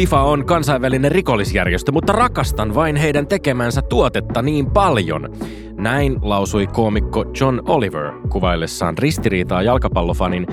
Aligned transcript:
FIFA 0.00 0.22
on 0.22 0.46
kansainvälinen 0.46 1.12
rikollisjärjestö, 1.12 1.92
mutta 1.92 2.12
rakastan 2.12 2.74
vain 2.74 2.96
heidän 2.96 3.26
tekemänsä 3.26 3.82
tuotetta 3.82 4.42
niin 4.42 4.70
paljon. 4.70 5.28
Näin 5.74 6.16
lausui 6.22 6.66
koomikko 6.66 7.24
John 7.40 7.60
Oliver 7.66 8.12
kuvaillessaan 8.28 8.98
ristiriitaa 8.98 9.62
jalkapallofanin 9.62 10.46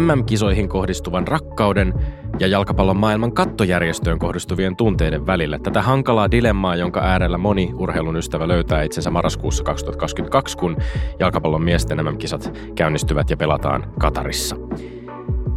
MM-kisoihin 0.00 0.68
kohdistuvan 0.68 1.28
rakkauden 1.28 1.94
ja 2.40 2.46
jalkapallon 2.46 2.96
maailman 2.96 3.32
kattojärjestöön 3.32 4.18
kohdistuvien 4.18 4.76
tunteiden 4.76 5.26
välillä. 5.26 5.58
Tätä 5.58 5.82
hankalaa 5.82 6.30
dilemmaa, 6.30 6.76
jonka 6.76 7.00
äärellä 7.00 7.38
moni 7.38 7.70
urheilun 7.74 8.16
ystävä 8.16 8.48
löytää 8.48 8.82
itsensä 8.82 9.10
marraskuussa 9.10 9.64
2022, 9.64 10.58
kun 10.58 10.76
jalkapallon 11.20 11.64
miesten 11.64 12.04
MM-kisat 12.04 12.58
käynnistyvät 12.74 13.30
ja 13.30 13.36
pelataan 13.36 13.92
Katarissa. 13.98 14.56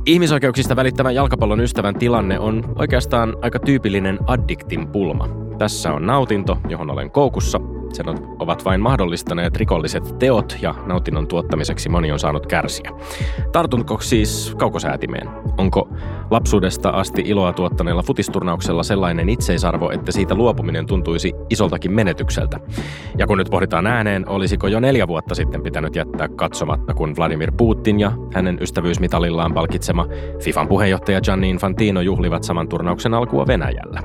Ihmisoikeuksista 0.07 0.75
välittävän 0.75 1.15
jalkapallon 1.15 1.59
ystävän 1.59 1.95
tilanne 1.95 2.39
on 2.39 2.73
oikeastaan 2.75 3.37
aika 3.41 3.59
tyypillinen 3.59 4.19
addiktin 4.27 4.87
pulma. 4.87 5.46
Tässä 5.57 5.93
on 5.93 6.05
nautinto, 6.05 6.57
johon 6.69 6.91
olen 6.91 7.11
koukussa. 7.11 7.59
Sen 7.93 8.05
ovat 8.39 8.65
vain 8.65 8.81
mahdollistaneet 8.81 9.57
rikolliset 9.57 10.19
teot 10.19 10.57
ja 10.61 10.75
nautinnon 10.85 11.27
tuottamiseksi 11.27 11.89
moni 11.89 12.11
on 12.11 12.19
saanut 12.19 12.47
kärsiä. 12.47 12.91
Tartunko 13.51 13.97
siis 14.01 14.55
kaukosäätimeen? 14.57 15.29
Onko 15.57 15.89
lapsuudesta 16.31 16.89
asti 16.89 17.21
iloa 17.25 17.53
tuottaneella 17.53 18.03
futisturnauksella 18.03 18.83
sellainen 18.83 19.29
itseisarvo, 19.29 19.89
että 19.91 20.11
siitä 20.11 20.35
luopuminen 20.35 20.85
tuntuisi 20.85 21.33
isoltakin 21.49 21.91
menetykseltä? 21.91 22.59
Ja 23.17 23.27
kun 23.27 23.37
nyt 23.37 23.49
pohditaan 23.51 23.87
ääneen, 23.87 24.29
olisiko 24.29 24.67
jo 24.67 24.79
neljä 24.79 25.07
vuotta 25.07 25.35
sitten 25.35 25.63
pitänyt 25.63 25.95
jättää 25.95 26.27
katsomatta, 26.27 26.93
kun 26.93 27.15
Vladimir 27.17 27.51
Putin 27.57 27.99
ja 27.99 28.11
hänen 28.33 28.57
ystävyysmitalillaan 28.61 29.53
palkitsema 29.53 30.07
FIFAn 30.39 30.67
puheenjohtaja 30.67 31.21
Gianni 31.21 31.49
Infantino 31.49 32.01
juhlivat 32.01 32.43
saman 32.43 32.69
turnauksen 32.69 33.13
alkua 33.13 33.47
Venäjällä? 33.47 34.03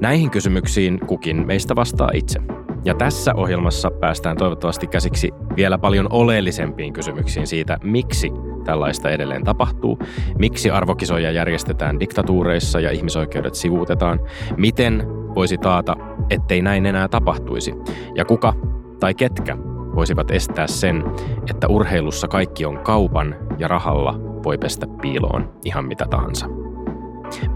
Näihin 0.00 0.30
kysymyksiin 0.30 1.00
kukin 1.06 1.46
meistä 1.46 1.76
vastaa 1.76 2.10
itse. 2.14 2.40
Ja 2.84 2.94
tässä 2.94 3.34
ohjelmassa 3.34 3.90
päästään 3.90 4.36
toivottavasti 4.36 4.86
käsiksi 4.86 5.30
vielä 5.56 5.78
paljon 5.78 6.06
oleellisempiin 6.10 6.92
kysymyksiin 6.92 7.46
siitä, 7.46 7.78
miksi 7.82 8.30
tällaista 8.64 9.10
edelleen 9.10 9.44
tapahtuu, 9.44 9.98
miksi 10.38 10.70
arvokisoja 10.70 11.30
järjestetään 11.30 12.00
diktatuureissa 12.00 12.80
ja 12.80 12.90
ihmisoikeudet 12.90 13.54
sivuutetaan, 13.54 14.20
miten 14.56 15.02
voisi 15.34 15.58
taata, 15.58 15.96
ettei 16.30 16.62
näin 16.62 16.86
enää 16.86 17.08
tapahtuisi, 17.08 17.74
ja 18.14 18.24
kuka 18.24 18.54
tai 19.00 19.14
ketkä 19.14 19.56
voisivat 19.94 20.30
estää 20.30 20.66
sen, 20.66 21.04
että 21.50 21.68
urheilussa 21.68 22.28
kaikki 22.28 22.64
on 22.64 22.78
kaupan 22.78 23.36
ja 23.58 23.68
rahalla 23.68 24.20
voi 24.44 24.58
pestä 24.58 24.86
piiloon 25.02 25.52
ihan 25.64 25.84
mitä 25.84 26.06
tahansa. 26.10 26.59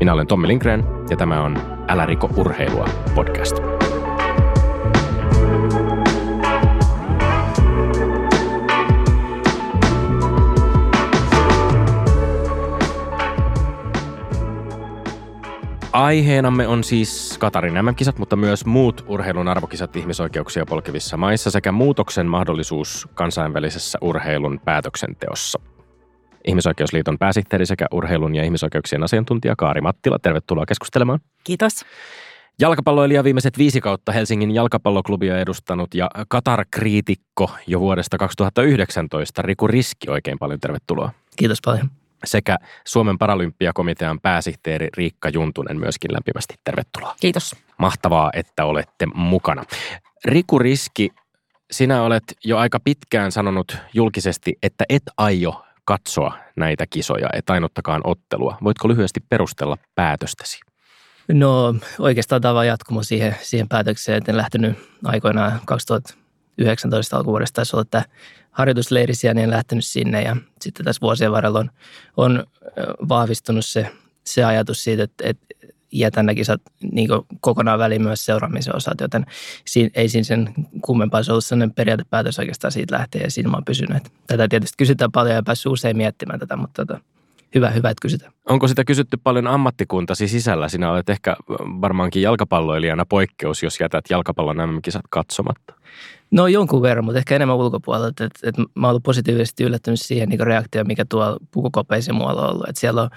Minä 0.01 0.13
olen 0.13 0.27
Tommi 0.27 0.49
Lindgren 0.49 0.85
ja 1.11 1.17
tämä 1.17 1.43
on 1.43 1.59
Älä 1.89 2.07
riko 2.07 2.31
urheilua 2.37 2.89
podcast. 3.15 3.57
Aiheenamme 15.93 16.69
on 16.69 16.85
siis 16.85 17.37
Katarin 17.39 17.75
MM-kisat, 17.75 18.19
mutta 18.19 18.37
myös 18.37 18.67
muut 18.67 19.05
urheilun 19.09 19.49
arvokisat 19.49 19.97
ihmisoikeuksia 19.97 20.67
polkevissa 20.67 21.17
maissa 21.17 21.51
sekä 21.51 21.73
muutoksen 21.73 22.27
mahdollisuus 22.27 23.09
kansainvälisessä 23.15 23.99
urheilun 24.03 24.61
päätöksenteossa. 24.65 25.74
Ihmisoikeusliiton 26.49 27.19
pääsihteeri 27.19 27.67
sekä 27.67 27.87
urheilun 27.93 28.35
ja 28.35 28.45
ihmisoikeuksien 28.45 29.03
asiantuntija 29.03 29.55
Kaari 29.59 29.81
Mattila. 29.81 30.19
Tervetuloa 30.19 30.67
keskustelemaan. 30.67 31.21
Kiitos. 31.45 31.85
Jalkapalloilija 32.59 33.25
viimeiset 33.25 33.59
viisi 33.59 33.81
kautta 33.81 34.13
Helsingin 34.13 34.55
jalkapalloklubia 34.55 35.39
edustanut 35.39 35.95
ja 35.95 36.11
Katar-kriitikko 36.29 37.51
jo 37.67 37.81
vuodesta 37.81 38.19
2019. 38.19 39.43
Riku 39.43 39.67
Riski, 39.67 40.11
oikein 40.11 40.39
paljon 40.39 40.61
tervetuloa. 40.61 41.11
Kiitos 41.37 41.59
paljon. 41.65 41.91
Sekä 42.25 42.59
Suomen 42.87 43.19
paralympiakomitean 43.19 44.21
pääsihteeri 44.21 44.89
Riikka 44.97 45.29
Juntunen 45.29 45.81
myöskin 45.81 46.13
lämpimästi 46.13 46.55
tervetuloa. 46.65 47.15
Kiitos. 47.21 47.57
Mahtavaa, 47.79 48.31
että 48.35 48.65
olette 48.65 49.07
mukana. 49.15 49.65
Riku 50.25 50.59
Riski, 50.59 51.11
sinä 51.71 52.03
olet 52.03 52.25
jo 52.45 52.59
aika 52.59 52.81
pitkään 52.81 53.33
sanonut 53.33 53.77
julkisesti, 53.95 54.59
että 54.63 54.85
et 54.89 55.03
aio 55.17 55.65
katsoa 55.85 56.39
näitä 56.57 56.87
kisoja, 56.91 57.29
et 57.33 57.51
ainuttakaan 57.51 58.01
ottelua. 58.05 58.59
Voitko 58.65 58.89
lyhyesti 58.89 59.21
perustella 59.29 59.77
päätöstäsi? 59.95 60.61
No 61.33 61.75
oikeastaan 61.99 62.43
tämä 62.43 62.59
on 62.59 62.67
jatkumo 62.67 63.03
siihen, 63.03 63.37
siihen 63.43 63.69
päätökseen, 63.69 64.19
että 64.19 64.33
en 64.33 64.37
lähtenyt 64.37 64.79
aikoinaan 65.05 65.61
2019 65.67 67.17
alkuvuodesta 67.17 67.55
taisi 67.55 67.77
olla 67.77 68.05
harjoitusleirisiä, 68.51 69.35
niin 69.35 69.45
en 69.45 69.51
lähtenyt 69.51 69.85
sinne 69.85 70.23
ja 70.23 70.37
sitten 70.61 70.85
tässä 70.85 71.01
vuosien 71.01 71.33
varrella 71.33 71.59
on, 71.59 71.71
on 72.17 72.45
vahvistunut 73.09 73.65
se, 73.65 73.91
se 74.25 74.45
ajatus 74.45 74.85
siitä, 74.85 75.03
että, 75.03 75.25
että 75.29 75.47
jätän 75.95 76.27
ne 76.27 76.35
kisat 76.35 76.63
niin 76.93 77.09
kokonaan 77.41 77.79
väliin 77.79 78.03
myös 78.03 78.25
seuraamisen 78.25 78.77
osat, 78.77 79.01
joten 79.01 79.27
siinä, 79.65 79.91
ei 79.95 80.09
siinä 80.09 80.25
sen 80.25 80.55
kummempaa 80.83 81.23
se 81.23 81.33
ollut 81.33 81.45
sellainen 81.45 81.75
periaatepäätös 81.75 82.39
oikeastaan 82.39 82.73
siitä 82.73 82.95
lähtee 82.95 83.23
ja 83.23 83.31
siinä 83.31 83.51
mä 83.51 83.57
oon 83.57 83.65
pysynyt. 83.65 84.03
Tätä 84.27 84.49
tietysti 84.49 84.75
kysytään 84.79 85.13
paljon 85.13 85.37
ja 85.37 85.43
päässyt 85.43 85.73
usein 85.73 85.97
miettimään 85.97 86.41
tätä, 86.41 86.57
mutta 86.57 86.87
tota, 86.87 87.01
hyvä, 87.55 87.71
hyvä, 87.71 87.91
että 87.91 88.03
kysytään. 88.03 88.33
Onko 88.49 88.69
sitä 88.69 88.85
kysytty 88.85 89.17
paljon 89.17 89.47
ammattikuntasi 89.47 90.29
sisällä? 90.29 90.69
Sinä 90.69 90.91
olet 90.91 91.09
ehkä 91.09 91.37
varmaankin 91.81 92.23
jalkapalloilijana 92.23 93.05
poikkeus, 93.07 93.63
jos 93.63 93.81
jätät 93.81 94.05
jalkapallon 94.11 94.57
MM-kisat 94.57 95.05
katsomatta. 95.11 95.75
No 96.31 96.47
jonkun 96.47 96.83
verran, 96.83 97.05
mutta 97.05 97.19
ehkä 97.19 97.37
enemmän 97.37 97.57
ulkopuolelta. 97.57 98.25
Että, 98.25 98.49
että 98.49 98.63
mä 98.75 98.89
olen 98.89 99.03
positiivisesti 99.03 99.65
yllättynyt 99.65 100.01
siihen 100.01 100.29
niin 100.29 100.41
reaktioon, 100.41 100.87
mikä 100.87 101.05
tuolla 101.05 101.37
pukukopeissa 101.51 102.13
muualla 102.13 102.43
on 102.43 102.51
ollut. 102.51 102.69
Että 102.69 102.81
siellä 102.81 103.03
on 103.03 103.11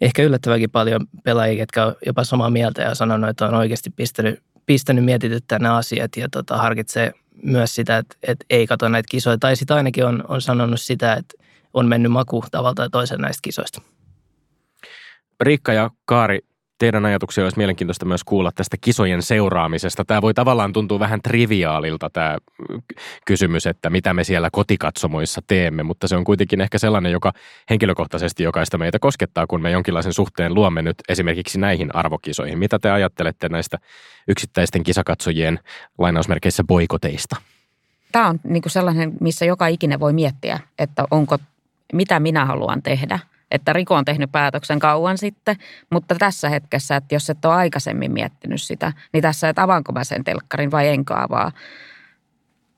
ehkä 0.00 0.22
yllättävänkin 0.22 0.70
paljon 0.70 1.06
pelaajia, 1.24 1.62
jotka 1.62 1.84
on 1.84 1.94
jopa 2.06 2.24
samaa 2.24 2.50
mieltä 2.50 2.82
ja 2.82 2.94
sanonut, 2.94 3.30
että 3.30 3.46
on 3.46 3.54
oikeasti 3.54 3.90
pistänyt, 3.90 4.42
pistänyt 4.66 5.04
mietityttää 5.04 5.58
nämä 5.58 5.76
asiat 5.76 6.16
ja 6.16 6.28
tota, 6.28 6.56
harkitsee 6.56 7.12
myös 7.42 7.74
sitä, 7.74 7.98
että, 7.98 8.16
että 8.22 8.44
ei 8.50 8.66
katso 8.66 8.88
näitä 8.88 9.06
kisoja. 9.10 9.38
Tai 9.38 9.56
sitten 9.56 9.76
ainakin 9.76 10.06
on, 10.06 10.24
on 10.28 10.40
sanonut 10.40 10.80
sitä, 10.80 11.12
että 11.12 11.34
on 11.74 11.88
mennyt 11.88 12.12
maku 12.12 12.44
tavalla 12.50 12.74
tai 12.74 12.90
toisen 12.90 13.20
näistä 13.20 13.40
kisoista. 13.42 13.82
Riikka 15.40 15.72
ja 15.72 15.90
Kaari, 16.04 16.40
teidän 16.80 17.06
ajatuksia 17.06 17.44
olisi 17.44 17.56
mielenkiintoista 17.56 18.04
myös 18.04 18.24
kuulla 18.24 18.52
tästä 18.54 18.76
kisojen 18.80 19.22
seuraamisesta. 19.22 20.04
Tämä 20.04 20.22
voi 20.22 20.34
tavallaan 20.34 20.72
tuntua 20.72 20.98
vähän 20.98 21.22
triviaalilta 21.22 22.10
tämä 22.10 22.38
kysymys, 23.26 23.66
että 23.66 23.90
mitä 23.90 24.14
me 24.14 24.24
siellä 24.24 24.48
kotikatsomoissa 24.52 25.40
teemme, 25.46 25.82
mutta 25.82 26.08
se 26.08 26.16
on 26.16 26.24
kuitenkin 26.24 26.60
ehkä 26.60 26.78
sellainen, 26.78 27.12
joka 27.12 27.32
henkilökohtaisesti 27.70 28.42
jokaista 28.42 28.78
meitä 28.78 28.98
koskettaa, 28.98 29.46
kun 29.46 29.62
me 29.62 29.70
jonkinlaisen 29.70 30.12
suhteen 30.12 30.54
luomme 30.54 30.82
nyt 30.82 30.96
esimerkiksi 31.08 31.60
näihin 31.60 31.96
arvokisoihin. 31.96 32.58
Mitä 32.58 32.78
te 32.78 32.90
ajattelette 32.90 33.48
näistä 33.48 33.78
yksittäisten 34.28 34.82
kisakatsojien 34.82 35.58
lainausmerkeissä 35.98 36.64
boikoteista? 36.64 37.36
Tämä 38.12 38.28
on 38.28 38.40
niin 38.44 38.62
sellainen, 38.66 39.12
missä 39.20 39.44
joka 39.44 39.66
ikinen 39.66 40.00
voi 40.00 40.12
miettiä, 40.12 40.60
että 40.78 41.04
onko, 41.10 41.38
mitä 41.92 42.20
minä 42.20 42.44
haluan 42.44 42.82
tehdä– 42.82 43.18
että 43.50 43.72
Riko 43.72 43.94
on 43.94 44.04
tehnyt 44.04 44.32
päätöksen 44.32 44.78
kauan 44.78 45.18
sitten, 45.18 45.56
mutta 45.90 46.14
tässä 46.14 46.48
hetkessä, 46.48 46.96
että 46.96 47.14
jos 47.14 47.30
et 47.30 47.44
ole 47.44 47.54
aikaisemmin 47.54 48.12
miettinyt 48.12 48.62
sitä, 48.62 48.92
niin 49.12 49.22
tässä, 49.22 49.48
että 49.48 49.62
avaanko 49.62 49.92
mä 49.92 50.04
sen 50.04 50.24
telkkarin 50.24 50.70
vai 50.70 50.88
enkö 50.88 51.14
avaa. 51.16 51.52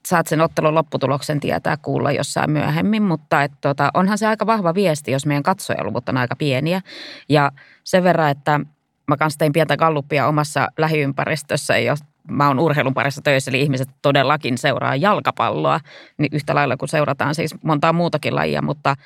Saat 0.07 0.27
sen 0.27 0.41
ottelun 0.41 0.75
lopputuloksen 0.75 1.41
tietää 1.41 1.77
kuulla 1.77 2.13
jossain 2.13 2.51
myöhemmin, 2.51 3.03
mutta 3.03 3.43
että 3.43 3.59
tota, 3.61 3.91
onhan 3.95 4.19
se 4.19 4.27
aika 4.27 4.47
vahva 4.47 4.75
viesti, 4.75 5.11
jos 5.11 5.27
meidän 5.27 5.43
katsojaluvut 5.43 6.09
on 6.09 6.17
aika 6.17 6.37
pieniä. 6.37 6.81
Ja 7.29 7.53
sen 7.85 8.05
verran, 8.05 8.31
että 8.31 8.61
mä 9.09 9.17
kanssa 9.17 9.39
tein 9.39 9.53
pientä 9.53 9.77
galluppia 9.77 10.27
omassa 10.27 10.69
lähiympäristössä, 10.79 11.79
jos 11.79 12.01
mä 12.29 12.49
oon 12.49 12.59
urheilun 12.59 12.95
parissa 12.95 13.23
töissä, 13.23 13.51
eli 13.51 13.61
ihmiset 13.61 13.89
todellakin 14.03 14.59
seuraa 14.59 14.97
jalkapalloa, 14.97 15.81
niin 16.19 16.29
yhtä 16.33 16.55
lailla 16.55 16.77
kuin 16.77 16.89
seurataan 16.89 17.35
siis 17.35 17.55
montaa 17.63 17.93
muutakin 17.93 18.35
lajia, 18.35 18.63
mutta– 18.63 18.97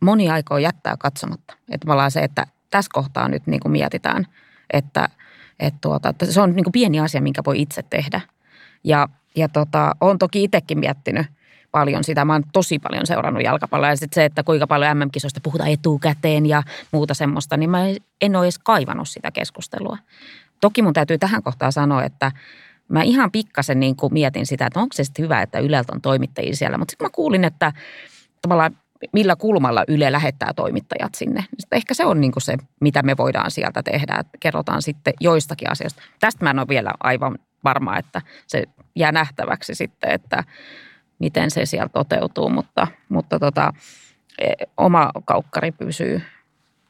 moni 0.00 0.30
aikoo 0.30 0.58
jättää 0.58 0.96
katsomatta. 0.98 1.56
Että 1.70 1.92
ollaan 1.92 2.10
se, 2.10 2.20
että 2.20 2.46
tässä 2.70 2.90
kohtaa 2.92 3.28
nyt 3.28 3.46
niin 3.46 3.60
kuin 3.60 3.72
mietitään, 3.72 4.26
että, 4.72 5.08
että, 5.60 5.78
tuota, 5.80 6.08
että 6.08 6.26
se 6.26 6.40
on 6.40 6.56
niin 6.56 6.64
kuin 6.64 6.72
pieni 6.72 7.00
asia, 7.00 7.22
minkä 7.22 7.42
voi 7.46 7.62
itse 7.62 7.82
tehdä. 7.82 8.20
Ja, 8.84 9.08
ja 9.36 9.48
tota, 9.48 9.96
olen 10.00 10.18
toki 10.18 10.44
itsekin 10.44 10.78
miettinyt 10.78 11.26
paljon 11.70 12.04
sitä. 12.04 12.24
Mä 12.24 12.32
oon 12.32 12.44
tosi 12.52 12.78
paljon 12.78 13.06
seurannut 13.06 13.42
jalkapalloa 13.42 13.90
ja 13.90 13.96
se, 14.12 14.24
että 14.24 14.42
kuinka 14.42 14.66
paljon 14.66 14.96
MM-kisoista 14.98 15.40
puhutaan 15.42 15.70
etukäteen 15.70 16.46
ja 16.46 16.62
muuta 16.92 17.14
semmoista, 17.14 17.56
niin 17.56 17.70
mä 17.70 17.80
en 18.20 18.36
ole 18.36 18.44
edes 18.44 18.58
kaivannut 18.58 19.08
sitä 19.08 19.30
keskustelua. 19.30 19.98
Toki 20.60 20.82
mun 20.82 20.92
täytyy 20.92 21.18
tähän 21.18 21.42
kohtaan 21.42 21.72
sanoa, 21.72 22.04
että 22.04 22.32
mä 22.88 23.02
ihan 23.02 23.30
pikkasen 23.30 23.80
niin 23.80 23.96
kuin 23.96 24.12
mietin 24.12 24.46
sitä, 24.46 24.66
että 24.66 24.80
onko 24.80 24.92
se 24.92 25.04
sitten 25.04 25.22
hyvä, 25.22 25.42
että 25.42 25.58
Yleltä 25.58 25.92
on 25.94 26.00
toimittajia 26.00 26.56
siellä. 26.56 26.78
Mutta 26.78 26.92
sitten 26.92 27.04
mä 27.04 27.10
kuulin, 27.10 27.44
että 27.44 27.72
tavallaan 28.42 28.76
millä 29.12 29.36
kulmalla 29.36 29.84
Yle 29.88 30.12
lähettää 30.12 30.52
toimittajat 30.56 31.14
sinne. 31.14 31.44
Sitten 31.58 31.76
ehkä 31.76 31.94
se 31.94 32.04
on 32.04 32.20
niin 32.20 32.32
se, 32.38 32.56
mitä 32.80 33.02
me 33.02 33.16
voidaan 33.16 33.50
sieltä 33.50 33.82
tehdä, 33.82 34.16
että 34.20 34.38
kerrotaan 34.40 34.82
sitten 34.82 35.14
joistakin 35.20 35.70
asioista. 35.70 36.02
Tästä 36.20 36.44
mä 36.44 36.50
en 36.50 36.58
ole 36.58 36.68
vielä 36.68 36.90
aivan 37.00 37.38
varma, 37.64 37.98
että 37.98 38.22
se 38.46 38.64
jää 38.94 39.12
nähtäväksi 39.12 39.74
sitten, 39.74 40.10
että 40.10 40.44
miten 41.18 41.50
se 41.50 41.66
siellä 41.66 41.88
toteutuu, 41.88 42.50
mutta, 42.50 42.86
mutta 43.08 43.38
tota, 43.38 43.72
e, 44.38 44.52
oma 44.76 45.10
kaukkari 45.24 45.72
pysyy 45.72 46.22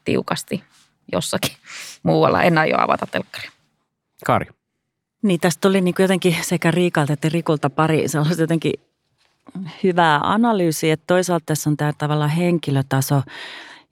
tiukasti 0.05 0.65
jossakin 1.13 1.57
muualla. 2.03 2.43
En 2.43 2.59
aio 2.59 2.77
avata 2.81 3.07
telkkaria. 3.07 3.51
Kari. 4.27 4.47
Niin 5.23 5.41
tästä 5.41 5.61
tuli 5.61 5.81
niin 5.81 5.95
jotenkin 5.99 6.37
sekä 6.43 6.71
Riikalta 6.71 7.13
että 7.13 7.29
Rikulta 7.29 7.71
pari 7.71 8.09
sellaista 8.09 8.43
jotenkin 8.43 8.73
hyvää 9.83 10.21
analyysiä, 10.23 10.95
että 10.95 11.05
toisaalta 11.07 11.47
tässä 11.47 11.71
on 11.71 11.77
tämä 11.77 11.93
tavallaan 11.99 12.31
henkilötaso 12.31 13.23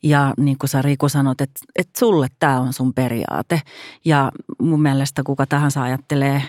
ja 0.02 0.34
niin 0.36 0.58
kuin 0.58 0.70
sä 0.70 0.82
Riku 0.82 1.08
sanot, 1.08 1.40
että, 1.40 1.60
että 1.76 1.98
sulle 1.98 2.28
tämä 2.38 2.60
on 2.60 2.72
sun 2.72 2.94
periaate. 2.94 3.62
Ja 4.04 4.32
mun 4.58 4.82
mielestä 4.82 5.22
kuka 5.22 5.46
tahansa 5.46 5.82
ajattelee, 5.82 6.42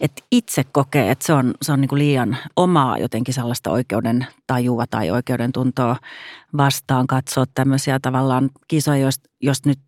että 0.00 0.22
itse 0.30 0.64
kokee, 0.64 1.10
että 1.10 1.26
se 1.26 1.32
on, 1.32 1.54
se 1.62 1.72
on 1.72 1.80
niin 1.80 1.88
kuin 1.88 1.98
liian 1.98 2.36
omaa 2.56 2.98
jotenkin 2.98 3.34
sellaista 3.34 3.70
oikeuden 3.70 4.26
tajua 4.46 4.86
tai 4.86 5.10
oikeuden 5.10 5.52
tuntoa 5.52 5.96
vastaan 6.56 7.06
katsoa 7.06 7.44
tämmöisiä 7.54 7.98
tavallaan 7.98 8.50
kisoja, 8.68 8.98
jos, 8.98 9.20
jos 9.40 9.64
nyt 9.64 9.78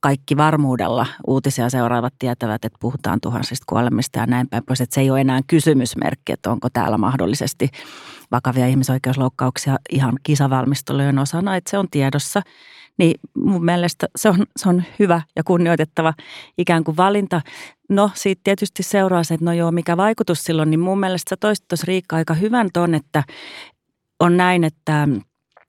kaikki 0.00 0.36
varmuudella 0.36 1.06
uutisia 1.26 1.70
seuraavat 1.70 2.14
tietävät, 2.18 2.64
että 2.64 2.78
puhutaan 2.80 3.20
tuhansista 3.20 3.64
kuolemista 3.68 4.18
ja 4.18 4.26
näin 4.26 4.48
päin 4.48 4.64
pois. 4.64 4.80
Että 4.80 4.94
se 4.94 5.00
ei 5.00 5.10
ole 5.10 5.20
enää 5.20 5.40
kysymysmerkki, 5.46 6.32
että 6.32 6.50
onko 6.50 6.68
täällä 6.72 6.98
mahdollisesti 6.98 7.68
vakavia 8.30 8.66
ihmisoikeusloukkauksia 8.66 9.76
ihan 9.90 10.14
kisavalmistelujen 10.22 11.18
osana, 11.18 11.56
että 11.56 11.70
se 11.70 11.78
on 11.78 11.86
tiedossa. 11.90 12.42
Niin 12.98 13.20
mun 13.36 13.64
mielestä 13.64 14.06
se 14.16 14.28
on, 14.28 14.46
se 14.56 14.68
on 14.68 14.82
hyvä 14.98 15.22
ja 15.36 15.44
kunnioitettava 15.44 16.14
ikään 16.58 16.84
kuin 16.84 16.96
valinta. 16.96 17.40
No 17.88 18.10
siitä 18.14 18.40
tietysti 18.44 18.82
seuraa 18.82 19.24
se, 19.24 19.34
että 19.34 19.44
no 19.44 19.52
joo, 19.52 19.72
mikä 19.72 19.96
vaikutus 19.96 20.44
silloin, 20.44 20.70
niin 20.70 20.80
mun 20.80 21.00
mielestä 21.00 21.30
sä 21.30 21.36
toisit 21.40 21.68
tuossa 21.68 21.84
Riikka 21.88 22.16
aika 22.16 22.34
hyvän 22.34 22.68
ton, 22.72 22.94
että 22.94 23.24
on 24.20 24.36
näin, 24.36 24.64
että 24.64 25.08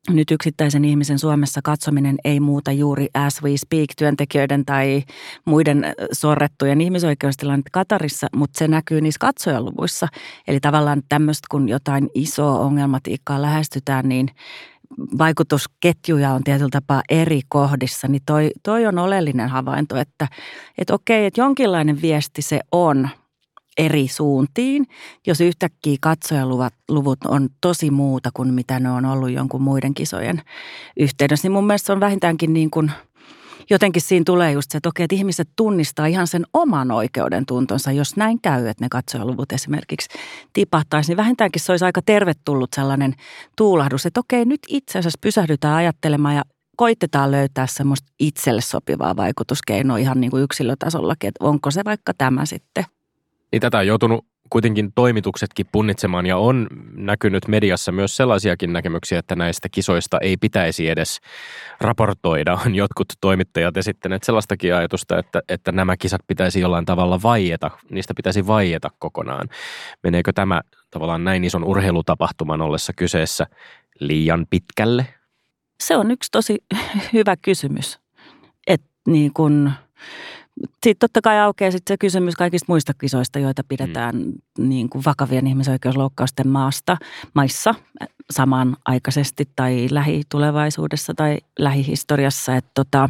nyt 0.10 0.32
yksittäisen 0.32 0.86
ihmisen 0.86 1.20
Suomessa 1.20 1.62
katsominen 1.64 2.16
ei 2.24 2.40
muuta 2.40 2.72
juuri 2.72 3.08
as 3.14 3.44
we 3.44 3.58
speak 3.58 3.90
työntekijöiden 3.98 4.66
tai 4.66 5.04
muiden 5.46 5.86
sorrettujen 6.12 6.82
ihmisoikeustilannetta 6.82 7.70
Katarissa, 7.74 8.28
mutta 8.36 8.60
se 8.60 8.68
näkyy 8.68 9.02
niissä 9.02 9.20
katsojaluvuissa. 9.20 10.08
Eli 10.48 10.60
tavallaan 10.60 11.02
tämmöistä, 11.10 11.48
kun 11.52 11.70
jotain 11.70 12.10
isoa 12.14 12.60
ongelmatiikkaa 12.60 13.42
lähestytään, 13.42 14.10
niin 14.10 14.28
vaikutusketjuja 15.18 16.34
on 16.34 16.44
tietyllä 16.44 16.70
tapaa 16.72 17.02
eri 17.10 17.42
kohdissa, 17.50 18.08
niin 18.08 18.22
toi, 18.26 18.52
toi 18.64 18.86
on 18.86 19.00
oleellinen 19.00 19.50
havainto, 19.50 19.98
että, 19.98 20.28
että 20.78 20.94
okei, 20.94 21.26
että 21.26 21.42
jonkinlainen 21.42 22.02
viesti 22.02 22.42
se 22.42 22.60
on– 22.72 23.10
eri 23.80 24.08
suuntiin, 24.08 24.86
jos 25.28 25.42
yhtäkkiä 25.42 25.98
katsojaluvut 26.02 27.20
on 27.28 27.50
tosi 27.62 27.92
muuta 27.92 28.30
kuin 28.34 28.54
mitä 28.54 28.80
ne 28.80 28.92
on 28.92 29.06
ollut 29.06 29.32
jonkun 29.32 29.62
muiden 29.62 29.94
kisojen 29.94 30.42
yhteydessä, 31.00 31.46
niin 31.46 31.54
mun 31.54 31.68
mielestä 31.68 31.86
se 31.86 31.92
on 31.92 32.00
vähintäänkin 32.00 32.54
niin 32.54 32.72
kuin 32.72 32.92
jotenkin 33.70 34.02
siinä 34.02 34.24
tulee 34.26 34.52
just 34.52 34.72
se, 34.72 34.78
että 34.78 34.90
okei, 34.90 35.04
että 35.04 35.16
ihmiset 35.16 35.50
tunnistaa 35.56 36.06
ihan 36.06 36.28
sen 36.28 36.46
oman 36.54 36.92
oikeuden 36.92 37.46
tuntonsa, 37.46 37.92
jos 37.92 38.16
näin 38.16 38.42
käy, 38.42 38.68
että 38.68 38.86
ne 38.86 38.88
katsojaluvut 38.92 39.52
esimerkiksi 39.52 40.10
tipahtaisi, 40.54 41.12
niin 41.12 41.18
vähintäänkin 41.18 41.62
se 41.62 41.72
olisi 41.72 41.86
aika 41.86 42.02
tervetullut 42.02 42.70
sellainen 42.76 43.14
tuulahdus, 43.58 44.06
että 44.06 44.20
okei, 44.20 44.46
nyt 44.46 44.60
itse 44.68 45.00
asiassa 45.00 45.20
pysähdytään 45.22 45.76
ajattelemaan 45.76 46.36
ja 46.36 46.44
koitetaan 46.78 47.32
löytää 47.32 47.68
semmoista 47.68 48.08
itselle 48.20 48.62
sopivaa 48.62 49.16
vaikutuskeinoa 49.16 49.98
ihan 49.98 50.22
niin 50.22 50.32
kuin 50.32 50.44
yksilötasollakin, 50.44 51.28
että 51.28 51.46
onko 51.46 51.72
se 51.72 51.86
vaikka 51.86 52.14
tämä 52.14 52.46
sitten– 52.46 52.86
niin 53.52 53.62
tätä 53.62 53.78
on 53.78 53.88
joutunut 53.88 54.26
kuitenkin 54.50 54.94
toimituksetkin 54.96 55.66
punnitsemaan 55.72 56.26
ja 56.26 56.38
on 56.38 56.68
näkynyt 56.96 57.48
mediassa 57.48 57.92
myös 57.92 58.18
sellaisiakin 58.18 58.74
näkemyksiä, 58.74 59.20
että 59.20 59.36
näistä 59.36 59.70
kisoista 59.72 60.18
ei 60.22 60.38
pitäisi 60.38 60.90
edes 60.90 61.20
raportoida. 61.82 62.58
On 62.66 62.76
jotkut 62.76 63.08
toimittajat 63.22 63.78
esittäneet 63.78 64.24
sellaistakin 64.24 64.76
ajatusta, 64.76 65.20
että, 65.20 65.42
että 65.50 65.72
nämä 65.72 65.98
kisat 65.98 66.22
pitäisi 66.28 66.60
jollain 66.60 66.86
tavalla 66.86 67.20
vaieta, 67.24 67.72
niistä 67.90 68.14
pitäisi 68.14 68.48
vaieta 68.48 68.90
kokonaan. 69.00 69.50
Meneekö 70.04 70.34
tämä 70.34 70.62
tavallaan 70.92 71.24
näin 71.24 71.44
ison 71.44 71.64
urheilutapahtuman 71.64 72.62
ollessa 72.62 72.94
kyseessä 72.94 73.48
liian 74.00 74.46
pitkälle? 74.50 75.06
Se 75.84 75.96
on 75.96 76.12
yksi 76.12 76.32
tosi 76.32 76.58
hyvä 77.14 77.36
kysymys. 77.42 78.00
Että 78.68 78.88
niin 79.08 79.34
kun 79.34 79.72
sitten 80.64 81.00
totta 81.00 81.22
kai 81.22 81.40
aukeaa 81.40 81.72
sitten 81.72 81.94
se 81.94 81.98
kysymys 81.98 82.36
kaikista 82.36 82.66
muista 82.68 82.94
kisoista, 82.94 83.40
joita 83.40 83.64
pidetään 83.68 84.16
mm. 84.16 84.34
niin 84.70 84.90
kuin 84.90 85.06
vakavien 85.06 85.48
ihmisoikeusloukkausten 85.48 86.48
maasta, 86.48 86.98
maissa 87.34 87.76
samanaikaisesti 88.32 89.50
tai 89.56 89.88
lähitulevaisuudessa 89.92 91.14
tai 91.14 91.38
lähihistoriassa. 91.60 92.56
Että 92.56 92.72
tota, 92.74 93.10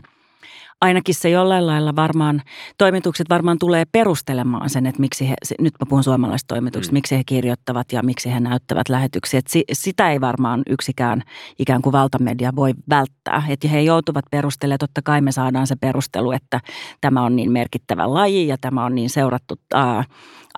ainakin 0.81 1.15
se 1.15 1.29
jollain 1.29 1.67
lailla 1.67 1.95
varmaan, 1.95 2.41
toimitukset 2.77 3.29
varmaan 3.29 3.57
tulee 3.59 3.83
perustelemaan 3.91 4.69
sen, 4.69 4.85
että 4.85 5.01
miksi 5.01 5.29
he, 5.29 5.35
nyt 5.59 5.73
mä 5.79 5.85
puhun 5.89 6.03
suomalaisista 6.03 6.53
toimituksista, 6.53 6.91
mm. 6.91 6.95
miksi 6.95 7.17
he 7.17 7.23
kirjoittavat 7.23 7.91
ja 7.91 8.03
miksi 8.03 8.31
he 8.31 8.39
näyttävät 8.39 8.89
lähetyksiä. 8.89 9.37
Että 9.37 9.51
si, 9.51 9.63
sitä 9.73 10.11
ei 10.11 10.21
varmaan 10.21 10.61
yksikään 10.69 11.23
ikään 11.59 11.81
kuin 11.81 11.93
valtamedia 11.93 12.55
voi 12.55 12.73
välttää. 12.89 13.43
Että 13.49 13.67
he 13.67 13.81
joutuvat 13.81 14.25
perustelemaan, 14.31 14.79
totta 14.79 15.01
kai 15.01 15.21
me 15.21 15.31
saadaan 15.31 15.67
se 15.67 15.75
perustelu, 15.75 16.31
että 16.31 16.61
tämä 17.01 17.23
on 17.23 17.35
niin 17.35 17.51
merkittävä 17.51 18.13
laji 18.13 18.47
ja 18.47 18.57
tämä 18.61 18.85
on 18.85 18.95
niin 18.95 19.09
seurattu 19.09 19.55
ää, 19.73 20.03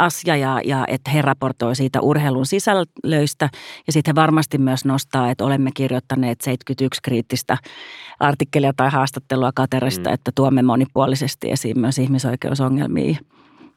asia 0.02 0.36
ja, 0.36 0.62
ja 0.66 0.86
että 0.88 1.12
he 1.12 1.22
raportoi 1.22 1.76
siitä 1.76 2.02
urheilun 2.02 2.46
sisällöistä. 2.46 3.50
Ja 3.88 3.94
sitten 3.94 4.12
he 4.12 4.16
varmasti 4.16 4.58
myös 4.58 4.86
nostaa, 4.86 5.32
että 5.32 5.46
olemme 5.46 5.70
kirjoittaneet 5.74 6.42
71 6.42 7.02
kriittistä 7.04 7.58
artikkelia 8.20 8.74
tai 8.78 8.90
haastattelua 8.90 9.52
Katerista, 9.56 10.10
mm. 10.10 10.14
että 10.14 10.32
tuomme 10.36 10.62
monipuolisesti 10.62 11.52
esiin 11.52 11.80
myös 11.80 11.98
ihmisoikeusongelmia. 11.98 13.18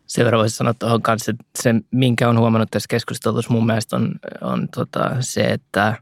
Sen 0.07 0.25
verran 0.25 0.41
voisi 0.41 0.57
sanoa 0.57 0.75
tuohon 0.75 1.03
kanssa, 1.03 1.31
että 1.31 1.45
se, 1.63 1.75
minkä 1.91 2.29
on 2.29 2.39
huomannut 2.39 2.71
tässä 2.71 2.87
keskustelussa 2.91 3.53
mun 3.53 3.67
mielestä 3.67 3.97
on, 3.97 4.15
on 4.41 4.69
tota 4.75 5.17
se, 5.21 5.41
että, 5.41 5.95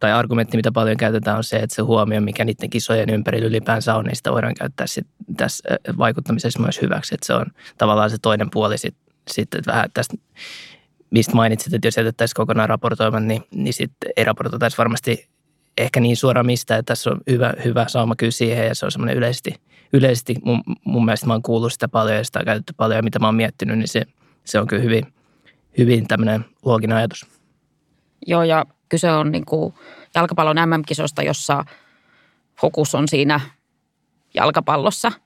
tai 0.00 0.12
argumentti, 0.12 0.56
mitä 0.56 0.72
paljon 0.72 0.96
käytetään, 0.96 1.36
on 1.36 1.44
se, 1.44 1.56
että 1.56 1.76
se 1.76 1.82
huomio, 1.82 2.20
mikä 2.20 2.44
niiden 2.44 2.70
kisojen 2.70 3.10
ympärillä 3.10 3.46
ylipäänsä 3.46 3.94
on, 3.94 4.04
niin 4.04 4.16
sitä 4.16 4.32
voidaan 4.32 4.54
käyttää 4.54 4.86
sit 4.86 5.06
tässä 5.36 5.78
vaikuttamisessa 5.98 6.60
myös 6.60 6.82
hyväksi. 6.82 7.14
Että 7.14 7.26
se 7.26 7.34
on 7.34 7.46
tavallaan 7.78 8.10
se 8.10 8.16
toinen 8.22 8.50
puoli 8.50 8.78
sitten 8.78 8.99
sitten 9.34 9.62
vähän 9.66 9.90
tästä, 9.94 10.16
mistä 11.10 11.34
mainitsit, 11.34 11.74
että 11.74 11.86
jos 11.88 11.96
jätettäisiin 11.96 12.34
kokonaan 12.34 12.68
raportoimaan, 12.68 13.28
niin, 13.28 13.42
niin 13.54 13.72
sitten 13.72 14.10
ei 14.16 14.24
raportoitaisi 14.24 14.78
varmasti 14.78 15.28
ehkä 15.78 16.00
niin 16.00 16.16
suoraan 16.16 16.46
mistä, 16.46 16.76
että 16.76 16.90
tässä 16.92 17.10
on 17.10 17.20
hyvä, 17.30 17.54
hyvä 17.64 17.88
sauma 17.88 18.16
kyllä 18.16 18.30
siihen 18.30 18.66
ja 18.66 18.74
se 18.74 18.86
on 18.86 18.92
semmoinen 18.92 19.16
yleisesti, 19.16 19.54
yleisesti 19.92 20.34
mun, 20.44 20.62
mun 20.84 21.04
mielestä 21.04 21.26
mä 21.26 21.32
oon 21.32 21.42
kuullut 21.42 21.72
sitä 21.72 21.88
paljon 21.88 22.16
ja 22.16 22.24
sitä 22.24 22.38
on 22.38 22.44
käytetty 22.44 22.74
paljon 22.76 22.98
ja 22.98 23.02
mitä 23.02 23.18
mä 23.18 23.26
oon 23.26 23.34
miettinyt, 23.34 23.78
niin 23.78 23.88
se, 23.88 24.02
se 24.44 24.60
on 24.60 24.66
kyllä 24.66 24.82
hyvin, 24.82 25.14
hyvin 25.78 26.08
tämmöinen 26.08 26.44
looginen 26.64 26.96
ajatus. 26.96 27.26
Joo 28.26 28.42
ja 28.42 28.66
kyse 28.88 29.12
on 29.12 29.32
niin 29.32 29.44
kuin 29.44 29.74
jalkapallon 30.14 30.56
MM-kisosta, 30.56 31.22
jossa 31.22 31.64
fokus 32.60 32.94
on 32.94 33.08
siinä 33.08 33.40
jalkapallossa– 34.34 35.12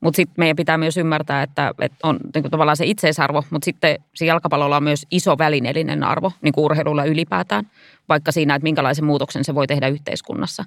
mutta 0.00 0.16
sitten 0.16 0.34
meidän 0.36 0.56
pitää 0.56 0.78
myös 0.78 0.96
ymmärtää, 0.96 1.42
että, 1.42 1.74
että 1.80 1.96
on 2.02 2.18
niin 2.34 2.42
kuin 2.42 2.50
tavallaan 2.50 2.76
se 2.76 2.86
itseisarvo, 2.86 3.44
mutta 3.50 3.64
sitten 3.64 3.98
se 4.14 4.26
jalkapallolla 4.26 4.76
on 4.76 4.82
myös 4.82 5.06
iso 5.10 5.38
välineellinen 5.38 6.04
arvo, 6.04 6.32
niin 6.42 6.52
kuin 6.52 6.64
urheilulla 6.64 7.04
ylipäätään, 7.04 7.70
vaikka 8.08 8.32
siinä, 8.32 8.54
että 8.54 8.64
minkälaisen 8.64 9.04
muutoksen 9.04 9.44
se 9.44 9.54
voi 9.54 9.66
tehdä 9.66 9.88
yhteiskunnassa. 9.88 10.64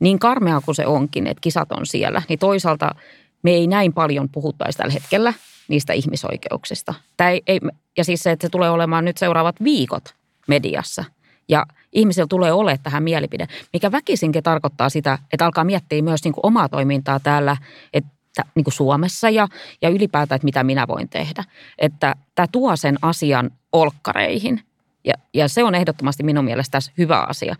Niin 0.00 0.18
karmea 0.18 0.60
kuin 0.64 0.74
se 0.74 0.86
onkin, 0.86 1.26
että 1.26 1.40
kisat 1.40 1.72
on 1.72 1.86
siellä, 1.86 2.22
niin 2.28 2.38
toisaalta 2.38 2.94
me 3.42 3.50
ei 3.50 3.66
näin 3.66 3.92
paljon 3.92 4.28
puhuttaisi 4.28 4.78
tällä 4.78 4.92
hetkellä 4.92 5.34
niistä 5.68 5.92
ihmisoikeuksista. 5.92 6.94
Ei, 7.30 7.42
ei, 7.46 7.60
ja 7.96 8.04
siis 8.04 8.22
se, 8.22 8.30
että 8.30 8.46
se 8.46 8.50
tulee 8.50 8.70
olemaan 8.70 9.04
nyt 9.04 9.18
seuraavat 9.18 9.56
viikot 9.64 10.14
mediassa. 10.48 11.04
Ja 11.48 11.66
ihmisillä 11.92 12.26
tulee 12.26 12.52
ole 12.52 12.78
tähän 12.82 13.02
mielipide, 13.02 13.46
mikä 13.72 13.92
väkisinkin 13.92 14.42
tarkoittaa 14.42 14.88
sitä, 14.88 15.18
että 15.32 15.46
alkaa 15.46 15.64
miettiä 15.64 16.02
myös 16.02 16.24
niin 16.24 16.34
kuin 16.34 16.46
omaa 16.46 16.68
toimintaa 16.68 17.20
täällä, 17.20 17.56
että 17.92 18.10
niin 18.54 18.64
kuin 18.64 18.74
Suomessa 18.74 19.30
ja, 19.30 19.48
ja 19.82 19.88
ylipäätään, 19.88 20.36
että 20.36 20.44
mitä 20.44 20.64
minä 20.64 20.88
voin 20.88 21.08
tehdä. 21.08 21.44
Että 21.78 22.14
tämä 22.34 22.46
tuo 22.52 22.76
sen 22.76 22.98
asian 23.02 23.50
olkkareihin 23.72 24.60
ja, 25.04 25.14
ja 25.34 25.48
se 25.48 25.64
on 25.64 25.74
ehdottomasti 25.74 26.22
minun 26.22 26.44
mielestä 26.44 26.72
tässä 26.72 26.92
hyvä 26.98 27.20
asia. 27.20 27.56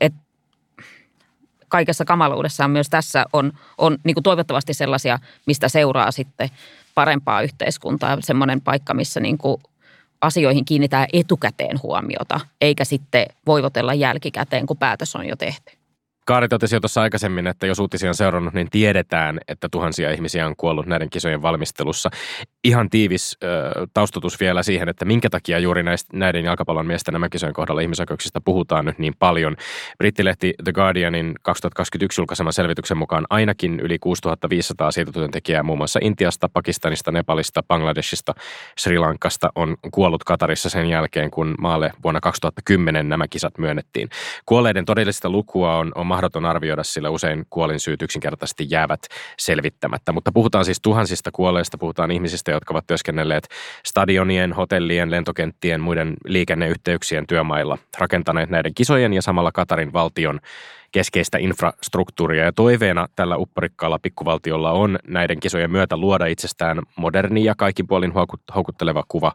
Et 0.00 0.14
kaikessa 1.68 2.04
kamaluudessaan 2.04 2.70
myös 2.70 2.88
tässä 2.88 3.24
on, 3.32 3.52
on 3.78 3.98
niin 4.04 4.14
kuin 4.14 4.24
toivottavasti 4.24 4.74
sellaisia, 4.74 5.18
mistä 5.46 5.68
seuraa 5.68 6.10
sitten 6.10 6.48
parempaa 6.94 7.42
yhteiskuntaa. 7.42 8.16
Semmoinen 8.20 8.60
paikka, 8.60 8.94
missä 8.94 9.20
niin 9.20 9.38
kuin 9.38 9.62
asioihin 10.20 10.64
kiinnitään 10.64 11.06
etukäteen 11.12 11.82
huomiota, 11.82 12.40
eikä 12.60 12.84
sitten 12.84 13.26
voivotella 13.46 13.94
jälkikäteen, 13.94 14.66
kun 14.66 14.76
päätös 14.76 15.16
on 15.16 15.26
jo 15.26 15.36
tehty. 15.36 15.77
Kaari 16.28 16.48
totesi 16.48 16.76
jo 16.76 16.80
tuossa 16.80 17.02
aikaisemmin, 17.02 17.46
että 17.46 17.66
jos 17.66 17.78
uutisia 17.78 18.10
on 18.10 18.14
seurannut, 18.14 18.54
niin 18.54 18.70
tiedetään, 18.70 19.40
että 19.48 19.68
tuhansia 19.68 20.10
ihmisiä 20.10 20.46
on 20.46 20.56
kuollut 20.56 20.86
näiden 20.86 21.10
kisojen 21.10 21.42
valmistelussa. 21.42 22.10
Ihan 22.64 22.90
tiivis 22.90 23.36
ö, 23.44 23.86
taustatus 23.94 24.40
vielä 24.40 24.62
siihen, 24.62 24.88
että 24.88 25.04
minkä 25.04 25.30
takia 25.30 25.58
juuri 25.58 25.82
näistä, 25.82 26.16
näiden 26.16 26.44
jalkapallon 26.44 26.86
miesten 26.86 27.12
nämä 27.12 27.28
kisojen 27.28 27.54
kohdalla 27.54 27.80
ihmisoikeuksista 27.80 28.40
puhutaan 28.40 28.84
nyt 28.84 28.98
niin 28.98 29.14
paljon. 29.18 29.56
Brittilehti 29.98 30.54
The 30.64 30.72
Guardianin 30.72 31.34
2021 31.42 32.20
julkaiseman 32.20 32.52
selvityksen 32.52 32.98
mukaan 32.98 33.26
ainakin 33.30 33.80
yli 33.80 33.98
6500 33.98 34.90
siirtotyöntekijää 34.90 35.62
muun 35.62 35.78
muassa 35.78 36.00
Intiasta, 36.02 36.48
Pakistanista, 36.48 37.12
Nepalista, 37.12 37.62
Bangladeshista, 37.62 38.34
Sri 38.78 38.98
Lankasta 38.98 39.50
on 39.54 39.76
kuollut 39.90 40.24
Katarissa 40.24 40.70
sen 40.70 40.88
jälkeen, 40.88 41.30
kun 41.30 41.54
maalle 41.58 41.92
vuonna 42.02 42.20
2010 42.20 43.08
nämä 43.08 43.28
kisat 43.28 43.58
myönnettiin. 43.58 44.08
Kuolleiden 44.46 44.84
todellista 44.84 45.30
lukua 45.30 45.76
on, 45.76 45.92
on 45.94 46.17
mahdoton 46.18 46.46
arvioida, 46.46 46.82
sillä 46.84 47.10
usein 47.10 47.46
kuolinsyyt 47.50 48.02
yksinkertaisesti 48.02 48.66
jäävät 48.70 49.00
selvittämättä. 49.38 50.12
Mutta 50.12 50.32
puhutaan 50.32 50.64
siis 50.64 50.80
tuhansista 50.80 51.30
kuolleista, 51.30 51.78
puhutaan 51.78 52.10
ihmisistä, 52.10 52.50
jotka 52.50 52.74
ovat 52.74 52.86
työskennelleet 52.86 53.48
stadionien, 53.86 54.52
hotellien, 54.52 55.10
lentokenttien, 55.10 55.80
muiden 55.80 56.14
liikenneyhteyksien 56.24 57.26
työmailla, 57.26 57.78
rakentaneet 57.98 58.50
näiden 58.50 58.74
kisojen 58.74 59.12
ja 59.12 59.22
samalla 59.22 59.52
Katarin 59.52 59.92
valtion 59.92 60.40
keskeistä 60.92 61.38
infrastruktuuria. 61.38 62.44
Ja 62.44 62.52
toiveena 62.52 63.06
tällä 63.16 63.36
upporikkaalla 63.36 63.98
pikkuvaltiolla 63.98 64.72
on 64.72 64.98
näiden 65.06 65.40
kisojen 65.40 65.70
myötä 65.70 65.96
luoda 65.96 66.26
itsestään 66.26 66.82
moderni 66.96 67.44
ja 67.44 67.54
kaikin 67.54 67.86
puolin 67.86 68.12
houkutteleva 68.54 69.04
kuva 69.08 69.32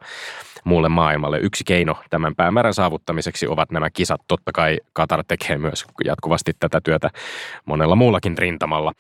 muulle 0.64 0.90
maailmalle. 0.90 1.40
Yksi 1.40 1.64
keino 1.64 1.98
tämän 2.10 2.36
päämäärän 2.36 2.74
saavuttamiseksi 2.74 3.48
ovat 3.48 3.72
nämä 3.72 3.90
kisat. 3.90 4.22
Totta 4.28 4.52
kai 4.52 4.80
Katar 4.94 5.24
tekee 5.28 5.58
myös 5.58 5.86
jatkuvasti 6.06 6.52
tätä 6.60 6.82
työtä 6.82 7.10
monella 7.66 7.96
muullakin 7.96 8.38
rintamalla. 8.38 8.94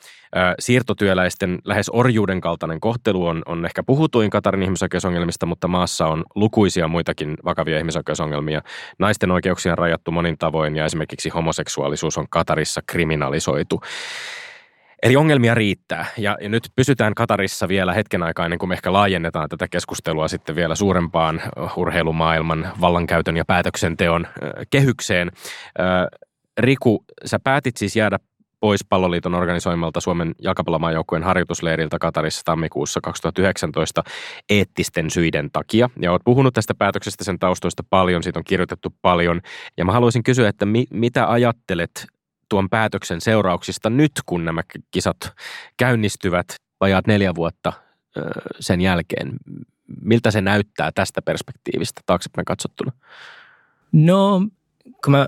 Siirtotyöläisten 0.59 1.59
lähes 1.65 1.89
orjuuden 1.93 2.41
kaltainen 2.41 2.79
kohtelu 2.79 3.27
on, 3.27 3.41
on 3.45 3.65
ehkä 3.65 3.83
puhutuin 3.83 4.29
Katarin 4.29 4.63
ihmisoikeusongelmista, 4.63 5.45
mutta 5.45 5.67
maassa 5.67 6.07
on 6.07 6.23
lukuisia 6.35 6.87
muitakin 6.87 7.37
vakavia 7.45 7.77
ihmisoikeusongelmia. 7.77 8.61
Naisten 8.99 9.31
oikeuksia 9.31 9.71
on 9.71 9.77
rajattu 9.77 10.11
monin 10.11 10.37
tavoin 10.37 10.75
ja 10.75 10.85
esimerkiksi 10.85 11.29
homoseksuaalisuus 11.29 12.17
on 12.17 12.25
Katarissa 12.29 12.81
kriminalisoitu. 12.87 13.81
Eli 15.03 15.15
ongelmia 15.15 15.53
riittää. 15.55 16.05
Ja, 16.17 16.37
ja 16.41 16.49
nyt 16.49 16.69
pysytään 16.75 17.15
Katarissa 17.15 17.67
vielä 17.67 17.93
hetken 17.93 18.23
aikaa 18.23 18.45
ennen 18.45 18.59
kuin 18.59 18.69
me 18.69 18.73
ehkä 18.73 18.93
laajennetaan 18.93 19.49
tätä 19.49 19.67
keskustelua 19.67 20.27
sitten 20.27 20.55
vielä 20.55 20.75
suurempaan 20.75 21.41
urheilumaailman 21.77 22.71
vallankäytön 22.81 23.37
ja 23.37 23.45
päätöksenteon 23.45 24.27
kehykseen. 24.69 25.31
Riku, 26.57 27.03
sä 27.25 27.39
päätit 27.39 27.77
siis 27.77 27.95
jäädä 27.95 28.19
pois 28.59 28.85
palloliiton 28.89 29.35
organisoimalta 29.35 30.01
Suomen 30.01 30.35
jalkapallomaajoukkueen 30.41 31.23
harjoitusleiriltä 31.23 31.99
Katarissa 31.99 32.41
tammikuussa 32.45 33.01
2019 33.01 34.03
eettisten 34.49 35.09
syiden 35.09 35.49
takia. 35.51 35.89
Ja 36.01 36.11
oot 36.11 36.21
puhunut 36.25 36.53
tästä 36.53 36.75
päätöksestä 36.75 37.23
sen 37.23 37.39
taustoista 37.39 37.83
paljon, 37.89 38.23
siitä 38.23 38.39
on 38.39 38.43
kirjoitettu 38.43 38.93
paljon. 39.01 39.41
Ja 39.77 39.85
mä 39.85 39.91
haluaisin 39.91 40.23
kysyä, 40.23 40.49
että 40.49 40.65
mi- 40.65 40.87
mitä 40.91 41.31
ajattelet 41.31 42.07
tuon 42.53 42.69
päätöksen 42.69 43.21
seurauksista 43.21 43.89
nyt, 43.89 44.11
kun 44.25 44.45
nämä 44.45 44.61
kisat 44.91 45.33
käynnistyvät 45.77 46.55
vajaat 46.81 47.07
neljä 47.07 47.35
vuotta 47.35 47.73
sen 48.59 48.81
jälkeen? 48.81 49.33
Miltä 50.01 50.31
se 50.31 50.41
näyttää 50.41 50.91
tästä 50.95 51.21
perspektiivistä 51.21 52.01
taaksepäin 52.05 52.45
katsottuna? 52.45 52.91
No, 53.91 54.41
kun 55.03 55.11
mä 55.11 55.27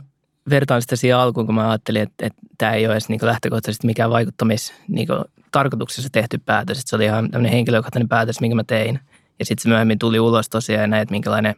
vertaan 0.49 0.81
sitä 0.81 0.95
siihen 0.95 1.17
alkuun, 1.17 1.45
kun 1.45 1.55
mä 1.55 1.69
ajattelin, 1.69 2.01
että, 2.01 2.25
että 2.25 2.41
tämä 2.57 2.73
ei 2.73 2.85
ole 2.85 2.93
edes 2.93 3.09
niin 3.09 3.19
lähtökohtaisesti 3.21 3.87
mikään 3.87 4.09
vaikuttamis 4.09 4.73
niin 4.87 5.07
tarkoituksessa 5.51 6.09
tehty 6.11 6.37
päätös. 6.37 6.79
Että 6.79 6.89
se 6.89 6.95
oli 6.95 7.05
ihan 7.05 7.31
tämmöinen 7.31 7.51
henkilökohtainen 7.51 8.09
päätös, 8.09 8.41
minkä 8.41 8.55
mä 8.55 8.63
tein. 8.63 8.99
Ja 9.39 9.45
sitten 9.45 9.63
se 9.63 9.69
myöhemmin 9.69 9.99
tuli 9.99 10.19
ulos 10.19 10.49
tosiaan 10.49 10.81
ja 10.81 10.87
näin, 10.87 11.01
että 11.01 11.13
minkälainen 11.13 11.55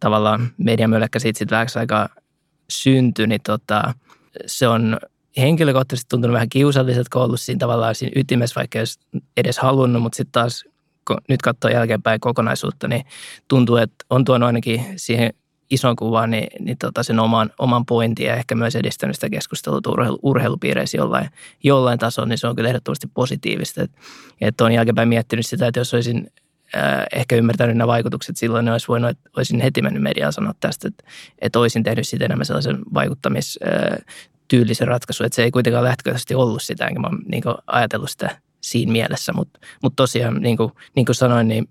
tavallaan 0.00 0.50
mediamölläkkä 0.56 1.18
siitä 1.18 1.38
sitten 1.38 1.56
vähäksi 1.56 1.78
aikaa 1.78 2.08
syntyi, 2.70 3.26
niin 3.26 3.40
tota, 3.46 3.94
se 4.46 4.68
on 4.68 4.98
henkilökohtaisesti 5.36 6.08
tuntunut 6.08 6.34
vähän 6.34 6.48
kiusalliselta, 6.48 7.08
kun 7.12 7.22
ollut 7.22 7.40
siinä 7.40 7.58
tavallaan 7.58 7.94
siinä 7.94 8.12
ytimessä, 8.16 8.60
vaikka 8.60 8.78
ei 8.78 8.84
edes 9.36 9.58
halunnut, 9.58 10.02
mutta 10.02 10.16
sitten 10.16 10.32
taas 10.32 10.64
kun 11.06 11.16
nyt 11.28 11.42
katsoo 11.42 11.70
jälkeenpäin 11.70 12.20
kokonaisuutta, 12.20 12.88
niin 12.88 13.04
tuntuu, 13.48 13.76
että 13.76 14.04
on 14.10 14.24
tuonut 14.24 14.46
ainakin 14.46 14.84
siihen 14.96 15.34
ison 15.70 15.96
kuvaan 15.96 16.30
niin, 16.30 16.48
niin 16.58 16.78
tota 16.78 17.02
sen 17.02 17.20
oman, 17.20 17.50
oman 17.58 17.86
pointin 17.86 18.26
ja 18.26 18.36
ehkä 18.36 18.54
myös 18.54 18.76
edistänyt 18.76 19.16
sitä 19.16 19.30
keskustelua 19.30 19.80
urheilu, 19.88 20.18
urheilupiireissä 20.22 20.96
jollain, 20.96 21.28
jollain 21.64 21.98
tasolla, 21.98 22.28
niin 22.28 22.38
se 22.38 22.46
on 22.46 22.56
kyllä 22.56 22.68
ehdottomasti 22.68 23.06
positiivista. 23.14 23.82
Että, 23.82 23.98
että 24.40 24.64
olen 24.64 24.74
jälkeenpäin 24.74 25.08
miettinyt 25.08 25.46
sitä, 25.46 25.66
että 25.66 25.80
jos 25.80 25.94
olisin 25.94 26.26
äh, 26.76 27.04
ehkä 27.12 27.36
ymmärtänyt 27.36 27.76
nämä 27.76 27.88
vaikutukset 27.88 28.36
silloin, 28.36 28.64
niin 28.64 28.72
olisi 28.72 28.88
voinut, 28.88 29.10
että 29.10 29.30
olisin 29.36 29.60
heti 29.60 29.82
mennyt 29.82 30.02
mediaan 30.02 30.32
sanoa 30.32 30.52
tästä, 30.60 30.88
että, 30.88 31.04
että 31.38 31.58
olisin 31.58 31.82
tehnyt 31.82 32.08
sitten 32.08 32.26
enemmän 32.26 32.46
sellaisen 32.46 32.78
vaikuttamis, 32.94 33.58
äh, 33.66 34.04
tyylisen 34.48 34.88
ratkaisun, 34.88 35.26
että 35.26 35.36
se 35.36 35.42
ei 35.42 35.50
kuitenkaan 35.50 35.84
lähtökohtaisesti 35.84 36.34
ollut 36.34 36.62
sitä, 36.62 36.86
enkä 36.86 37.00
mä 37.00 37.08
niin 37.26 37.42
ajatellut 37.66 38.10
sitä 38.10 38.38
siinä 38.60 38.92
mielessä, 38.92 39.32
mutta 39.32 39.60
mut 39.82 39.96
tosiaan 39.96 40.34
niin 40.40 40.56
kuin, 40.56 40.72
niin 40.96 41.06
kuin 41.06 41.16
sanoin, 41.16 41.48
niin 41.48 41.68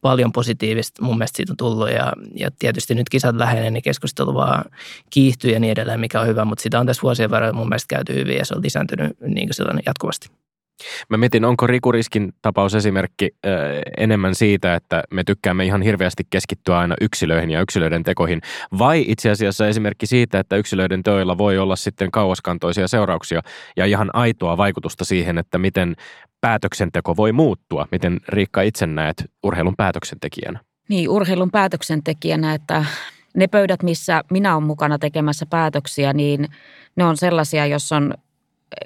paljon 0.00 0.32
positiivista 0.32 1.04
mun 1.04 1.18
mielestä 1.18 1.36
siitä 1.36 1.52
on 1.52 1.56
tullut. 1.56 1.90
Ja, 1.90 2.12
ja 2.34 2.50
tietysti 2.58 2.94
nyt 2.94 3.08
kisat 3.08 3.36
lähenee, 3.36 3.70
niin 3.70 3.82
keskustelu 3.82 4.34
vaan 4.34 4.64
kiihtyy 5.10 5.50
ja 5.50 5.60
niin 5.60 5.72
edelleen, 5.72 6.00
mikä 6.00 6.20
on 6.20 6.26
hyvä, 6.26 6.44
mutta 6.44 6.62
sitä 6.62 6.80
on 6.80 6.86
tässä 6.86 7.02
vuosien 7.02 7.30
verran 7.30 7.56
mun 7.56 7.68
mielestä 7.68 7.94
käyty 7.96 8.14
hyvin 8.14 8.36
ja 8.36 8.44
se 8.44 8.54
on 8.54 8.62
lisääntynyt 8.62 9.20
niin 9.20 9.48
kuin 9.48 9.82
jatkuvasti. 9.86 10.30
Mä 11.08 11.16
mietin, 11.16 11.44
onko 11.44 11.66
Rikuriskin 11.66 12.32
tapaus 12.42 12.74
esimerkki 12.74 13.30
enemmän 13.96 14.34
siitä, 14.34 14.74
että 14.74 15.02
me 15.10 15.24
tykkäämme 15.24 15.64
ihan 15.64 15.82
hirveästi 15.82 16.22
keskittyä 16.30 16.78
aina 16.78 16.94
yksilöihin 17.00 17.50
ja 17.50 17.60
yksilöiden 17.60 18.02
tekoihin, 18.02 18.40
vai 18.78 19.04
itse 19.08 19.30
asiassa 19.30 19.68
esimerkki 19.68 20.06
siitä, 20.06 20.40
että 20.40 20.56
yksilöiden 20.56 21.02
teoilla 21.02 21.38
voi 21.38 21.58
olla 21.58 21.76
sitten 21.76 22.10
kauaskantoisia 22.10 22.88
seurauksia 22.88 23.40
ja 23.76 23.86
ihan 23.86 24.10
aitoa 24.12 24.56
vaikutusta 24.56 25.04
siihen, 25.04 25.38
että 25.38 25.58
miten 25.58 25.96
päätöksenteko 26.40 27.16
voi 27.16 27.32
muuttua. 27.32 27.86
Miten 27.90 28.20
Riikka 28.28 28.62
itse 28.62 28.86
näet 28.86 29.24
urheilun 29.42 29.76
päätöksentekijänä? 29.76 30.60
Niin, 30.88 31.08
urheilun 31.08 31.50
päätöksentekijänä, 31.50 32.54
että 32.54 32.84
ne 33.36 33.46
pöydät, 33.46 33.82
missä 33.82 34.24
minä 34.30 34.54
olen 34.54 34.66
mukana 34.66 34.98
tekemässä 34.98 35.46
päätöksiä, 35.46 36.12
niin 36.12 36.48
ne 36.96 37.04
on 37.04 37.16
sellaisia, 37.16 37.66
jos 37.66 37.92
on 37.92 38.14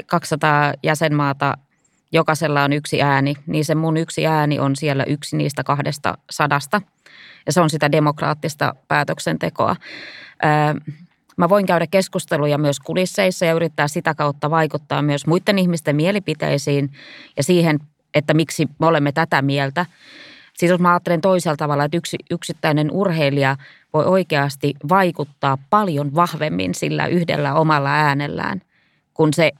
200 0.06 0.74
jäsenmaata 0.82 1.58
jokaisella 2.12 2.64
on 2.64 2.72
yksi 2.72 3.02
ääni, 3.02 3.34
niin 3.46 3.64
se 3.64 3.74
mun 3.74 3.96
yksi 3.96 4.26
ääni 4.26 4.58
on 4.58 4.76
siellä 4.76 5.04
yksi 5.04 5.36
niistä 5.36 5.64
kahdesta 5.64 6.18
sadasta. 6.30 6.82
Ja 7.46 7.52
se 7.52 7.60
on 7.60 7.70
sitä 7.70 7.92
demokraattista 7.92 8.74
päätöksentekoa. 8.88 9.76
Mä 11.36 11.48
voin 11.48 11.66
käydä 11.66 11.86
keskusteluja 11.86 12.58
myös 12.58 12.80
kulisseissa 12.80 13.44
ja 13.44 13.52
yrittää 13.52 13.88
sitä 13.88 14.14
kautta 14.14 14.50
vaikuttaa 14.50 15.02
myös 15.02 15.26
muiden 15.26 15.58
ihmisten 15.58 15.96
mielipiteisiin 15.96 16.92
ja 17.36 17.42
siihen, 17.42 17.78
että 18.14 18.34
miksi 18.34 18.68
me 18.78 18.86
olemme 18.86 19.12
tätä 19.12 19.42
mieltä. 19.42 19.86
Siis 20.54 20.70
jos 20.70 20.80
mä 20.80 20.90
ajattelen 20.90 21.20
toisella 21.20 21.56
tavalla, 21.56 21.84
että 21.84 21.96
yksi 21.96 22.16
yksittäinen 22.30 22.90
urheilija 22.90 23.56
voi 23.92 24.04
oikeasti 24.04 24.74
vaikuttaa 24.88 25.58
paljon 25.70 26.14
vahvemmin 26.14 26.74
sillä 26.74 27.06
yhdellä 27.06 27.54
omalla 27.54 27.90
äänellään, 27.90 28.62
kun 29.14 29.34
se 29.34 29.52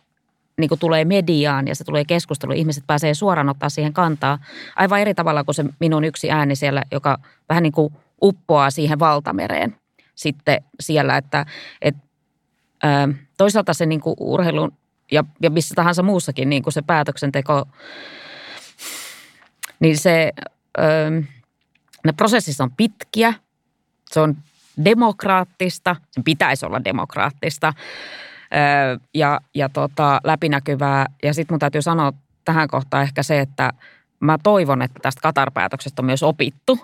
niin 0.59 0.69
kuin 0.69 0.79
tulee 0.79 1.05
mediaan 1.05 1.69
ja 1.69 1.75
se 1.75 1.85
tulee 1.85 2.05
keskustelu, 2.05 2.53
ihmiset 2.53 2.85
pääsee 2.87 3.15
suoraan 3.15 3.49
ottaa 3.49 3.69
siihen 3.69 3.93
kantaa. 3.93 4.39
Aivan 4.77 5.01
eri 5.01 5.15
tavalla 5.15 5.45
kuin 5.45 5.55
se 5.55 5.65
minun 5.81 6.05
yksi 6.05 6.31
ääni 6.31 6.57
siellä, 6.57 6.83
joka 6.93 7.19
vähän 7.49 7.63
niin 7.63 7.73
kuin 7.73 7.95
uppoaa 8.23 8.71
siihen 8.71 8.99
valtamereen 8.99 9.77
sitten 10.15 10.65
siellä, 10.81 11.17
että 11.17 11.47
et, 11.83 11.95
ää, 12.83 13.09
toisaalta 13.37 13.75
se 13.75 13.87
niin 13.87 14.01
kuin 14.01 14.17
urheilun 14.21 14.73
ja, 15.13 15.25
ja 15.43 15.51
missä 15.51 15.75
tahansa 15.75 16.03
muussakin 16.03 16.51
niin 16.51 16.63
kuin 16.63 16.73
se 16.73 16.83
päätöksenteko, 16.83 17.65
niin 19.81 19.99
se, 19.99 20.33
ää, 20.79 21.11
ne 22.05 22.13
prosessit 22.17 22.61
on 22.61 22.71
pitkiä, 22.71 23.35
se 24.11 24.21
on 24.21 24.37
demokraattista, 24.85 25.97
sen 26.11 26.25
pitäisi 26.25 26.67
olla 26.67 26.85
demokraattista 26.85 27.75
ja, 29.15 29.41
ja 29.55 29.69
tota, 29.69 30.21
läpinäkyvää. 30.25 31.07
Ja 31.23 31.35
sitten 31.35 31.55
mun 31.55 31.61
täytyy 31.61 31.83
sanoa 31.83 32.13
tähän 32.45 32.69
kohtaan 32.69 33.03
ehkä 33.03 33.23
se, 33.23 33.41
että 33.41 33.73
mä 34.21 34.39
toivon, 34.43 34.83
että 34.83 35.01
tästä 35.03 35.21
Katar-päätöksestä 35.21 36.03
on 36.03 36.07
myös 36.07 36.23
opittu. 36.23 36.79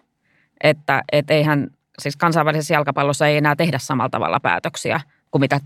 Että 0.63 1.03
et 1.13 1.31
eihän 1.31 1.71
siis 1.99 2.17
kansainvälisessä 2.17 2.75
jalkapallossa 2.75 3.27
ei 3.27 3.37
enää 3.37 3.57
tehdä 3.57 3.79
samalla 3.79 4.11
tavalla 4.11 4.41
päätöksiä 4.41 5.01
kuin 5.31 5.41
mitä 5.41 5.61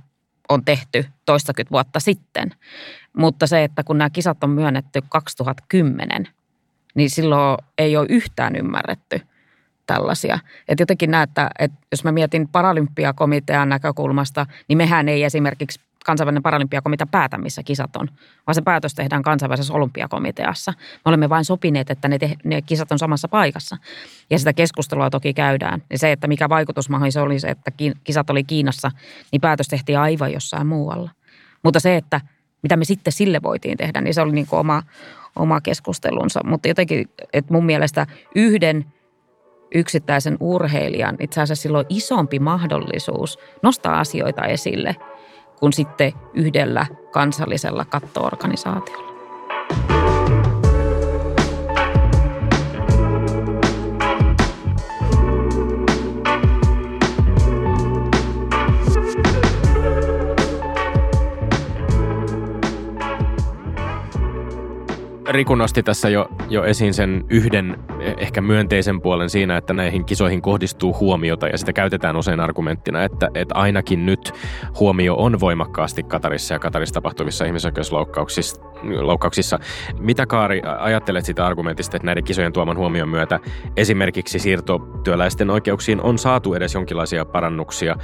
on 0.49 0.64
tehty 0.64 1.06
toistakymmentä 1.26 1.71
vuotta 1.71 2.00
sitten. 2.00 2.50
Mutta 3.16 3.47
se, 3.47 3.64
että 3.64 3.85
kun 3.85 3.99
nämä 3.99 4.11
kisat 4.11 4.44
on 4.44 4.50
myönnetty 4.50 5.02
2010, 5.09 6.28
niin 6.94 7.11
silloin 7.11 7.59
ei 7.78 7.97
ole 7.97 8.06
yhtään 8.11 8.56
ymmärretty, 8.56 9.21
tällaisia. 9.87 10.38
Että 10.68 10.82
jotenkin 10.82 11.11
näyttää, 11.11 11.50
että 11.59 11.78
jos 11.90 12.04
mä 12.04 12.12
mietin 12.12 12.49
paralympiakomitean 12.49 13.68
näkökulmasta, 13.68 14.47
niin 14.68 14.76
mehän 14.78 15.09
ei 15.09 15.25
esimerkiksi 15.25 15.80
kansainvälinen 16.04 16.42
paralympiakomitea 16.42 17.06
päätä, 17.06 17.38
missä 17.38 17.62
kisat 17.62 17.97
on, 17.97 18.09
vaan 18.47 18.54
se 18.54 18.62
päätös 18.62 18.94
tehdään 18.94 19.23
kansainvälisessä 19.23 19.75
olympiakomiteassa. 19.75 20.73
Me 20.76 21.09
olemme 21.09 21.28
vain 21.28 21.44
sopineet, 21.44 21.90
että 21.90 22.09
ne, 22.09 22.18
te, 22.18 22.35
ne 22.44 22.62
kisat 22.62 22.92
on 22.92 22.99
samassa 22.99 23.28
paikassa. 23.28 23.76
Ja 24.30 24.38
sitä 24.38 24.52
keskustelua 24.52 25.11
toki 25.11 25.35
käydään. 25.35 25.82
Ja 25.90 25.99
se, 25.99 26.12
että 26.12 26.26
mikä 26.26 26.49
vaikutusmahdollisuus 26.49 27.25
oli 27.25 27.40
se, 27.40 27.49
että 27.49 27.71
kisat 28.04 28.30
oli 28.30 28.44
Kiinassa, 28.44 28.90
niin 29.32 29.40
päätös 29.40 29.68
tehtiin 29.68 29.99
aivan 29.99 30.32
jossain 30.32 30.66
muualla. 30.66 31.11
Mutta 31.62 31.80
se, 31.80 31.97
että 31.97 32.21
mitä 32.62 32.76
me 32.76 32.85
sitten 32.85 33.12
sille 33.12 33.42
voitiin 33.42 33.78
tehdä, 33.78 34.00
niin 34.00 34.14
se 34.14 34.23
oli 34.23 34.32
niin 34.32 34.47
kuin 34.47 34.61
oma, 34.61 34.82
oma 35.37 35.61
keskustelunsa. 35.61 36.40
Mutta 36.44 36.68
jotenkin, 36.68 37.09
että 37.32 37.52
mun 37.52 37.66
mielestä 37.66 38.06
yhden 38.35 38.85
yksittäisen 39.75 40.37
urheilijan 40.40 41.16
itse 41.21 41.40
asiassa 41.40 41.62
silloin 41.62 41.87
isompi 41.88 42.38
mahdollisuus 42.38 43.38
nostaa 43.62 44.00
asioita 44.00 44.44
esille– 44.44 44.97
kuin 45.62 45.73
sitten 45.73 46.12
yhdellä 46.35 46.87
kansallisella 47.11 47.85
kattoorganisaatiolla. 47.85 49.12
Riku 65.28 65.54
nosti 65.54 65.83
tässä 65.83 66.09
jo, 66.09 66.28
jo 66.49 66.64
esiin 66.64 66.95
sen 66.95 67.25
yhden 67.28 67.78
ehkä 68.16 68.40
myönteisen 68.40 69.00
puolen 69.00 69.30
siinä, 69.30 69.56
että 69.56 69.73
näihin 69.73 70.04
kisoihin 70.04 70.42
kohdistuu 70.42 70.97
huomiota 71.00 71.47
ja 71.47 71.59
sitä 71.59 71.73
käytetään 71.73 72.16
usein 72.16 72.40
argumenttina, 72.40 73.04
että, 73.04 73.28
että 73.35 73.54
ainakin 73.54 74.06
nyt 74.06 74.32
huomio 74.80 75.14
on 75.14 75.40
voimakkaasti 75.40 76.02
Katarissa 76.02 76.54
ja 76.54 76.59
Katarissa 76.59 76.94
tapahtuvissa 76.94 77.44
ihmisoikeusloukkauksissa. 77.44 79.59
Mitä 79.99 80.26
Kaari 80.26 80.62
ajattelet 80.78 81.25
sitä 81.25 81.47
argumentista, 81.47 81.97
että 81.97 82.06
näiden 82.06 82.25
kisojen 82.25 82.52
tuoman 82.52 82.76
huomion 82.76 83.09
myötä 83.09 83.40
esimerkiksi 83.76 84.38
siirtotyöläisten 84.38 85.50
oikeuksiin 85.50 86.00
on 86.00 86.18
saatu 86.18 86.54
edes 86.54 86.75
jonkinlaisia 86.75 87.25
parannuksia? 87.25 87.97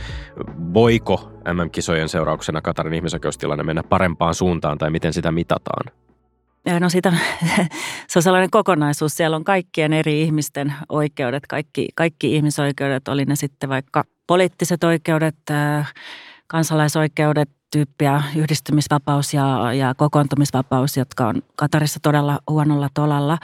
Voiko 0.75 1.33
MM-kisojen 1.53 2.09
seurauksena 2.09 2.61
Katarin 2.61 2.95
ihmisoikeustilanne 2.95 3.65
mennä 3.65 3.83
parempaan 3.83 4.35
suuntaan 4.35 4.79
tai 4.79 4.91
miten 4.91 5.13
sitä 5.13 5.33
mitataan? 5.33 6.08
No 6.81 6.89
sitä, 6.89 7.13
se 8.09 8.19
on 8.19 8.23
sellainen 8.23 8.51
kokonaisuus. 8.51 9.17
Siellä 9.17 9.37
on 9.37 9.45
kaikkien 9.45 9.93
eri 9.93 10.23
ihmisten 10.23 10.75
oikeudet, 10.89 11.47
kaikki, 11.47 11.89
kaikki 11.95 12.37
ihmisoikeudet, 12.37 13.09
oli 13.09 13.25
ne 13.25 13.37
sitten 13.37 13.69
vaikka 13.69 14.05
poliittiset 14.27 14.85
oikeudet, 14.85 15.37
kansalaisoikeudet, 16.47 17.51
tyyppiä, 17.71 18.23
yhdistymisvapaus 18.37 19.35
ja, 19.35 19.73
ja 19.73 19.95
kokoontumisvapaus, 19.95 20.97
jotka 20.97 21.29
on 21.29 21.43
Katarissa 21.57 22.01
todella 22.03 22.39
huonolla 22.51 22.89
tolalla. 22.95 23.39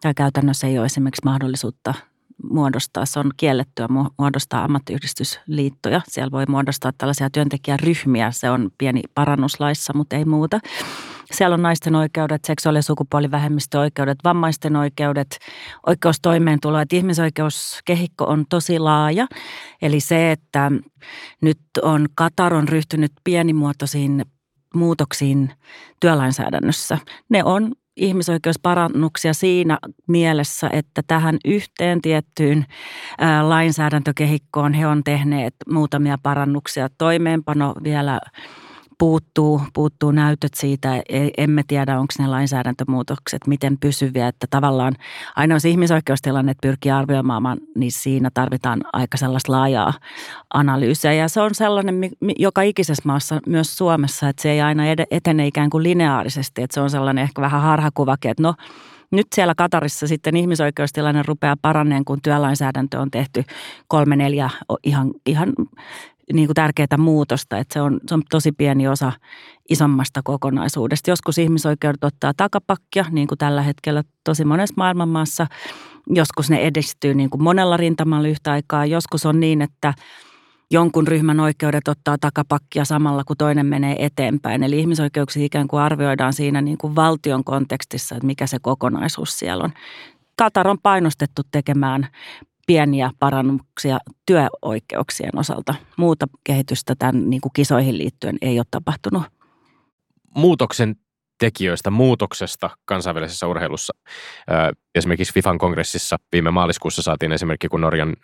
Tai 0.00 0.14
käytännössä 0.14 0.66
ei 0.66 0.78
ole 0.78 0.86
esimerkiksi 0.86 1.24
mahdollisuutta 1.24 1.94
muodostaa, 2.42 3.06
se 3.06 3.18
on 3.20 3.30
kiellettyä 3.36 3.86
muodostaa 4.18 4.64
ammattiyhdistysliittoja. 4.64 6.00
Siellä 6.08 6.30
voi 6.30 6.44
muodostaa 6.48 6.92
tällaisia 6.98 7.30
työntekijäryhmiä, 7.30 8.30
se 8.30 8.50
on 8.50 8.70
pieni 8.78 9.02
parannuslaissa, 9.14 9.92
mutta 9.94 10.16
ei 10.16 10.24
muuta. 10.24 10.60
Siellä 11.32 11.54
on 11.54 11.62
naisten 11.62 11.94
oikeudet, 11.94 12.44
seksuaali- 12.44 12.78
ja 12.78 12.82
sukupuolivähemmistöoikeudet, 12.82 14.18
vammaisten 14.24 14.76
oikeudet, 14.76 15.38
oikeus 15.86 16.16
toimeentuloa. 16.22 16.82
Että 16.82 16.96
ihmisoikeuskehikko 16.96 18.24
on 18.24 18.44
tosi 18.50 18.78
laaja. 18.78 19.26
Eli 19.82 20.00
se, 20.00 20.32
että 20.32 20.72
nyt 21.40 21.58
on 21.82 22.06
Katar 22.14 22.54
on 22.54 22.68
ryhtynyt 22.68 23.12
pienimuotoisiin 23.24 24.24
muutoksiin 24.74 25.52
työlainsäädännössä. 26.00 26.98
Ne 27.28 27.44
on 27.44 27.72
ihmisoikeusparannuksia 27.96 29.34
siinä 29.34 29.78
mielessä, 30.06 30.70
että 30.72 31.02
tähän 31.06 31.38
yhteen 31.44 32.02
tiettyyn 32.02 32.66
lainsäädäntökehikkoon 33.42 34.74
he 34.74 34.86
on 34.86 35.04
tehneet 35.04 35.54
muutamia 35.70 36.18
parannuksia. 36.22 36.88
Toimeenpano 36.98 37.74
vielä 37.82 38.20
puuttuu, 38.98 39.62
puuttuu 39.74 40.10
näytöt 40.10 40.54
siitä, 40.54 40.96
e, 40.96 41.28
emme 41.38 41.62
tiedä 41.66 42.00
onko 42.00 42.14
ne 42.18 42.26
lainsäädäntömuutokset 42.26 43.46
miten 43.46 43.78
pysyviä, 43.78 44.28
että 44.28 44.46
tavallaan 44.50 44.94
aina 45.36 45.54
jos 45.54 45.64
ihmisoikeustilanne 45.64 46.54
pyrkii 46.62 46.92
arvioimaan, 46.92 47.58
niin 47.76 47.92
siinä 47.92 48.30
tarvitaan 48.34 48.80
aika 48.92 49.16
sellaista 49.16 49.52
laajaa 49.52 49.92
analyysiä. 50.54 51.12
Ja 51.12 51.28
se 51.28 51.40
on 51.40 51.54
sellainen 51.54 52.10
joka 52.38 52.62
ikisessä 52.62 53.02
maassa, 53.06 53.40
myös 53.46 53.76
Suomessa, 53.76 54.28
että 54.28 54.42
se 54.42 54.50
ei 54.50 54.60
aina 54.60 54.82
etene 55.10 55.46
ikään 55.46 55.70
kuin 55.70 55.82
lineaarisesti, 55.82 56.62
että 56.62 56.74
se 56.74 56.80
on 56.80 56.90
sellainen 56.90 57.22
ehkä 57.22 57.42
vähän 57.42 57.62
harhakuvakin, 57.62 58.30
että 58.30 58.42
no 58.42 58.54
nyt 59.10 59.26
siellä 59.34 59.54
Katarissa 59.54 60.06
sitten 60.06 60.36
ihmisoikeustilanne 60.36 61.22
rupeaa 61.26 61.56
paranneen, 61.62 62.04
kun 62.04 62.22
työlainsäädäntö 62.22 63.00
on 63.00 63.10
tehty 63.10 63.44
kolme, 63.88 64.16
neljä 64.16 64.50
ihan, 64.84 65.10
ihan 65.26 65.52
niin 66.32 66.46
kuin 66.46 66.54
tärkeää 66.54 66.96
muutosta, 66.98 67.58
että 67.58 67.74
se 67.74 67.80
on, 67.80 68.00
se 68.08 68.14
on 68.14 68.22
tosi 68.30 68.52
pieni 68.52 68.88
osa 68.88 69.12
isommasta 69.68 70.20
kokonaisuudesta. 70.24 71.10
Joskus 71.10 71.38
ihmisoikeudet 71.38 72.04
ottaa 72.04 72.32
takapakkia, 72.36 73.04
niin 73.10 73.28
kuin 73.28 73.38
tällä 73.38 73.62
hetkellä 73.62 74.02
tosi 74.24 74.44
monessa 74.44 74.74
maailmanmaassa. 74.76 75.46
Joskus 76.10 76.50
ne 76.50 76.56
edistyy 76.56 77.14
niin 77.14 77.30
kuin 77.30 77.42
monella 77.42 77.76
rintamalla 77.76 78.28
yhtä 78.28 78.52
aikaa. 78.52 78.86
Joskus 78.86 79.26
on 79.26 79.40
niin, 79.40 79.62
että 79.62 79.94
jonkun 80.70 81.08
ryhmän 81.08 81.40
oikeudet 81.40 81.88
ottaa 81.88 82.16
takapakkia 82.20 82.84
samalla, 82.84 83.24
kun 83.24 83.36
toinen 83.36 83.66
menee 83.66 84.04
eteenpäin. 84.04 84.62
Eli 84.62 84.78
ihmisoikeuksia 84.78 85.44
ikään 85.44 85.68
kuin 85.68 85.80
arvioidaan 85.80 86.32
siinä 86.32 86.60
niin 86.60 86.78
kuin 86.78 86.96
valtion 86.96 87.44
kontekstissa, 87.44 88.14
että 88.14 88.26
mikä 88.26 88.46
se 88.46 88.58
kokonaisuus 88.62 89.38
siellä 89.38 89.64
on. 89.64 89.72
Katar 90.38 90.68
on 90.68 90.78
painostettu 90.82 91.42
tekemään 91.50 92.06
pieniä 92.66 93.10
parannuksia 93.18 93.98
työoikeuksien 94.26 95.38
osalta. 95.38 95.74
Muuta 95.96 96.26
kehitystä 96.44 96.94
tämän 96.98 97.30
niin 97.30 97.40
kuin 97.40 97.52
kisoihin 97.52 97.98
liittyen 97.98 98.36
ei 98.42 98.58
ole 98.58 98.66
tapahtunut. 98.70 99.22
Muutoksen 100.34 100.96
tekijöistä, 101.38 101.90
muutoksesta 101.90 102.70
kansainvälisessä 102.84 103.46
urheilussa. 103.46 103.92
Esimerkiksi 104.94 105.34
FIFAn 105.34 105.58
kongressissa 105.58 106.16
viime 106.32 106.50
maaliskuussa 106.50 107.02
saatiin 107.02 107.32
esimerkki, 107.32 107.68
kun 107.68 107.80
Norjan 107.80 108.14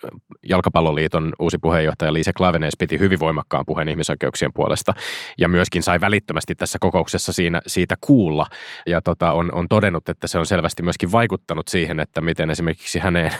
jalkapalloliiton 0.42 1.32
uusi 1.38 1.58
puheenjohtaja 1.58 2.12
Liise 2.12 2.32
Klavenees 2.32 2.74
piti 2.78 2.98
hyvin 2.98 3.20
voimakkaan 3.20 3.66
puheen 3.66 3.88
ihmisoikeuksien 3.88 4.52
puolesta. 4.54 4.94
Ja 5.38 5.48
myöskin 5.48 5.82
sai 5.82 6.00
välittömästi 6.00 6.54
tässä 6.54 6.78
kokouksessa 6.78 7.32
siinä, 7.32 7.60
siitä 7.66 7.94
kuulla. 8.00 8.46
Ja 8.86 9.02
tota, 9.02 9.32
on, 9.32 9.54
on 9.54 9.68
todennut, 9.68 10.08
että 10.08 10.26
se 10.26 10.38
on 10.38 10.46
selvästi 10.46 10.82
myöskin 10.82 11.12
vaikuttanut 11.12 11.68
siihen, 11.68 12.00
että 12.00 12.20
miten 12.20 12.50
esimerkiksi 12.50 12.98
häneen, 12.98 13.32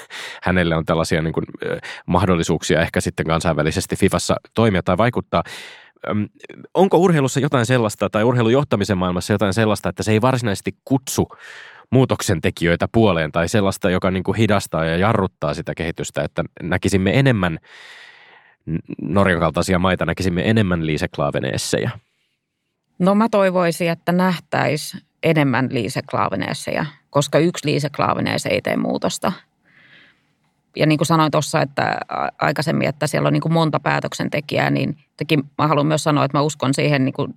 hänelle 0.42 0.76
on 0.76 0.84
tällaisia 0.84 1.22
niin 1.22 1.34
kuin, 1.34 1.46
mahdollisuuksia 2.06 2.80
ehkä 2.80 3.00
sitten 3.00 3.26
kansainvälisesti 3.26 3.96
FIFassa 3.96 4.36
toimia 4.54 4.82
tai 4.82 4.98
vaikuttaa 4.98 5.42
onko 6.74 6.96
urheilussa 6.96 7.40
jotain 7.40 7.66
sellaista 7.66 8.10
tai 8.10 8.24
urheilujohtamisen 8.24 8.98
maailmassa 8.98 9.32
jotain 9.32 9.54
sellaista, 9.54 9.88
että 9.88 10.02
se 10.02 10.12
ei 10.12 10.20
varsinaisesti 10.20 10.76
kutsu 10.84 11.28
muutoksen 11.90 12.40
tekijöitä 12.40 12.88
puoleen 12.92 13.32
tai 13.32 13.48
sellaista, 13.48 13.90
joka 13.90 14.10
niin 14.10 14.24
kuin 14.24 14.36
hidastaa 14.36 14.84
ja 14.84 14.96
jarruttaa 14.96 15.54
sitä 15.54 15.74
kehitystä, 15.74 16.22
että 16.22 16.44
näkisimme 16.62 17.18
enemmän 17.18 17.58
Norjan 19.02 19.40
kaltaisia 19.40 19.78
maita, 19.78 20.06
näkisimme 20.06 20.50
enemmän 20.50 20.86
Liise 20.86 21.08
Klaaveneessejä? 21.08 21.90
No 22.98 23.14
mä 23.14 23.28
toivoisin, 23.28 23.90
että 23.90 24.12
nähtäisi 24.12 24.98
enemmän 25.22 25.68
Liise 25.70 26.00
Klaaveneessejä, 26.10 26.86
koska 27.10 27.38
yksi 27.38 27.66
Liise 27.68 27.90
Klaavenees 27.90 28.46
ei 28.46 28.60
tee 28.62 28.76
muutosta– 28.76 29.32
ja 30.76 30.86
niin 30.86 30.98
kuin 30.98 31.06
sanoin 31.06 31.30
tuossa, 31.30 31.62
että 31.62 31.98
aikaisemmin, 32.38 32.88
että 32.88 33.06
siellä 33.06 33.26
on 33.26 33.32
niin 33.32 33.40
kuin 33.40 33.52
monta 33.52 33.80
päätöksentekijää, 33.80 34.70
niin 34.70 34.96
tekin 35.16 35.42
mä 35.58 35.66
haluan 35.66 35.86
myös 35.86 36.04
sanoa, 36.04 36.24
että 36.24 36.38
mä 36.38 36.42
uskon 36.42 36.74
siihen 36.74 37.04
niin 37.04 37.12
kuin 37.12 37.34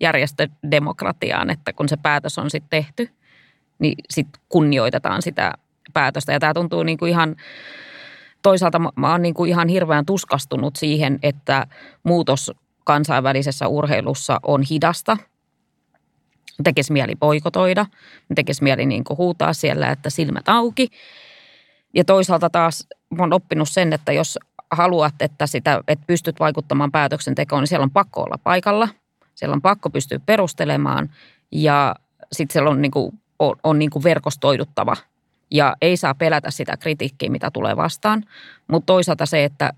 järjestödemokratiaan, 0.00 1.50
että 1.50 1.72
kun 1.72 1.88
se 1.88 1.96
päätös 1.96 2.38
on 2.38 2.50
sitten 2.50 2.70
tehty, 2.70 3.08
niin 3.78 3.94
sitten 4.10 4.42
kunnioitetaan 4.48 5.22
sitä 5.22 5.52
päätöstä. 5.92 6.32
Ja 6.32 6.40
tämä 6.40 6.54
tuntuu 6.54 6.82
niin 6.82 6.98
kuin 6.98 7.10
ihan, 7.10 7.36
toisaalta 8.42 8.78
mä 8.78 9.10
oon 9.12 9.22
niin 9.22 9.34
kuin 9.34 9.50
ihan 9.50 9.68
hirveän 9.68 10.06
tuskastunut 10.06 10.76
siihen, 10.76 11.18
että 11.22 11.66
muutos 12.02 12.52
kansainvälisessä 12.84 13.68
urheilussa 13.68 14.40
on 14.42 14.62
hidasta. 14.70 15.16
Tekisi 16.64 16.92
mieli 16.92 17.14
poikotoida, 17.14 17.86
tekisi 18.34 18.62
mieli 18.62 18.86
niin 18.86 19.04
kuin 19.04 19.18
huutaa 19.18 19.52
siellä, 19.52 19.88
että 19.88 20.10
silmät 20.10 20.48
auki– 20.48 20.88
ja 21.94 22.04
toisaalta 22.04 22.50
taas 22.50 22.86
olen 23.18 23.32
oppinut 23.32 23.68
sen, 23.68 23.92
että 23.92 24.12
jos 24.12 24.38
haluat, 24.70 25.14
että, 25.20 25.46
sitä, 25.46 25.80
että 25.88 26.04
pystyt 26.06 26.40
vaikuttamaan 26.40 26.92
päätöksentekoon, 26.92 27.62
niin 27.62 27.68
siellä 27.68 27.84
on 27.84 27.90
pakko 27.90 28.22
olla 28.22 28.38
paikalla. 28.44 28.88
Siellä 29.34 29.54
on 29.54 29.62
pakko 29.62 29.90
pystyä 29.90 30.20
perustelemaan 30.26 31.10
ja 31.52 31.94
sitten 32.32 32.52
siellä 32.52 32.70
on, 32.70 32.82
niin 32.82 32.90
kuin, 32.90 33.20
on, 33.38 33.56
on 33.64 33.78
niin 33.78 33.90
kuin 33.90 34.02
verkostoiduttava. 34.02 34.96
ja 35.50 35.76
ei 35.80 35.96
saa 35.96 36.14
pelätä 36.14 36.50
sitä 36.50 36.76
kritiikkiä, 36.76 37.30
mitä 37.30 37.50
tulee 37.50 37.76
vastaan. 37.76 38.24
Mutta 38.68 38.86
toisaalta 38.86 39.26
se, 39.26 39.44
että 39.44 39.72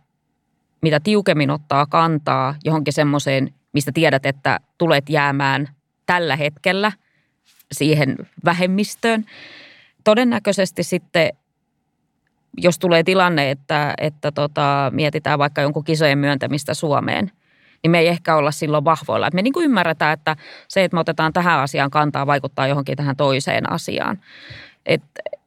mitä 0.83 1.01
tiukemmin 1.01 1.51
ottaa 1.51 1.87
kantaa 1.87 2.55
johonkin 2.65 2.93
semmoiseen, 2.93 3.55
mistä 3.73 3.93
tiedät, 3.95 4.27
että 4.27 4.61
tulet 4.79 5.09
jäämään 5.09 5.69
tällä 6.07 6.37
hetkellä 6.37 6.93
siihen 7.73 8.17
vähemmistöön. 8.45 9.25
Todennäköisesti 10.05 10.83
sitten, 10.83 11.31
jos 12.59 12.79
tulee 12.79 13.03
tilanne, 13.03 13.51
että, 13.51 13.95
että 13.99 14.33
tota, 14.33 14.91
mietitään 14.95 15.39
vaikka 15.39 15.63
jonkun 15.63 15.85
kisojen 15.85 16.19
myöntämistä 16.19 16.75
Suomeen– 16.75 17.31
niin 17.85 17.91
me 17.91 17.99
ei 17.99 18.09
ehkä 18.09 18.37
olla 18.37 18.51
silloin 18.51 18.85
vahvoilla. 18.85 19.27
Et 19.27 19.35
me 19.35 19.43
niin 19.43 19.53
kuin 19.53 19.65
ymmärretään, 19.65 20.13
että 20.13 20.37
se, 20.69 20.85
että 20.85 20.95
me 20.95 21.01
otetaan 21.01 21.33
tähän 21.33 21.61
asiaan 21.61 21.91
kantaa, 21.91 22.27
vaikuttaa 22.27 22.67
johonkin 22.67 22.97
tähän 22.97 23.17
toiseen 23.17 23.73
asiaan. 23.73 24.21
Et 24.87 25.03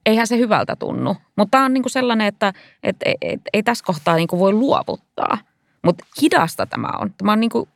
eihän 0.06 0.28
se 0.28 0.38
hyvältä 0.38 0.76
tunnu. 0.76 1.16
Mutta 1.36 1.52
tämä 1.52 1.66
on 1.66 1.74
niin 1.74 1.84
kuin 1.84 1.92
sellainen, 1.92 2.28
että 2.28 2.54
et, 2.84 2.96
et, 3.06 3.18
et, 3.22 3.42
ei 3.54 3.64
tässä 3.64 3.86
kohtaa 3.88 4.16
niin 4.16 4.28
kuin 4.28 4.40
voi 4.40 4.54
luovuttaa. 4.54 5.38
Mutta 5.82 6.06
hidasta 6.22 6.66
tämä 6.66 6.90
on. 7.02 7.14
Tämä 7.18 7.32
on 7.32 7.40
niin 7.40 7.50
kuin 7.50 7.70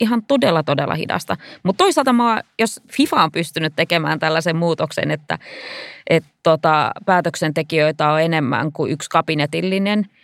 ihan 0.00 0.22
todella, 0.22 0.62
todella 0.62 0.94
hidasta. 0.94 1.36
Mutta 1.62 1.84
toisaalta 1.84 2.12
mä, 2.12 2.40
jos 2.58 2.80
FIFA 2.92 3.22
on 3.22 3.32
pystynyt 3.32 3.72
tekemään 3.76 4.18
tällaisen 4.18 4.56
muutoksen, 4.56 5.10
että 5.10 5.38
et 6.10 6.24
tota, 6.42 6.90
päätöksentekijöitä 7.06 8.10
on 8.10 8.22
enemmän 8.22 8.72
kuin 8.72 8.92
yksi 8.92 9.10
kabinetillinen– 9.10 10.06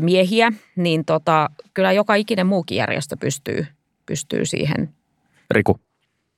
miehiä, 0.00 0.52
niin 0.76 1.04
tota, 1.04 1.50
kyllä 1.74 1.92
joka 1.92 2.14
ikinen 2.14 2.46
muukin 2.46 2.76
järjestö 2.76 3.16
pystyy, 3.16 3.66
pystyy 4.06 4.46
siihen. 4.46 4.94
Riku. 5.50 5.80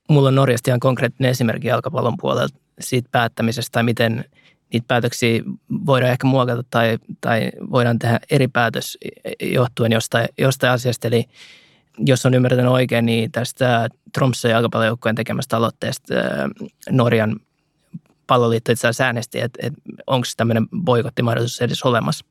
Mulla 0.09 0.29
on 0.29 0.35
Norjasta 0.35 0.71
ihan 0.71 0.81
konkreettinen 0.81 1.31
esimerkki 1.31 1.69
jalkapallon 1.69 2.17
puolelta 2.21 2.59
siitä 2.81 3.09
päättämisestä 3.13 3.73
tai 3.73 3.83
miten 3.83 4.25
niitä 4.73 4.85
päätöksiä 4.89 5.43
voidaan 5.87 6.13
ehkä 6.13 6.27
muokata 6.27 6.63
tai, 6.71 6.99
tai 7.21 7.51
voidaan 7.71 7.99
tehdä 7.99 8.21
eri 8.31 8.49
päätös 8.49 8.99
johtuen 9.43 9.93
jostain, 9.93 10.29
jostain 10.39 10.73
asiasta. 10.73 11.09
Eli 11.09 11.25
jos 11.99 12.27
on 12.27 12.35
ymmärtänyt 12.35 12.73
oikein, 12.73 13.07
niin 13.07 13.33
tästä 13.33 13.89
Tromsø 14.13 14.49
jalkapallojoukkueen 14.49 15.17
tekemästä 15.17 15.57
aloitteesta 15.57 16.15
Norjan 16.91 17.37
palloliitto 18.27 18.73
itse 18.73 18.89
asiassa 18.89 19.05
äänesti, 19.05 19.41
että, 19.41 19.67
että 19.67 19.81
onko 20.07 20.27
tämmöinen 20.37 20.69
boikottimahdollisuus 20.85 21.61
edes 21.61 21.83
olemassa 21.83 22.25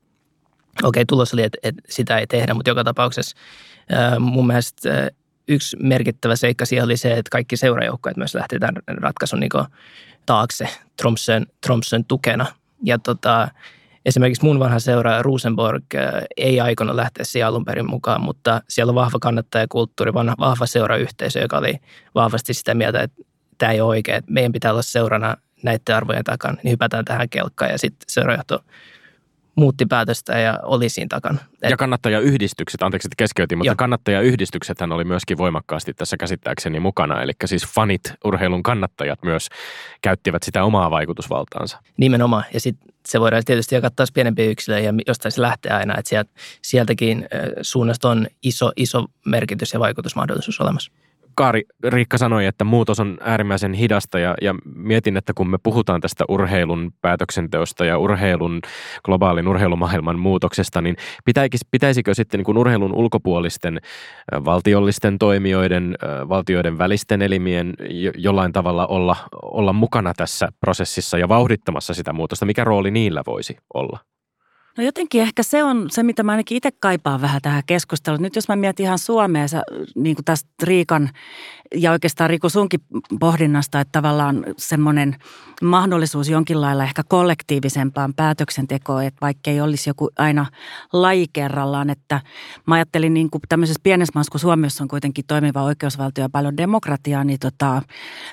okei, 0.84 1.06
tulos 1.06 1.34
oli, 1.34 1.44
että, 1.44 1.58
että 1.64 1.82
sitä 1.90 2.18
ei 2.18 2.28
tehdä, 2.28 2.54
mutta 2.54 2.70
joka 2.70 2.84
tapauksessa 2.84 3.38
mun 4.20 4.48
mielestä 4.48 5.12
yksi 5.48 5.78
merkittävä 5.80 6.36
seikka 6.36 6.66
siihen 6.66 6.86
oli 6.86 6.98
se, 6.98 7.12
että 7.14 7.30
kaikki 7.32 7.58
seurajoukkueet 7.58 8.18
myös 8.18 8.36
lähti 8.36 8.60
tämän 8.60 8.76
ratkaisun 8.88 9.40
niin 9.40 9.50
taakse 10.26 10.70
Tromsön, 10.98 11.46
Tromsön 11.62 12.06
tukena. 12.06 12.46
Ja 12.84 13.00
tota, 13.00 13.48
esimerkiksi 14.06 14.46
mun 14.46 14.60
vanha 14.60 14.80
seura 14.80 15.22
Rosenborg 15.22 15.84
ei 16.38 16.60
aikonut 16.60 16.96
lähteä 16.96 17.26
siihen 17.26 17.48
alun 17.48 17.66
perin 17.66 17.90
mukaan, 17.90 18.22
mutta 18.22 18.62
siellä 18.70 18.92
on 18.92 18.96
vahva 18.96 19.20
kannattajakulttuuri, 19.22 20.14
vahva 20.14 20.66
seurayhteisö, 20.66 21.40
joka 21.40 21.58
oli 21.58 21.80
vahvasti 22.16 22.54
sitä 22.54 22.74
mieltä, 22.74 23.02
että 23.02 23.22
tämä 23.58 23.72
ei 23.72 23.82
ole 23.82 23.90
oikein, 23.90 24.24
meidän 24.30 24.52
pitää 24.52 24.72
olla 24.72 24.82
seurana 24.82 25.38
näiden 25.64 25.96
arvojen 25.96 26.24
takana, 26.24 26.58
niin 26.64 26.72
hypätään 26.72 27.06
tähän 27.06 27.30
kelkkaan 27.30 27.72
ja 27.72 27.78
sitten 27.78 28.06
seurajohto 28.10 28.60
muutti 29.56 29.86
päätöstä 29.86 30.40
ja 30.40 30.60
oli 30.64 30.90
siinä 30.90 31.08
takana. 31.10 31.40
Ja 31.62 31.78
kannattajayhdistykset, 31.78 32.84
anteeksi, 32.84 33.08
että 33.08 33.16
keskeytin, 33.18 33.58
mutta 33.58 33.70
Joo. 33.70 33.76
kannattajayhdistyksethän 33.76 34.92
oli 34.92 35.04
myöskin 35.04 35.38
voimakkaasti 35.38 35.94
tässä 35.94 36.18
käsittääkseni 36.18 36.80
mukana. 36.80 37.22
Eli 37.22 37.32
siis 37.46 37.68
fanit, 37.68 38.02
urheilun 38.26 38.64
kannattajat 38.64 39.24
myös 39.24 39.48
käyttivät 40.02 40.44
sitä 40.44 40.64
omaa 40.64 40.92
vaikutusvaltaansa. 40.92 41.80
Nimenomaan. 41.98 42.44
Ja 42.54 42.60
sitten 42.60 42.94
se 43.08 43.20
voidaan 43.20 43.44
tietysti 43.46 43.76
jakaa 43.76 43.90
taas 43.90 44.12
pienempiä 44.12 44.46
yksilöjä 44.46 44.80
ja 44.80 44.94
jostain 45.08 45.32
se 45.32 45.42
lähtee 45.42 45.72
aina. 45.72 45.98
Että 45.98 46.10
sieltä, 46.10 46.32
sieltäkin 46.62 47.26
suunnasta 47.62 48.10
on 48.10 48.28
iso, 48.44 48.72
iso 48.76 49.06
merkitys 49.26 49.74
ja 49.74 49.80
vaikutusmahdollisuus 49.80 50.62
olemassa. 50.62 50.92
Kaari, 51.36 51.64
Riikka 51.84 52.18
sanoi, 52.18 52.46
että 52.46 52.64
muutos 52.64 53.00
on 53.00 53.18
äärimmäisen 53.22 53.74
hidasta 53.74 54.20
ja, 54.20 54.36
ja 54.42 54.56
mietin, 54.76 55.18
että 55.18 55.34
kun 55.34 55.50
me 55.50 55.58
puhutaan 55.64 56.02
tästä 56.02 56.26
urheilun 56.28 56.94
päätöksenteosta 57.02 57.86
ja 57.86 57.98
urheilun, 57.98 58.62
globaalin 59.06 59.48
urheilumaailman 59.48 60.20
muutoksesta, 60.20 60.82
niin 60.82 60.96
pitäisikö, 61.26 61.58
pitäisikö 61.72 62.14
sitten 62.14 62.38
niin 62.38 62.46
kuin 62.46 62.58
urheilun 62.58 62.94
ulkopuolisten 62.94 63.82
valtiollisten 64.32 65.20
toimijoiden, 65.20 65.96
valtioiden 66.30 66.78
välisten 66.78 67.22
elimien 67.22 67.74
jollain 68.18 68.52
tavalla 68.52 68.88
olla, 68.88 69.16
olla 69.42 69.74
mukana 69.74 70.14
tässä 70.18 70.50
prosessissa 70.60 71.18
ja 71.18 71.30
vauhdittamassa 71.30 71.94
sitä 71.94 72.14
muutosta? 72.14 72.46
Mikä 72.46 72.64
rooli 72.64 72.92
niillä 72.92 73.24
voisi 73.28 73.58
olla? 73.74 74.00
No 74.78 74.84
jotenkin 74.84 75.22
ehkä 75.22 75.44
se 75.44 75.64
on 75.64 75.88
se, 75.92 76.04
mitä 76.04 76.24
mä 76.24 76.32
ainakin 76.32 76.58
itse 76.58 76.70
kaipaan 76.80 77.22
vähän 77.22 77.42
tähän 77.42 77.64
keskusteluun. 77.66 78.22
Nyt 78.22 78.36
jos 78.36 78.48
mä 78.48 78.56
mietin 78.56 78.86
ihan 78.86 79.00
Suomea, 79.00 79.46
niin 79.96 80.16
kuin 80.16 80.26
tästä 80.26 80.50
Riikan 80.64 81.10
ja 81.74 81.92
oikeastaan 81.92 82.30
Riku 82.30 82.50
sunkin 82.50 82.80
pohdinnasta, 83.20 83.80
että 83.80 83.92
tavallaan 83.92 84.46
semmoinen 84.58 85.16
mahdollisuus 85.62 86.30
jonkin 86.30 86.62
lailla 86.62 86.84
ehkä 86.84 87.04
kollektiivisempaan 87.08 88.14
päätöksentekoon, 88.14 89.04
että 89.04 89.18
vaikka 89.22 89.52
ei 89.52 89.62
olisi 89.62 89.90
joku 89.90 90.10
aina 90.18 90.46
laji 90.94 91.26
kerrallaan, 91.34 91.90
että 91.90 92.22
mä 92.68 92.76
ajattelin 92.76 93.14
niin 93.14 93.30
kuin 93.30 93.42
tämmöisessä 93.50 93.80
pienessä 93.84 94.12
maassa, 94.16 94.32
kun 94.32 94.40
Suomessa 94.40 94.84
on 94.84 94.88
kuitenkin 94.88 95.26
toimiva 95.28 95.64
oikeusvaltio 95.64 96.24
ja 96.24 96.30
paljon 96.30 96.58
demokratiaa, 96.58 97.24
niin 97.24 97.40
tota, 97.40 97.82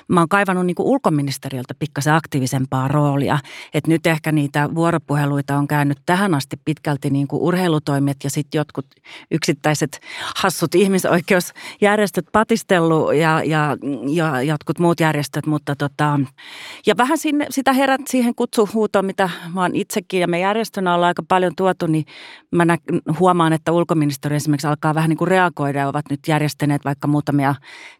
mä 0.07 0.19
oon 0.19 0.29
kaivannut 0.29 0.65
niin 0.65 0.75
kuin 0.75 0.87
ulkoministeriöltä 0.87 1.73
pikkasen 1.79 2.13
aktiivisempaa 2.13 2.87
roolia, 2.87 3.39
että 3.73 3.91
nyt 3.91 4.07
ehkä 4.07 4.31
niitä 4.31 4.69
vuoropuheluita 4.75 5.57
on 5.57 5.67
käynyt 5.67 5.97
tähän 6.05 6.33
asti 6.33 6.57
pitkälti 6.65 7.09
niin 7.09 7.27
kuin 7.27 7.41
urheilutoimet 7.41 8.17
ja 8.23 8.29
sitten 8.29 8.59
jotkut 8.59 8.85
yksittäiset 9.31 9.99
hassut 10.35 10.75
ihmisoikeusjärjestöt 10.75 12.25
patistellut 12.31 13.15
ja 13.15 13.30
ja, 13.45 13.77
ja 14.07 14.41
jotkut 14.41 14.79
muut 14.79 14.99
järjestöt, 14.99 15.45
mutta 15.45 15.75
tota, 15.75 16.19
ja 16.85 16.97
vähän 16.97 17.17
sinne, 17.17 17.45
sitä 17.49 17.73
herät 17.73 18.01
siihen 18.07 18.35
kutsuhuutoon, 18.35 19.05
mitä 19.05 19.29
mä 19.53 19.61
oon 19.61 19.75
itsekin 19.75 20.19
ja 20.19 20.27
me 20.27 20.39
järjestönä 20.39 20.95
ollaan 20.95 21.07
aika 21.07 21.23
paljon 21.27 21.53
tuotu, 21.57 21.87
niin 21.87 22.05
mä 22.51 22.65
nä, 22.65 22.77
huomaan, 23.19 23.53
että 23.53 23.71
ulkoministeriö 23.71 24.35
esimerkiksi 24.35 24.67
alkaa 24.67 24.95
vähän 24.95 25.09
niin 25.09 25.17
kuin 25.17 25.27
reagoida 25.27 25.79
ja 25.79 25.87
ovat 25.87 26.05
nyt 26.09 26.19
järjestäneet 26.27 26.85
vaikka 26.85 27.07
muutamia 27.07 27.55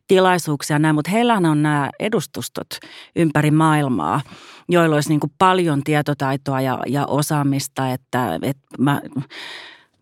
tilaisuuksia 0.08 0.80
näin, 0.80 0.96
mutta 0.96 1.12
heillähän 1.12 1.46
on 1.46 1.64
nämä 1.64 1.90
edustustot 2.00 2.68
ympäri 3.16 3.52
maailmaa, 3.52 4.22
joilla 4.70 4.96
olisi 4.96 5.10
niin 5.10 5.20
kuin 5.20 5.34
paljon 5.38 5.84
tietotaitoa 5.84 6.62
ja, 6.62 6.80
ja 6.88 7.06
osaamista, 7.06 7.92
että, 7.92 8.40
että 8.42 8.68
mä 8.80 9.02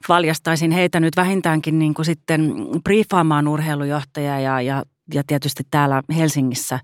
valjastaisin 0.09 0.71
heitä 0.71 0.99
nyt 0.99 1.15
vähintäänkin 1.15 1.79
niin 1.79 1.93
kuin 1.93 2.05
sitten 2.05 2.55
briefaamaan 2.83 3.47
urheilujohtajaa 3.47 4.39
ja, 4.39 4.61
ja 4.61 4.83
ja 5.13 5.23
tietysti 5.27 5.63
täällä 5.71 6.03
Helsingissä 6.15 6.79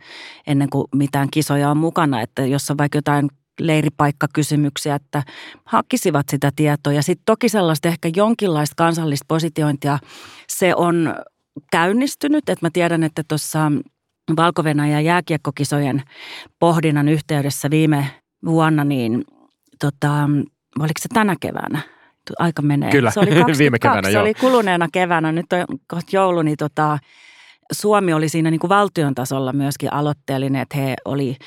ennen 0.47 0.69
kuin 0.69 0.87
mitään 0.95 1.29
kisoja 1.31 1.69
on 1.69 1.77
mukana, 1.77 2.21
että 2.21 2.45
jos 2.45 2.71
on 2.71 2.77
vaikka 2.77 2.97
jotain 2.97 3.29
leiripaikkakysymyksiä, 3.59 4.95
että 4.95 5.23
hakisivat 5.65 6.29
sitä 6.29 6.51
tietoa. 6.55 6.93
Ja 6.93 7.03
sitten 7.03 7.25
toki 7.25 7.49
sellaista 7.49 7.87
ehkä 7.87 8.09
jonkinlaista 8.15 8.73
kansallista 8.77 9.25
positiointia, 9.27 9.99
se 10.47 10.75
on 10.75 11.15
käynnistynyt. 11.71 12.49
Että 12.49 12.65
mä 12.65 12.69
tiedän, 12.73 13.03
että 13.03 13.23
tuossa 13.27 13.71
valko 14.37 14.63
jääkiekkokisojen 15.03 16.03
pohdinnan 16.59 17.09
yhteydessä 17.09 17.69
viime 17.69 18.07
vuonna, 18.45 18.83
niin 18.83 19.23
tota, 19.79 20.29
oliko 20.79 20.99
se 20.99 21.09
tänä 21.13 21.35
keväänä? 21.39 21.81
Aika 22.39 22.61
menee. 22.61 22.91
Kyllä, 22.91 23.11
se 23.11 23.19
oli 23.19 23.31
viime 23.57 23.79
keväänä, 23.79 24.11
Se 24.11 24.19
oli 24.19 24.33
kuluneena 24.33 24.87
keväänä, 24.91 25.31
nyt 25.31 25.45
on 25.53 25.79
kohta 25.87 26.09
joulu, 26.11 26.41
niin 26.41 26.57
tota, 26.57 26.99
Suomi 27.71 28.13
oli 28.13 28.29
siinä 28.29 28.51
niin 28.51 28.59
kuin 28.59 28.69
valtion 28.69 29.15
tasolla 29.15 29.53
myöskin 29.53 29.93
aloitteellinen, 29.93 30.61
että 30.61 30.77
he 30.77 30.95
oli 31.05 31.37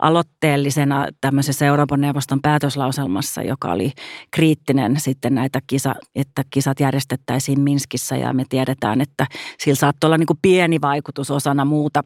aloitteellisena 0.00 1.06
tämmöisessä 1.20 1.66
Euroopan 1.66 2.00
neuvoston 2.00 2.42
päätöslauselmassa, 2.42 3.42
joka 3.42 3.72
oli 3.72 3.92
kriittinen 4.30 5.00
sitten 5.00 5.34
näitä 5.34 5.60
kisa, 5.66 5.94
että 6.14 6.42
kisat 6.50 6.80
järjestettäisiin 6.80 7.60
Minskissä. 7.60 8.16
Ja 8.16 8.32
me 8.32 8.44
tiedetään, 8.48 9.00
että 9.00 9.26
sillä 9.58 9.76
saattoi 9.76 10.08
olla 10.08 10.18
niin 10.18 10.26
kuin 10.26 10.38
pieni 10.42 10.80
vaikutus 10.80 11.30
osana 11.30 11.64
muuta 11.64 12.02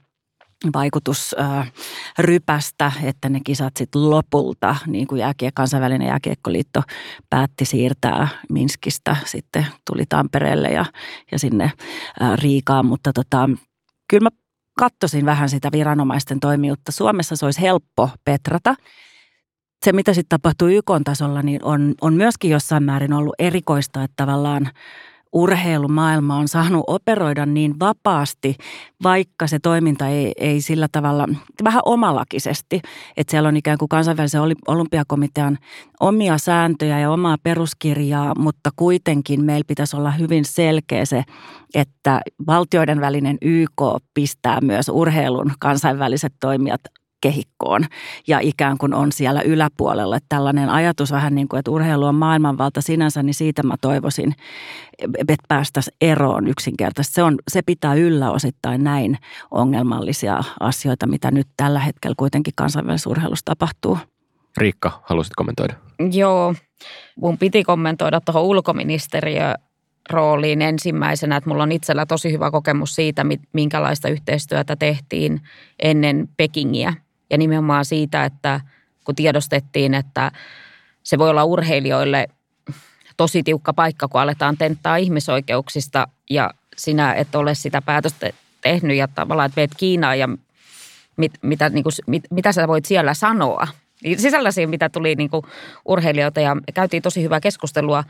vaikutusrypästä, 0.75 2.93
että 3.03 3.29
ne 3.29 3.41
kisat 3.45 3.77
sitten 3.77 4.11
lopulta, 4.11 4.77
niin 4.87 5.07
kuin 5.07 5.21
jääkie, 5.21 5.51
kansainvälinen 5.55 6.09
jääkiekkoliitto 6.09 6.83
päätti 7.31 7.65
siirtää 7.65 8.29
Minskistä, 8.51 9.17
sitten 9.25 9.67
tuli 9.91 10.05
Tampereelle 10.09 10.69
ja, 10.69 10.85
ja 11.33 11.39
sinne 11.39 11.73
Riikaan, 12.35 12.87
mutta 12.87 13.13
tota, 13.13 13.51
kyllä 14.11 14.23
mä 14.23 14.31
katsoisin 14.79 15.27
vähän 15.27 15.49
sitä 15.49 15.69
viranomaisten 15.73 16.41
toimijuutta. 16.41 16.93
Suomessa 16.93 17.37
se 17.37 17.45
olisi 17.45 17.61
helppo 17.61 18.11
petrata. 18.25 18.75
Se, 19.85 19.93
mitä 19.93 20.15
sitten 20.15 20.41
tapahtuu 20.41 20.69
YK-tasolla, 20.69 21.43
niin 21.43 21.65
on, 21.65 21.95
on 22.01 22.15
myöskin 22.15 22.51
jossain 22.51 22.83
määrin 22.83 23.13
ollut 23.13 23.35
erikoista, 23.39 24.03
että 24.03 24.15
tavallaan 24.17 24.71
urheilumaailma 25.33 26.37
on 26.37 26.49
saanut 26.49 26.85
operoida 26.87 27.47
niin 27.47 27.81
vapaasti, 27.81 28.57
vaikka 29.03 29.47
se 29.47 29.59
toiminta 29.59 30.09
ei, 30.09 30.33
ei 30.37 30.61
sillä 30.61 30.89
tavalla, 30.93 31.29
vähän 31.65 31.83
omalakisesti. 31.85 32.81
Että 33.17 33.31
siellä 33.31 33.49
on 33.49 33.57
ikään 33.57 33.79
kuin 33.79 33.89
kansainvälisen 33.89 34.41
olympiakomitean 34.69 35.59
omia 36.01 36.39
sääntöjä 36.39 36.99
ja 36.99 37.11
omaa 37.11 37.37
peruskirjaa, 37.43 38.33
mutta 38.39 38.71
kuitenkin 38.77 39.45
meillä 39.45 39.65
pitäisi 39.67 39.97
olla 39.97 40.11
hyvin 40.11 40.45
selkeä 40.45 41.05
se, 41.05 41.25
että 41.75 42.21
valtioiden 42.47 43.01
välinen 43.01 43.39
YK 43.43 43.83
pistää 44.15 44.61
myös 44.61 44.89
urheilun 44.89 45.53
kansainväliset 45.59 46.33
toimijat 46.41 46.81
kehikkoon 47.21 47.85
ja 48.27 48.39
ikään 48.41 48.79
kuin 48.79 48.95
on 48.95 49.13
siellä 49.13 49.41
yläpuolella. 49.41 50.17
Että 50.17 50.27
tällainen 50.29 50.69
ajatus 50.69 51.13
vähän 51.13 51.35
niin 51.35 51.49
kuin, 51.49 51.59
että 51.59 51.71
urheilu 51.71 52.07
on 52.07 52.15
maailmanvalta 52.15 52.81
sinänsä, 52.81 53.23
niin 53.23 53.35
siitä 53.35 53.63
mä 53.63 53.75
toivoisin, 53.81 54.35
että 55.19 55.35
päästäisiin 55.49 55.97
eroon 56.01 56.47
yksinkertaisesti. 56.47 57.15
Se, 57.15 57.23
on, 57.23 57.37
se 57.49 57.63
pitää 57.63 57.95
yllä 57.95 58.31
osittain 58.31 58.85
näin 58.85 59.19
ongelmallisia 59.51 60.41
asioita, 60.61 61.07
mitä 61.07 61.31
nyt 61.31 61.47
tällä 61.57 61.81
hetkellä 61.81 62.15
kuitenkin 62.19 62.53
kansainvälisessä 62.57 63.11
urheilussa 63.11 63.45
tapahtuu. 63.45 63.99
Riikka, 64.57 65.03
haluaisit 65.05 65.35
kommentoida? 65.37 65.75
Joo, 66.13 66.55
mun 67.21 67.39
piti 67.39 67.65
kommentoida 67.65 68.21
tuohon 68.21 68.43
ulkoministeriö 68.43 69.55
rooliin 70.11 70.63
ensimmäisenä, 70.63 71.37
että 71.37 71.51
mulla 71.51 71.63
on 71.63 71.73
itsellä 71.73 72.07
tosi 72.07 72.33
hyvä 72.33 72.51
kokemus 72.51 72.95
siitä, 72.95 73.27
minkälaista 73.53 74.09
yhteistyötä 74.09 74.77
tehtiin 74.77 75.41
ennen 75.79 76.29
Pekingiä– 76.37 76.95
ja 77.31 77.39
nimenomaan 77.39 77.85
siitä, 77.85 78.25
että 78.25 78.61
kun 79.05 79.15
tiedostettiin, 79.15 79.95
että 79.95 80.33
se 81.03 81.19
voi 81.19 81.31
olla 81.31 81.45
urheilijoille 81.45 82.29
tosi 83.17 83.43
tiukka 83.43 83.73
paikka, 83.73 84.09
kun 84.09 84.21
aletaan 84.21 84.57
tenttaa 84.57 84.97
ihmisoikeuksista 84.97 86.09
ja 86.31 86.51
sinä 86.77 87.15
et 87.15 87.35
ole 87.35 87.55
sitä 87.55 87.83
päätöstä 87.83 88.31
tehnyt 88.61 88.97
ja 88.97 89.09
tavallaan, 89.09 89.47
että 89.47 89.61
meet 89.61 89.71
Kiinaan 89.77 90.19
ja 90.19 90.29
mit, 91.17 91.33
mitä, 91.43 91.69
niin 91.69 91.83
kuin, 91.83 91.93
mit, 92.07 92.25
mitä 92.31 92.53
sä 92.53 92.69
voit 92.69 92.85
siellä 92.85 93.15
sanoa. 93.15 93.69
Sisällä 94.17 94.51
mitä 94.67 94.89
tuli 94.89 95.15
niin 95.15 95.31
kuin 95.31 95.43
urheilijoita 95.85 96.41
ja 96.41 96.57
käytiin 96.75 97.03
tosi 97.03 97.23
hyvää 97.23 97.41
keskustelua 97.41 98.05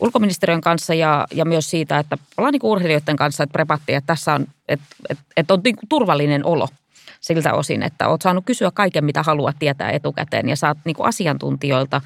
ulkoministeriön 0.00 0.60
kanssa 0.60 0.94
ja, 0.94 1.26
ja 1.32 1.44
myös 1.44 1.70
siitä, 1.70 1.98
että 1.98 2.18
ollaan 2.36 2.52
niin 2.52 2.60
urheilijoiden 2.62 3.16
kanssa, 3.16 3.42
että 3.42 3.52
prepattiin, 3.52 3.98
että 3.98 4.06
tässä 4.06 4.34
on, 4.34 4.46
että, 4.68 4.86
että, 5.08 5.24
että 5.36 5.54
on 5.54 5.60
niin 5.64 5.76
turvallinen 5.88 6.44
olo– 6.44 6.68
siltä 7.24 7.52
osin, 7.52 7.82
että 7.82 8.08
olet 8.08 8.22
saanut 8.22 8.44
kysyä 8.44 8.70
kaiken, 8.70 9.04
mitä 9.04 9.22
haluat 9.22 9.56
tietää 9.58 9.90
etukäteen 9.90 10.48
ja 10.48 10.56
saat 10.56 10.78
niin 10.84 10.96
kuin 10.96 11.06
asiantuntijoilta 11.06 12.00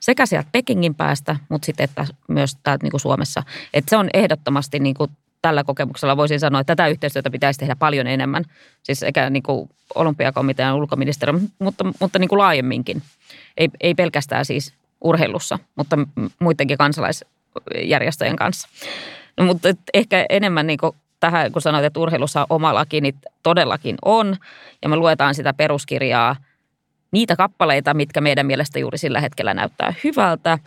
sekä 0.00 0.26
sieltä 0.26 0.48
Pekingin 0.52 0.94
päästä, 0.94 1.36
mutta 1.48 1.66
sitten 1.66 1.84
että 1.84 2.06
myös 2.28 2.56
täältä 2.62 2.84
niin 2.84 2.90
kuin 2.90 3.00
Suomessa. 3.00 3.42
Että 3.74 3.90
se 3.90 3.96
on 3.96 4.10
ehdottomasti 4.14 4.78
niin 4.78 4.94
kuin 4.94 5.10
tällä 5.42 5.64
kokemuksella 5.64 6.16
voisin 6.16 6.40
sanoa, 6.40 6.60
että 6.60 6.76
tätä 6.76 6.88
yhteistyötä 6.88 7.30
pitäisi 7.30 7.60
tehdä 7.60 7.76
paljon 7.76 8.06
enemmän. 8.06 8.44
Siis 8.82 9.00
sekä 9.00 9.30
niin 9.30 9.42
kuin 9.42 9.70
olympiakomitean 9.94 10.76
ulkoministeriö, 10.76 11.40
mutta, 11.58 11.84
mutta 12.00 12.18
niin 12.18 12.28
kuin 12.28 12.38
laajemminkin. 12.38 13.02
Ei, 13.56 13.68
ei 13.80 13.94
pelkästään 13.94 14.44
siis 14.44 14.74
urheilussa, 15.00 15.58
mutta 15.76 15.98
muidenkin 16.38 16.78
kansalaisjärjestöjen 16.78 18.36
kanssa. 18.36 18.68
No, 19.36 19.44
mutta 19.44 19.68
ehkä 19.94 20.26
enemmän 20.28 20.66
niin 20.66 20.78
kuin 20.78 20.96
tähän, 21.20 21.52
kun 21.52 21.62
sanoit, 21.62 21.84
että 21.84 22.00
urheilussa 22.00 22.40
on 22.40 22.46
oma 22.50 22.74
laki, 22.74 23.00
niin 23.00 23.14
todellakin 23.42 23.96
on. 24.04 24.36
Ja 24.82 24.88
me 24.88 24.96
luetaan 24.96 25.34
sitä 25.34 25.54
peruskirjaa, 25.54 26.36
niitä 27.12 27.36
kappaleita, 27.36 27.94
mitkä 27.94 28.20
meidän 28.20 28.46
mielestä 28.46 28.78
juuri 28.78 28.98
sillä 28.98 29.20
hetkellä 29.20 29.54
näyttää 29.54 29.94
hyvältä 30.04 30.58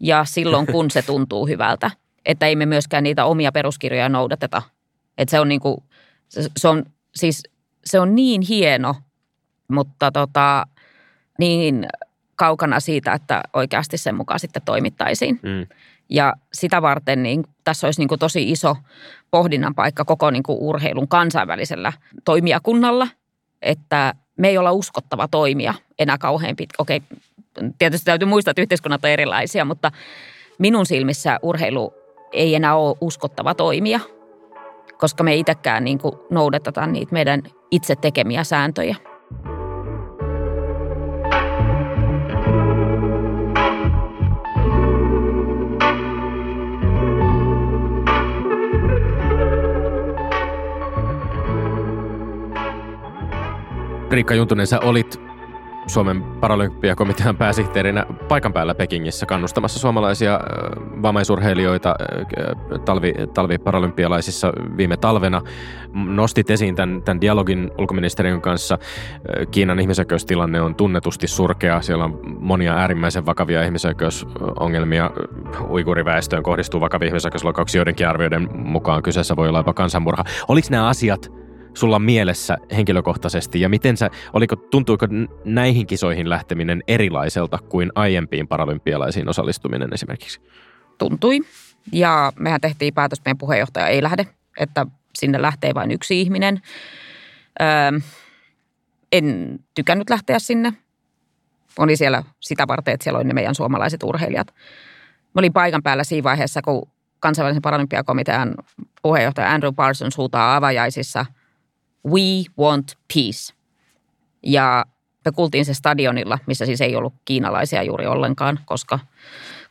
ja 0.00 0.24
silloin, 0.24 0.66
kun 0.66 0.90
se 0.90 1.02
tuntuu 1.02 1.46
hyvältä. 1.46 1.90
Että 2.26 2.46
ei 2.46 2.56
me 2.56 2.66
myöskään 2.66 3.04
niitä 3.04 3.24
omia 3.24 3.52
peruskirjoja 3.52 4.08
noudateta. 4.08 4.62
Että 5.18 5.30
se 5.30 5.40
on 5.40 5.48
niin 5.48 5.60
kuin, 5.60 5.82
se 6.56 6.68
on 6.68 6.84
siis, 7.14 7.42
se 7.84 8.00
on 8.00 8.14
niin 8.14 8.42
hieno, 8.42 8.94
mutta 9.68 10.12
tota, 10.12 10.66
niin 11.38 11.86
kaukana 12.36 12.80
siitä, 12.80 13.12
että 13.12 13.42
oikeasti 13.52 13.98
sen 13.98 14.14
mukaan 14.14 14.40
sitten 14.40 14.62
toimittaisiin. 14.64 15.40
Mm. 15.42 15.66
Ja 16.10 16.34
sitä 16.52 16.82
varten 16.82 17.22
niin 17.22 17.44
tässä 17.64 17.86
olisi 17.86 18.00
niin 18.00 18.08
kuin 18.08 18.18
tosi 18.18 18.50
iso 18.50 18.76
pohdinnan 19.30 19.74
paikka 19.74 20.04
koko 20.04 20.30
niin 20.30 20.42
kuin 20.42 20.58
urheilun 20.60 21.08
kansainvälisellä 21.08 21.92
toimijakunnalla, 22.24 23.08
että 23.62 24.14
me 24.36 24.48
ei 24.48 24.58
olla 24.58 24.72
uskottava 24.72 25.28
toimija 25.28 25.74
enää 25.98 26.18
kauhean 26.18 26.56
pitkä. 26.56 26.74
Okei, 26.78 27.02
tietysti 27.78 28.04
täytyy 28.04 28.28
muistaa, 28.28 28.50
että 28.50 28.62
yhteiskunnat 28.62 29.04
on 29.04 29.10
erilaisia, 29.10 29.64
mutta 29.64 29.92
minun 30.58 30.86
silmissä 30.86 31.38
urheilu 31.42 31.94
ei 32.32 32.54
enää 32.54 32.76
ole 32.76 32.96
uskottava 33.00 33.54
toimija, 33.54 34.00
koska 34.98 35.24
me 35.24 35.34
itsekään 35.34 35.84
niin 35.84 35.98
kuin 35.98 36.14
noudatetaan 36.30 36.92
niitä 36.92 37.12
meidän 37.12 37.42
itse 37.70 37.96
tekemiä 37.96 38.44
sääntöjä. 38.44 38.96
Riikka 54.10 54.34
Juntunen, 54.34 54.66
sä 54.66 54.80
olit 54.80 55.20
Suomen 55.86 56.22
paralympiakomitean 56.22 57.36
pääsihteerinä 57.36 58.06
paikan 58.28 58.52
päällä 58.52 58.74
Pekingissä 58.74 59.26
kannustamassa 59.26 59.78
suomalaisia 59.78 60.40
vammaisurheilijoita 61.02 61.94
talvi, 62.84 63.14
talviparalympialaisissa 63.34 64.52
viime 64.76 64.96
talvena. 64.96 65.42
Nostit 65.94 66.50
esiin 66.50 66.74
tämän, 66.74 67.02
tämän 67.02 67.20
dialogin 67.20 67.70
ulkoministeriön 67.78 68.40
kanssa. 68.40 68.78
Kiinan 69.50 69.80
ihmisoikeustilanne 69.80 70.60
on 70.60 70.74
tunnetusti 70.74 71.26
surkea. 71.26 71.82
Siellä 71.82 72.04
on 72.04 72.20
monia 72.38 72.74
äärimmäisen 72.74 73.26
vakavia 73.26 73.62
ihmisoikeusongelmia. 73.62 75.10
Uiguriväestöön 75.68 76.42
kohdistuu 76.42 76.80
vakavia 76.80 77.08
ihmisoikeusloukkauksia 77.08 77.78
joidenkin 77.78 78.08
arvioiden 78.08 78.48
mukaan. 78.54 79.02
Kyseessä 79.02 79.36
voi 79.36 79.48
olla 79.48 79.58
jopa 79.58 79.74
kansanmurha. 79.74 80.24
Oliko 80.48 80.68
nämä 80.70 80.88
asiat– 80.88 81.32
sulla 81.74 81.98
mielessä 81.98 82.58
henkilökohtaisesti 82.76 83.60
ja 83.60 83.68
miten 83.68 83.96
sä, 83.96 84.10
oliko, 84.32 84.56
tuntuiko 84.56 85.06
näihin 85.44 85.86
kisoihin 85.86 86.28
lähteminen 86.28 86.82
erilaiselta 86.88 87.58
kuin 87.58 87.92
aiempiin 87.94 88.48
paralympialaisiin 88.48 89.28
osallistuminen 89.28 89.94
esimerkiksi? 89.94 90.40
Tuntui 90.98 91.40
ja 91.92 92.32
mehän 92.38 92.60
tehtiin 92.60 92.94
päätös, 92.94 93.20
meidän 93.24 93.38
puheenjohtaja 93.38 93.86
ei 93.86 94.02
lähde, 94.02 94.26
että 94.58 94.86
sinne 95.18 95.42
lähtee 95.42 95.74
vain 95.74 95.90
yksi 95.90 96.20
ihminen. 96.20 96.60
Öö, 97.60 98.00
en 99.12 99.58
tykännyt 99.74 100.10
lähteä 100.10 100.38
sinne. 100.38 100.72
Oli 101.78 101.96
siellä 101.96 102.22
sitä 102.40 102.68
varten, 102.68 102.94
että 102.94 103.04
siellä 103.04 103.18
oli 103.18 103.28
ne 103.28 103.34
meidän 103.34 103.54
suomalaiset 103.54 104.02
urheilijat. 104.02 104.46
Mä 105.34 105.38
olin 105.38 105.52
paikan 105.52 105.82
päällä 105.82 106.04
siinä 106.04 106.24
vaiheessa, 106.24 106.62
kun 106.62 106.88
kansainvälisen 107.20 107.62
paralympiakomitean 107.62 108.54
puheenjohtaja 109.02 109.50
Andrew 109.50 109.74
Parsons 109.74 110.16
huutaa 110.16 110.56
avajaisissa– 110.56 111.26
We 112.06 112.44
want 112.58 112.92
peace. 113.14 113.54
Ja 114.42 114.84
me 115.24 115.32
kuultiin 115.32 115.64
se 115.64 115.74
stadionilla, 115.74 116.38
missä 116.46 116.66
siis 116.66 116.80
ei 116.80 116.96
ollut 116.96 117.14
kiinalaisia 117.24 117.82
juuri 117.82 118.06
ollenkaan, 118.06 118.60
koska 118.66 118.98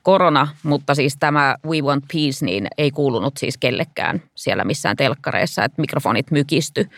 korona, 0.03 0.47
mutta 0.63 0.95
siis 0.95 1.17
tämä 1.19 1.55
We 1.65 1.81
Want 1.81 2.05
Peace 2.13 2.45
niin 2.45 2.67
ei 2.77 2.91
kuulunut 2.91 3.37
siis 3.37 3.57
kellekään 3.57 4.23
siellä 4.35 4.63
missään 4.63 4.95
telkkareissa, 4.95 5.63
että 5.63 5.81
mikrofonit 5.81 6.31
mykisty 6.31 6.89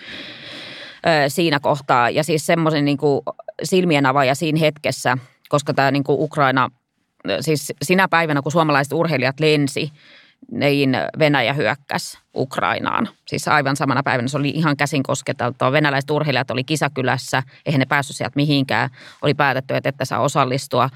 siinä 1.27 1.59
kohtaa. 1.59 2.09
Ja 2.09 2.23
siis 2.23 2.45
semmoisen 2.45 2.85
niin 2.85 2.97
silmien 3.63 4.05
avaaja 4.05 4.35
siinä 4.35 4.59
hetkessä, 4.59 5.17
koska 5.49 5.73
tämä 5.73 5.91
niin 5.91 6.03
Ukraina, 6.09 6.69
siis 7.39 7.73
sinä 7.81 8.07
päivänä 8.07 8.41
kun 8.41 8.51
suomalaiset 8.51 8.93
urheilijat 8.93 9.39
lensi, 9.39 9.91
niin 10.51 10.97
Venäjä 11.19 11.53
hyökkäsi 11.53 12.17
Ukrainaan. 12.35 13.09
Siis 13.27 13.47
aivan 13.47 13.75
samana 13.75 14.03
päivänä 14.03 14.27
se 14.27 14.37
oli 14.37 14.49
ihan 14.49 14.77
käsin 14.77 15.03
kosketeltua. 15.03 15.71
Venäläiset 15.71 16.11
urheilijat 16.11 16.51
oli 16.51 16.63
kisakylässä, 16.63 17.43
eihän 17.65 17.79
ne 17.79 17.85
päässyt 17.85 18.15
sieltä 18.15 18.35
mihinkään. 18.35 18.89
Oli 19.21 19.33
päätetty, 19.33 19.75
että 19.75 19.89
ette 19.89 20.05
saa 20.05 20.19
osallistua. 20.19 20.89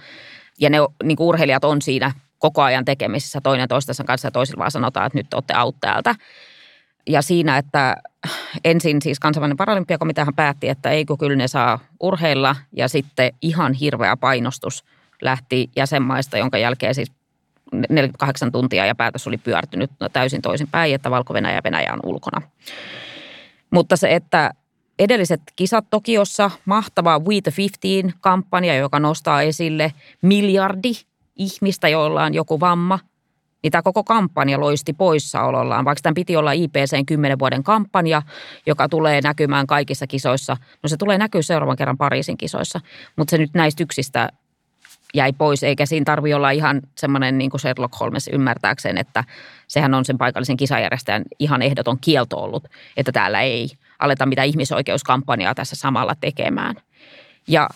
Ja 0.60 0.70
ne 0.70 0.78
niin 1.04 1.18
urheilijat 1.20 1.64
on 1.64 1.82
siinä 1.82 2.12
koko 2.40 2.62
ajan 2.62 2.86
tekemisissä 2.86 3.42
toinen 3.42 3.68
toistensa 3.68 4.04
kanssa 4.04 4.28
ja 4.28 4.32
toisilla 4.32 4.60
vaan 4.60 4.72
sanotaan, 4.72 5.06
että 5.06 5.18
nyt 5.18 5.34
olette 5.34 5.58
out 5.58 5.76
täältä. 5.80 6.16
Ja 7.08 7.22
siinä, 7.22 7.58
että 7.58 7.96
ensin 8.64 9.02
siis 9.02 9.20
kansainvälinen 9.20 9.58
paralympiakomiteahan 9.58 10.36
päätti, 10.36 10.70
että 10.70 10.90
eikö 10.90 11.18
kyllä 11.18 11.36
ne 11.36 11.48
saa 11.48 11.80
urheilla 12.00 12.56
ja 12.72 12.88
sitten 12.88 13.32
ihan 13.42 13.74
hirveä 13.74 14.18
painostus 14.18 14.84
lähti 15.22 15.70
jäsenmaista, 15.76 16.38
jonka 16.38 16.58
jälkeen 16.58 16.96
siis 16.96 17.12
48 17.90 18.52
tuntia 18.52 18.86
ja 18.86 18.96
päätös 18.96 19.28
oli 19.28 19.38
pyörtynyt 19.38 19.92
täysin 20.14 20.42
toisinpäin, 20.42 20.96
että 20.96 21.12
Valko-Venäjä 21.12 21.56
ja 21.56 21.62
Venäjä 21.64 21.94
on 21.94 22.00
ulkona. 22.04 22.42
Mutta 23.72 23.98
se, 23.98 24.16
että 24.16 24.52
edelliset 25.00 25.42
kisat 25.56 25.86
Tokiossa, 25.90 26.52
mahtava 26.66 27.20
We 27.20 27.42
the 27.44 27.52
15-kampanja, 27.52 28.76
joka 28.76 29.00
nostaa 29.00 29.42
esille 29.42 29.94
miljardi 30.22 30.92
ihmistä, 31.36 31.88
joilla 31.88 32.24
on 32.24 32.34
joku 32.34 32.60
vamma, 32.60 33.00
niin 33.64 33.72
tämä 33.72 33.82
koko 33.82 34.04
kampanja 34.04 34.60
loisti 34.60 34.94
poissaolollaan. 34.94 35.86
Vaikka 35.86 36.02
tämän 36.02 36.14
piti 36.14 36.36
olla 36.36 36.52
IPCn 36.52 37.06
10 37.06 37.40
vuoden 37.40 37.64
kampanja, 37.64 38.22
joka 38.66 38.90
tulee 38.90 39.22
näkymään 39.22 39.68
kaikissa 39.68 40.08
kisoissa. 40.08 40.58
No 40.84 40.90
se 40.90 40.98
tulee 40.98 41.18
näkyä 41.18 41.42
seuraavan 41.42 41.78
kerran 41.78 41.98
Pariisin 41.98 42.38
kisoissa, 42.38 42.82
mutta 43.18 43.32
se 43.32 43.38
nyt 43.38 43.54
näistä 43.54 43.84
yksistä 43.84 44.30
jäi 45.16 45.34
pois, 45.34 45.64
eikä 45.64 45.86
siinä 45.86 46.04
tarvi 46.04 46.34
olla 46.34 46.52
ihan 46.52 46.82
semmoinen 46.98 47.38
niin 47.38 47.50
kuin 47.50 47.62
Sherlock 47.62 48.00
Holmes 48.00 48.28
ymmärtääkseen, 48.28 48.98
että 48.98 49.24
sehän 49.68 49.94
on 49.94 50.06
sen 50.06 50.18
paikallisen 50.18 50.58
kisajärjestäjän 50.58 51.24
ihan 51.40 51.62
ehdoton 51.62 51.98
kielto 52.02 52.38
ollut, 52.38 52.64
että 52.98 53.12
täällä 53.12 53.42
ei 53.42 53.70
aleta 54.00 54.26
mitään 54.26 54.48
ihmisoikeuskampanjaa 54.48 55.56
tässä 55.56 55.76
samalla 55.76 56.16
tekemään. 56.16 56.76
Ja 57.48 57.70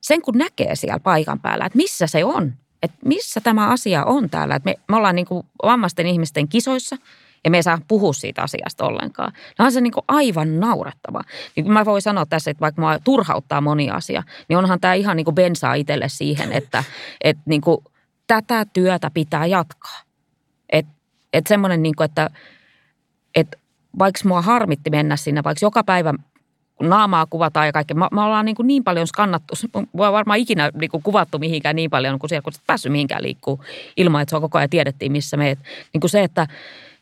sen 0.00 0.22
kun 0.22 0.38
näkee 0.38 0.74
siellä 0.74 1.00
paikan 1.00 1.40
päällä, 1.40 1.66
että 1.66 1.76
missä 1.76 2.06
se 2.06 2.24
on, 2.24 2.52
että 2.82 2.98
missä 3.04 3.40
tämä 3.40 3.68
asia 3.68 4.04
on 4.04 4.30
täällä. 4.30 4.54
Että 4.54 4.70
me, 4.70 4.74
me 4.88 4.96
ollaan 4.96 5.14
niin 5.14 5.26
kuin 5.26 5.46
vammaisten 5.62 6.06
ihmisten 6.06 6.48
kisoissa 6.48 6.96
ja 7.44 7.50
me 7.50 7.56
ei 7.56 7.62
saa 7.62 7.78
puhua 7.88 8.12
siitä 8.12 8.42
asiasta 8.42 8.84
ollenkaan. 8.84 9.32
No 9.58 9.64
on 9.64 9.72
se 9.72 9.80
niin 9.80 9.92
kuin 9.92 10.04
aivan 10.08 10.60
naurettava. 10.60 11.20
Niin 11.56 11.72
mä 11.72 11.84
voin 11.84 12.02
sanoa 12.02 12.26
tässä, 12.26 12.50
että 12.50 12.60
vaikka 12.60 12.82
mua 12.82 12.98
turhauttaa 12.98 13.60
moni 13.60 13.90
asia, 13.90 14.22
niin 14.48 14.56
onhan 14.56 14.80
tämä 14.80 14.94
ihan 14.94 15.16
niin 15.16 15.24
kuin 15.24 15.34
bensaa 15.34 15.74
itselle 15.74 16.08
siihen, 16.08 16.52
että, 16.52 16.84
että 17.24 17.42
niin 17.46 17.60
kuin 17.60 17.84
tätä 18.26 18.66
työtä 18.72 19.10
pitää 19.14 19.46
jatkaa. 19.46 20.00
Että 20.70 20.92
et 21.32 21.46
semmoinen, 21.46 21.82
niin 21.82 21.96
kuin, 21.96 22.04
että, 22.04 22.30
että 23.34 23.58
vaikka 23.98 24.20
mua 24.24 24.42
harmitti 24.42 24.90
mennä 24.90 25.16
sinne, 25.16 25.44
vaikka 25.44 25.66
joka 25.66 25.84
päivä 25.84 26.14
naamaa 26.80 27.26
kuvataan 27.30 27.66
ja 27.66 27.72
kaikkea. 27.72 27.94
Me, 27.94 28.06
me 28.12 28.20
ollaan 28.20 28.44
niin, 28.44 28.56
kuin 28.56 28.66
niin 28.66 28.84
paljon 28.84 29.06
skannattu, 29.06 29.54
voi 29.96 30.12
varmaan 30.12 30.38
ikinä 30.38 30.70
niin 30.74 30.90
kuin 30.90 31.02
kuvattu 31.02 31.38
mihinkään 31.38 31.76
niin 31.76 31.90
paljon, 31.90 32.18
kun 32.18 32.28
siellä 32.28 32.42
kun 32.42 32.52
päässyt 32.66 32.92
mihinkään 32.92 33.22
liikkuu 33.22 33.64
ilman, 33.96 34.22
että 34.22 34.30
se 34.30 34.36
on 34.36 34.42
koko 34.42 34.58
ajan 34.58 34.70
tiedettiin, 34.70 35.12
missä 35.12 35.36
meet. 35.36 35.58
Niin 35.92 36.00
kuin 36.00 36.10
se, 36.10 36.22
että 36.22 36.46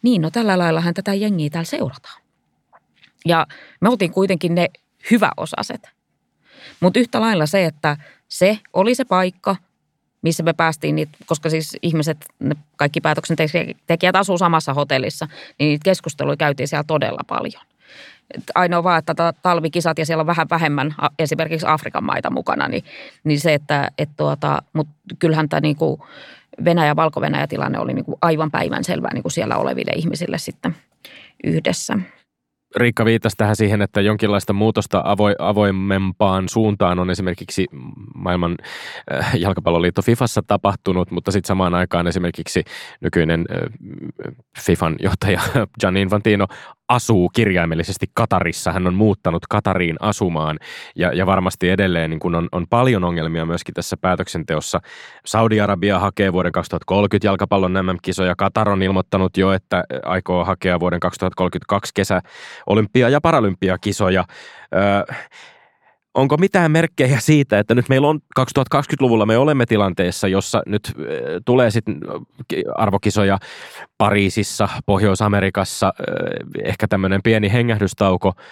niin, 0.02 0.22
no 0.22 0.30
tällä 0.30 0.58
laillahan 0.58 0.94
tätä 0.94 1.14
jengiä 1.14 1.50
täällä 1.50 1.64
seurataan. 1.64 2.22
Ja 3.24 3.46
me 3.80 3.88
oltiin 3.88 4.12
kuitenkin 4.12 4.54
ne 4.54 4.68
hyväosaset. 5.10 5.90
Mutta 6.80 7.00
yhtä 7.00 7.20
lailla 7.20 7.46
se, 7.46 7.64
että 7.64 7.96
se 8.28 8.58
oli 8.72 8.94
se 8.94 9.04
paikka, 9.04 9.56
missä 10.22 10.42
me 10.42 10.52
päästiin, 10.52 10.96
niitä, 10.96 11.18
koska 11.26 11.50
siis 11.50 11.76
ihmiset, 11.82 12.26
ne 12.38 12.54
kaikki 12.76 13.00
päätöksentekijät 13.00 14.16
asuu 14.16 14.38
samassa 14.38 14.74
hotellissa, 14.74 15.28
niin 15.58 15.68
niitä 15.68 15.84
keskusteluja 15.84 16.36
käytiin 16.36 16.68
siellä 16.68 16.84
todella 16.86 17.20
paljon. 17.26 17.62
Ainoa 18.54 18.84
vaan, 18.84 18.98
että 18.98 19.32
talvikisat 19.42 19.98
ja 19.98 20.06
siellä 20.06 20.20
on 20.20 20.26
vähän 20.26 20.46
vähemmän 20.50 20.94
esimerkiksi 21.18 21.66
Afrikan 21.68 22.04
maita 22.04 22.30
mukana, 22.30 22.68
niin, 22.68 22.84
niin 23.24 23.40
se, 23.40 23.54
että 23.54 23.90
et 23.98 24.10
tuota, 24.16 24.62
mutta 24.72 24.92
kyllähän 25.18 25.48
tämä 25.48 25.60
niin 25.60 25.76
kuin 25.76 26.00
Venäjä, 26.64 26.96
Valko-Venäjä 26.96 27.46
tilanne 27.46 27.78
oli 27.78 27.94
niin 27.94 28.04
kuin 28.04 28.18
aivan 28.22 28.50
päivän 28.50 28.84
selvää 28.84 29.14
niin 29.14 29.22
kuin 29.22 29.32
siellä 29.32 29.56
oleville 29.56 29.92
ihmisille 29.96 30.38
sitten 30.38 30.76
yhdessä. 31.44 31.98
Riikka 32.76 33.04
viittasi 33.04 33.36
tähän 33.36 33.56
siihen, 33.56 33.82
että 33.82 34.00
jonkinlaista 34.00 34.52
muutosta 34.52 35.02
avo, 35.04 35.24
avoimempaan 35.38 36.48
suuntaan 36.48 36.98
on 36.98 37.10
esimerkiksi 37.10 37.66
maailman 38.14 38.56
äh, 39.14 39.34
jalkapalloliitto 39.38 40.02
Fifassa 40.02 40.42
tapahtunut, 40.46 41.10
mutta 41.10 41.30
sitten 41.30 41.48
samaan 41.48 41.74
aikaan 41.74 42.06
esimerkiksi 42.06 42.64
nykyinen 43.00 43.44
äh, 43.50 43.72
Fifan 44.58 44.96
johtaja 45.02 45.40
Gianni 45.80 46.00
Infantino 46.00 46.46
asuu 46.88 47.28
kirjaimellisesti 47.28 48.06
Katarissa. 48.14 48.72
Hän 48.72 48.86
on 48.86 48.94
muuttanut 48.94 49.46
Katariin 49.48 49.96
asumaan 50.00 50.58
ja, 50.96 51.12
ja 51.12 51.26
varmasti 51.26 51.68
edelleen 51.68 52.10
niin 52.10 52.20
kun 52.20 52.34
on, 52.34 52.48
on 52.52 52.66
paljon 52.70 53.04
ongelmia 53.04 53.46
myöskin 53.46 53.74
tässä 53.74 53.96
päätöksenteossa. 53.96 54.80
Saudi-Arabia 55.26 55.98
hakee 55.98 56.32
vuoden 56.32 56.52
2030 56.52 57.26
jalkapallon 57.26 57.72
MM-kisoja. 57.72 58.36
Katar 58.36 58.68
on 58.68 58.82
ilmoittanut 58.82 59.36
jo, 59.36 59.52
että 59.52 59.84
aikoo 60.02 60.44
hakea 60.44 60.80
vuoden 60.80 61.00
2032 61.00 61.92
kesä 61.94 62.20
olympia- 62.66 63.08
ja 63.08 63.20
paralympiakisoja. 63.20 64.24
Öö, 64.74 65.14
onko 66.16 66.36
mitään 66.36 66.70
merkkejä 66.70 67.20
siitä, 67.20 67.58
että 67.58 67.74
nyt 67.74 67.88
meillä 67.88 68.08
on 68.08 68.20
2020-luvulla 68.40 69.26
me 69.26 69.38
olemme 69.38 69.66
tilanteessa, 69.66 70.28
jossa 70.28 70.62
nyt 70.66 70.92
tulee 71.44 71.70
sitten 71.70 72.00
arvokisoja 72.74 73.38
Pariisissa, 73.98 74.68
Pohjois-Amerikassa, 74.86 75.92
ehkä 76.64 76.88
tämmöinen 76.88 77.20
pieni 77.22 77.52
hengähdystauko– 77.52 78.32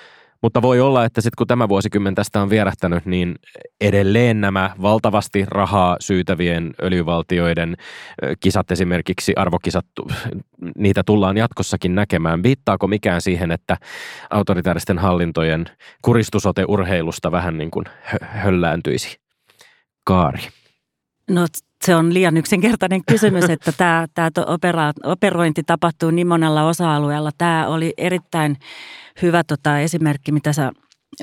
mutta 0.45 0.63
voi 0.63 0.81
olla, 0.81 1.05
että 1.05 1.21
sitten 1.21 1.37
kun 1.39 1.47
tämä 1.47 1.69
vuosikymmen 1.69 2.15
tästä 2.15 2.43
on 2.43 2.51
vierähtänyt, 2.51 3.07
niin 3.07 3.35
edelleen 3.81 4.41
nämä 4.41 4.71
valtavasti 4.83 5.45
rahaa 5.49 5.97
syytävien 6.01 6.75
öljyvaltioiden 6.83 7.77
kisat 8.41 8.71
esimerkiksi, 8.71 9.33
arvokisat, 9.37 9.87
niitä 10.77 11.03
tullaan 11.07 11.37
jatkossakin 11.37 11.95
näkemään. 11.95 12.43
Viittaako 12.43 12.87
mikään 12.87 13.21
siihen, 13.21 13.51
että 13.51 13.77
autoritaaristen 14.31 14.99
hallintojen 14.99 15.67
kuristusote 16.03 16.65
urheilusta 16.69 17.33
vähän 17.33 17.59
niin 17.59 17.71
kuin 17.71 17.85
höllääntyisi? 18.21 19.19
Kaari. 20.07 20.41
No 21.31 21.47
se 21.87 21.97
on 21.97 22.15
liian 22.15 22.37
yksinkertainen 22.37 23.05
kysymys, 23.05 23.45
että 23.51 23.73
tämä, 23.73 24.07
tämä 24.15 24.31
opera, 24.47 24.93
operointi 25.05 25.63
tapahtuu 25.63 26.11
niin 26.11 26.27
monella 26.27 26.69
osa-alueella. 26.69 27.31
Tämä 27.39 27.69
oli 27.69 27.95
erittäin 27.97 28.57
hyvä 29.23 29.45
tota, 29.45 29.79
esimerkki, 29.79 30.33
mitä 30.33 30.53
sä 30.53 30.73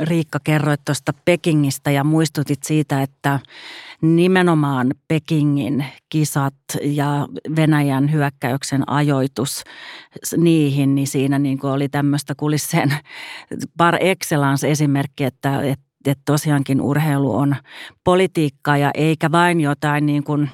Riikka 0.01 0.39
kerroit 0.43 0.81
tuosta 0.85 1.13
Pekingistä 1.25 1.91
ja 1.91 2.03
muistutit 2.03 2.63
siitä, 2.63 3.01
että 3.01 3.39
nimenomaan 4.01 4.93
Pekingin 5.07 5.85
kisat 6.09 6.53
ja 6.81 7.27
Venäjän 7.55 8.11
hyökkäyksen 8.11 8.89
ajoitus 8.89 9.63
niihin, 10.37 10.95
niin 10.95 11.07
siinä 11.07 11.39
niin 11.39 11.59
kuin 11.59 11.71
oli 11.71 11.89
tämmöistä 11.89 12.35
kulisseen 12.35 12.93
par 13.77 13.97
excellence 13.99 14.71
esimerkki, 14.71 15.23
että, 15.23 15.61
että 15.61 15.90
että 16.05 16.21
tosiaankin 16.25 16.81
urheilu 16.81 17.35
on 17.35 17.55
politiikkaa 18.03 18.77
ja 18.77 18.91
eikä 18.93 19.31
vain 19.31 19.61
jotain 19.61 20.05
niin 20.05 20.23
kuin 20.23 20.49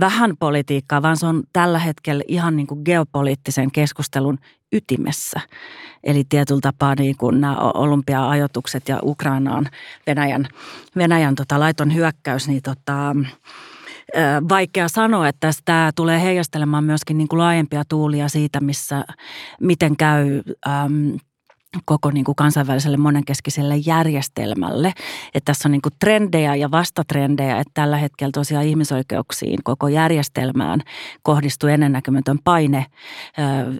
vähän 0.00 0.36
politiikkaa, 0.38 1.02
vaan 1.02 1.16
se 1.16 1.26
on 1.26 1.42
tällä 1.52 1.78
hetkellä 1.78 2.24
ihan 2.28 2.56
niin 2.56 2.66
kuin 2.66 2.80
geopoliittisen 2.84 3.70
keskustelun 3.70 4.38
ytimessä. 4.72 5.40
Eli 6.04 6.24
tietyllä 6.28 6.60
tapaa 6.60 6.94
niin 6.94 7.16
kuin 7.16 7.40
nämä 7.40 7.56
olympia-ajoitukset 7.56 8.88
ja 8.88 8.98
Ukrainaan 9.02 9.68
Venäjän, 10.06 10.48
Venäjän 10.96 11.34
tota 11.34 11.60
laiton 11.60 11.94
hyökkäys, 11.94 12.48
niin 12.48 12.62
tota, 12.62 13.16
vaikea 14.48 14.88
sanoa, 14.88 15.28
että 15.28 15.50
tämä 15.64 15.90
tulee 15.96 16.22
heijastelemaan 16.22 16.84
myöskin 16.84 17.18
niin 17.18 17.28
kuin 17.28 17.38
laajempia 17.38 17.82
tuulia 17.88 18.28
siitä, 18.28 18.60
missä, 18.60 19.04
miten 19.60 19.96
käy 19.96 20.42
äm, 20.68 21.18
koko 21.84 22.10
niin 22.10 22.24
kuin 22.24 22.36
kansainväliselle 22.36 22.96
monenkeskiselle 22.96 23.76
järjestelmälle. 23.76 24.92
Että 25.34 25.44
tässä 25.52 25.68
on 25.68 25.72
niin 25.72 25.82
kuin 25.82 25.92
trendejä 26.00 26.54
ja 26.54 26.70
vastatrendejä, 26.70 27.58
että 27.58 27.70
tällä 27.74 27.96
hetkellä 27.96 28.32
tosiaan 28.32 28.64
ihmisoikeuksiin 28.64 29.58
koko 29.64 29.88
järjestelmään 29.88 30.80
kohdistuu 31.22 31.68
ennennäkemätön 31.68 32.38
paine 32.44 32.86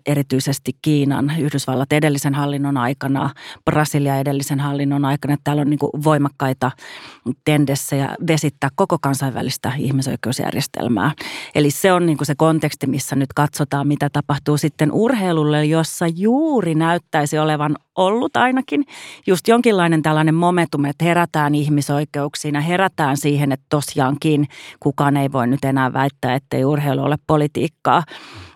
erityisesti 0.07 0.72
Kiinan, 0.83 1.33
Yhdysvallat 1.38 1.92
edellisen 1.92 2.35
hallinnon 2.35 2.76
aikana, 2.76 3.30
Brasilia 3.64 4.16
edellisen 4.16 4.61
hallinnon 4.61 5.04
aikana. 5.04 5.35
Että 5.35 5.44
täällä 5.44 5.61
on 5.61 5.70
niin 5.70 5.78
kuin 5.78 5.90
voimakkaita 6.04 6.70
tendessejä 7.44 8.16
vesittää 8.26 8.70
koko 8.74 8.98
kansainvälistä 8.98 9.72
ihmisoikeusjärjestelmää. 9.78 11.12
Eli 11.54 11.70
se 11.70 11.92
on 11.92 12.07
niin 12.07 12.16
kuin 12.16 12.26
se 12.26 12.35
konteksti, 12.35 12.87
missä 12.87 13.16
nyt 13.16 13.33
katsotaan, 13.33 13.88
mitä 13.88 14.11
tapahtuu 14.11 14.57
sitten 14.57 14.92
urheilulle, 14.92 15.64
jossa 15.64 16.07
juuri 16.07 16.74
näyttäisi 16.74 17.38
olevan 17.38 17.76
ollut 17.96 18.37
ainakin 18.37 18.85
just 19.26 19.48
jonkinlainen 19.48 20.02
tällainen 20.02 20.35
momentum, 20.35 20.85
että 20.85 21.04
herätään 21.04 21.54
ihmisoikeuksiin 21.54 22.54
ja 22.54 22.61
herätään 22.61 23.16
siihen, 23.16 23.52
että 23.52 23.66
tosiaankin 23.68 24.48
kukaan 24.80 25.16
ei 25.16 25.33
voi 25.33 25.46
nyt 25.46 25.64
enää 25.64 25.92
väittää, 25.92 26.35
ettei 26.35 26.64
urheilu 26.64 27.02
ole 27.02 27.16
politiikkaa. 27.26 28.02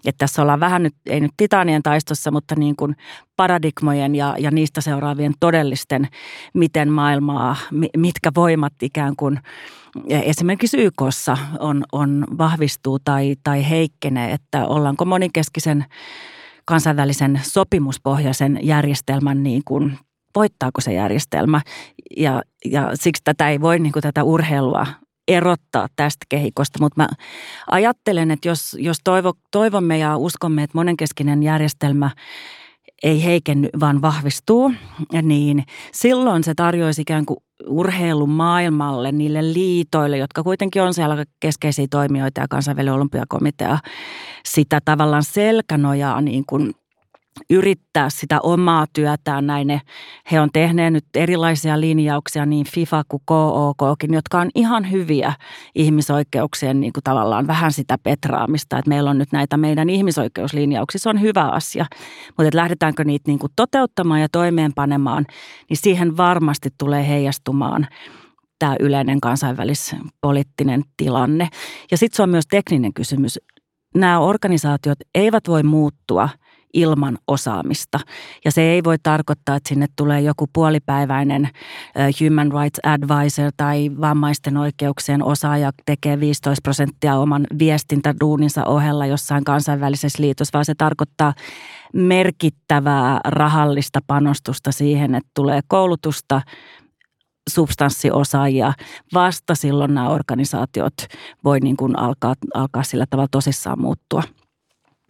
Että 0.07 0.19
tässä 0.19 0.43
ollaan 0.43 0.61
vähän 0.61 0.83
nyt, 0.83 0.95
ei 1.07 1.21
nyt 1.21 1.31
titanien 1.37 1.83
taistossa, 1.83 2.31
mutta 2.31 2.55
niin 2.55 2.77
kuin 2.77 2.97
paradigmojen 3.37 4.15
ja, 4.15 4.35
ja 4.39 4.51
niistä 4.51 4.81
seuraavien 4.81 5.33
todellisten, 5.41 6.09
miten 6.55 6.93
maailmaa, 6.93 7.57
mitkä 7.97 8.31
voimat 8.35 8.73
ikään 8.83 9.17
kuin 9.17 9.41
esimerkiksi 10.11 10.77
YKssa 10.77 11.39
on, 11.61 11.85
on 11.93 12.27
vahvistuu 12.39 12.99
tai, 13.05 13.37
tai 13.45 13.71
heikkenee, 13.71 14.33
että 14.33 14.67
ollaanko 14.67 15.05
monikeskisen 15.05 15.85
kansainvälisen 16.69 17.41
sopimuspohjaisen 17.43 18.59
järjestelmän 18.63 19.43
niin 19.43 19.63
kuin, 19.65 19.99
voittaako 20.35 20.81
se 20.81 20.93
järjestelmä. 20.93 21.61
Ja, 22.17 22.43
ja 22.65 22.91
siksi 22.95 23.23
tätä 23.25 23.49
ei 23.49 23.61
voi 23.61 23.79
niin 23.79 23.93
kuin 23.93 24.03
tätä 24.03 24.23
urheilua 24.23 24.87
erottaa 25.29 25.87
tästä 25.97 26.27
kehikosta, 26.29 26.79
mutta 26.81 27.03
mä 27.03 27.09
ajattelen, 27.71 28.31
että 28.31 28.49
jos, 28.49 28.77
jos 28.81 28.97
toivo, 29.05 29.33
toivomme 29.51 29.99
ja 29.99 30.17
uskomme, 30.17 30.63
että 30.63 30.79
monenkeskinen 30.79 31.43
järjestelmä 31.43 32.11
ei 33.03 33.25
heikenny, 33.25 33.69
vaan 33.81 34.03
vahvistuu, 34.03 34.73
niin 35.23 35.65
silloin 35.93 36.45
se 36.45 36.55
tarjoaisi 36.55 37.03
ikään 37.03 37.27
kuin 37.27 37.39
urheilun 37.67 38.31
maailmalle, 38.31 39.13
niille 39.13 39.53
liitoille, 39.53 40.19
jotka 40.19 40.43
kuitenkin 40.43 40.83
on 40.83 40.95
siellä 40.95 41.25
keskeisiä 41.41 41.87
toimijoita 41.91 42.41
ja 42.41 42.49
kansainvälinen 42.49 42.95
olympiakomitea, 42.95 43.79
sitä 44.45 44.81
tavallaan 44.85 45.25
selkänojaa 45.25 46.21
niin 46.21 46.45
kuin 46.47 46.75
yrittää 47.51 48.11
sitä 48.11 48.41
omaa 48.41 48.87
työtään. 48.93 49.47
Näin 49.47 49.81
he 50.33 50.41
on 50.41 50.49
tehneet 50.53 50.93
nyt 50.93 51.05
erilaisia 51.15 51.81
linjauksia 51.81 52.47
niin 52.47 52.67
FIFA 52.67 53.03
kuin 53.09 53.23
KOKkin, 53.27 54.15
jotka 54.15 54.41
on 54.41 54.51
ihan 54.55 54.91
hyviä 54.91 55.33
ihmisoikeuksien 55.75 56.81
niin 56.81 56.93
kuin 56.93 57.05
tavallaan 57.05 57.47
vähän 57.47 57.73
sitä 57.73 57.99
petraamista. 58.03 58.79
Että 58.79 58.89
meillä 58.89 59.11
on 59.11 59.19
nyt 59.19 59.33
näitä 59.33 59.57
meidän 59.57 59.91
ihmisoikeuslinjauksia, 59.91 60.99
se 60.99 61.09
on 61.09 61.21
hyvä 61.21 61.45
asia. 61.45 61.87
Mutta 62.39 62.57
lähdetäänkö 62.57 63.05
niitä 63.05 63.31
niin 63.31 63.39
kuin 63.39 63.53
toteuttamaan 63.57 64.21
ja 64.21 64.29
toimeenpanemaan, 64.33 65.27
niin 65.69 65.77
siihen 65.77 66.17
varmasti 66.17 66.69
tulee 66.79 67.09
heijastumaan 67.09 67.87
tämä 68.59 68.77
yleinen 68.81 69.21
kansainvälispoliittinen 69.21 70.83
tilanne. 70.97 71.49
Ja 71.91 71.97
sitten 71.97 72.17
se 72.17 72.23
on 72.23 72.31
myös 72.31 72.47
tekninen 72.47 72.95
kysymys. 72.95 73.39
Nämä 73.95 74.19
organisaatiot 74.21 74.99
eivät 75.15 75.49
voi 75.49 75.63
muuttua– 75.63 76.29
ilman 76.75 77.19
osaamista. 77.27 78.01
Ja 78.45 78.53
se 78.53 78.63
ei 78.63 78.85
voi 78.85 78.97
tarkoittaa, 79.03 79.57
että 79.57 79.69
sinne 79.69 79.87
tulee 79.97 80.21
joku 80.21 80.47
puolipäiväinen 80.53 81.49
human 82.21 82.53
rights 82.53 82.81
advisor 82.83 83.53
tai 83.57 83.91
vammaisten 84.01 84.57
oikeuksien 84.57 85.23
osaaja 85.23 85.73
tekee 85.87 86.21
15 86.21 86.63
prosenttia 86.63 87.17
oman 87.17 87.47
viestintäduuninsa 87.59 88.65
ohella 88.65 89.07
jossain 89.07 89.45
kansainvälisessä 89.45 90.23
liitossa, 90.23 90.53
vaan 90.53 90.65
se 90.65 90.75
tarkoittaa 90.75 91.35
merkittävää 91.95 93.21
rahallista 93.25 94.01
panostusta 94.07 94.73
siihen, 94.73 95.15
että 95.15 95.31
tulee 95.35 95.61
koulutusta, 95.69 96.43
substanssiosaajia, 97.49 98.73
vasta 99.15 99.55
silloin 99.55 99.95
nämä 99.95 100.09
organisaatiot 100.09 100.95
voi 101.45 101.61
niin 101.61 101.77
kuin 101.77 101.99
alkaa, 101.99 102.35
alkaa 102.55 102.83
sillä 102.83 103.07
tavalla 103.11 103.29
tosissaan 103.31 103.81
muuttua 103.81 104.23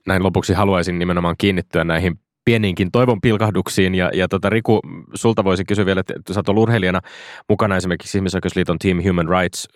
näin 0.08 0.22
lopuksi 0.22 0.52
haluaisin 0.52 0.98
nimenomaan 0.98 1.34
kiinnittyä 1.38 1.84
näihin 1.84 2.18
pieniinkin 2.48 2.90
toivon 2.92 3.20
pilkahduksiin. 3.20 3.94
Ja, 3.94 4.10
ja 4.14 4.28
tota, 4.28 4.50
Riku, 4.50 4.80
sulta 5.14 5.44
voisi 5.44 5.64
kysyä 5.64 5.86
vielä, 5.86 6.00
että 6.00 6.34
sä 6.34 6.40
oot 6.40 6.58
urheilijana 6.58 7.00
mukana 7.48 7.76
esimerkiksi 7.76 8.18
Ihmisoikeusliiton 8.18 8.78
Team 8.78 8.98
Human 9.08 9.28
Rights 9.28 9.68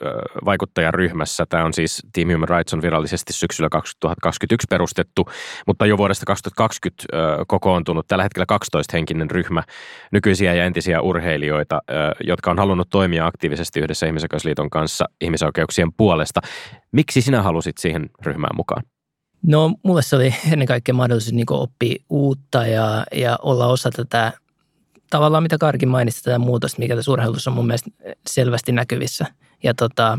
vaikuttajaryhmässä. 0.44 1.46
Tämä 1.48 1.64
on 1.64 1.72
siis 1.72 2.02
Team 2.12 2.32
Human 2.32 2.48
Rights 2.48 2.74
on 2.74 2.82
virallisesti 2.82 3.32
syksyllä 3.32 3.68
2021 3.68 4.66
perustettu, 4.70 5.28
mutta 5.66 5.86
jo 5.86 5.98
vuodesta 5.98 6.26
2020 6.26 7.44
kokoontunut 7.46 8.06
tällä 8.08 8.22
hetkellä 8.22 8.46
12-henkinen 8.52 9.30
ryhmä 9.30 9.62
nykyisiä 10.12 10.54
ja 10.54 10.64
entisiä 10.64 11.00
urheilijoita, 11.00 11.80
jotka 12.24 12.50
on 12.50 12.58
halunnut 12.58 12.90
toimia 12.90 13.26
aktiivisesti 13.26 13.80
yhdessä 13.80 14.06
Ihmisoikeusliiton 14.06 14.70
kanssa 14.70 15.04
ihmisoikeuksien 15.20 15.92
puolesta. 15.96 16.40
Miksi 16.92 17.22
sinä 17.22 17.42
halusit 17.42 17.78
siihen 17.78 18.10
ryhmään 18.26 18.56
mukaan? 18.56 18.82
No 19.46 19.74
mulle 19.82 20.02
se 20.02 20.16
oli 20.16 20.34
ennen 20.52 20.68
kaikkea 20.68 20.94
mahdollisuus 20.94 21.32
niin 21.32 21.46
oppia 21.50 21.96
uutta 22.10 22.66
ja, 22.66 23.04
ja 23.14 23.38
olla 23.42 23.66
osa 23.66 23.90
tätä, 23.90 24.32
tavallaan 25.10 25.42
mitä 25.42 25.58
Karkin 25.58 25.88
mainitsi, 25.88 26.22
tätä 26.22 26.38
muutosta, 26.38 26.78
mikä 26.78 26.96
tässä 26.96 27.12
urheilussa 27.12 27.50
on 27.50 27.56
mun 27.56 27.66
mielestä 27.66 27.90
selvästi 28.26 28.72
näkyvissä. 28.72 29.26
Ja 29.62 29.74
tota, 29.74 30.18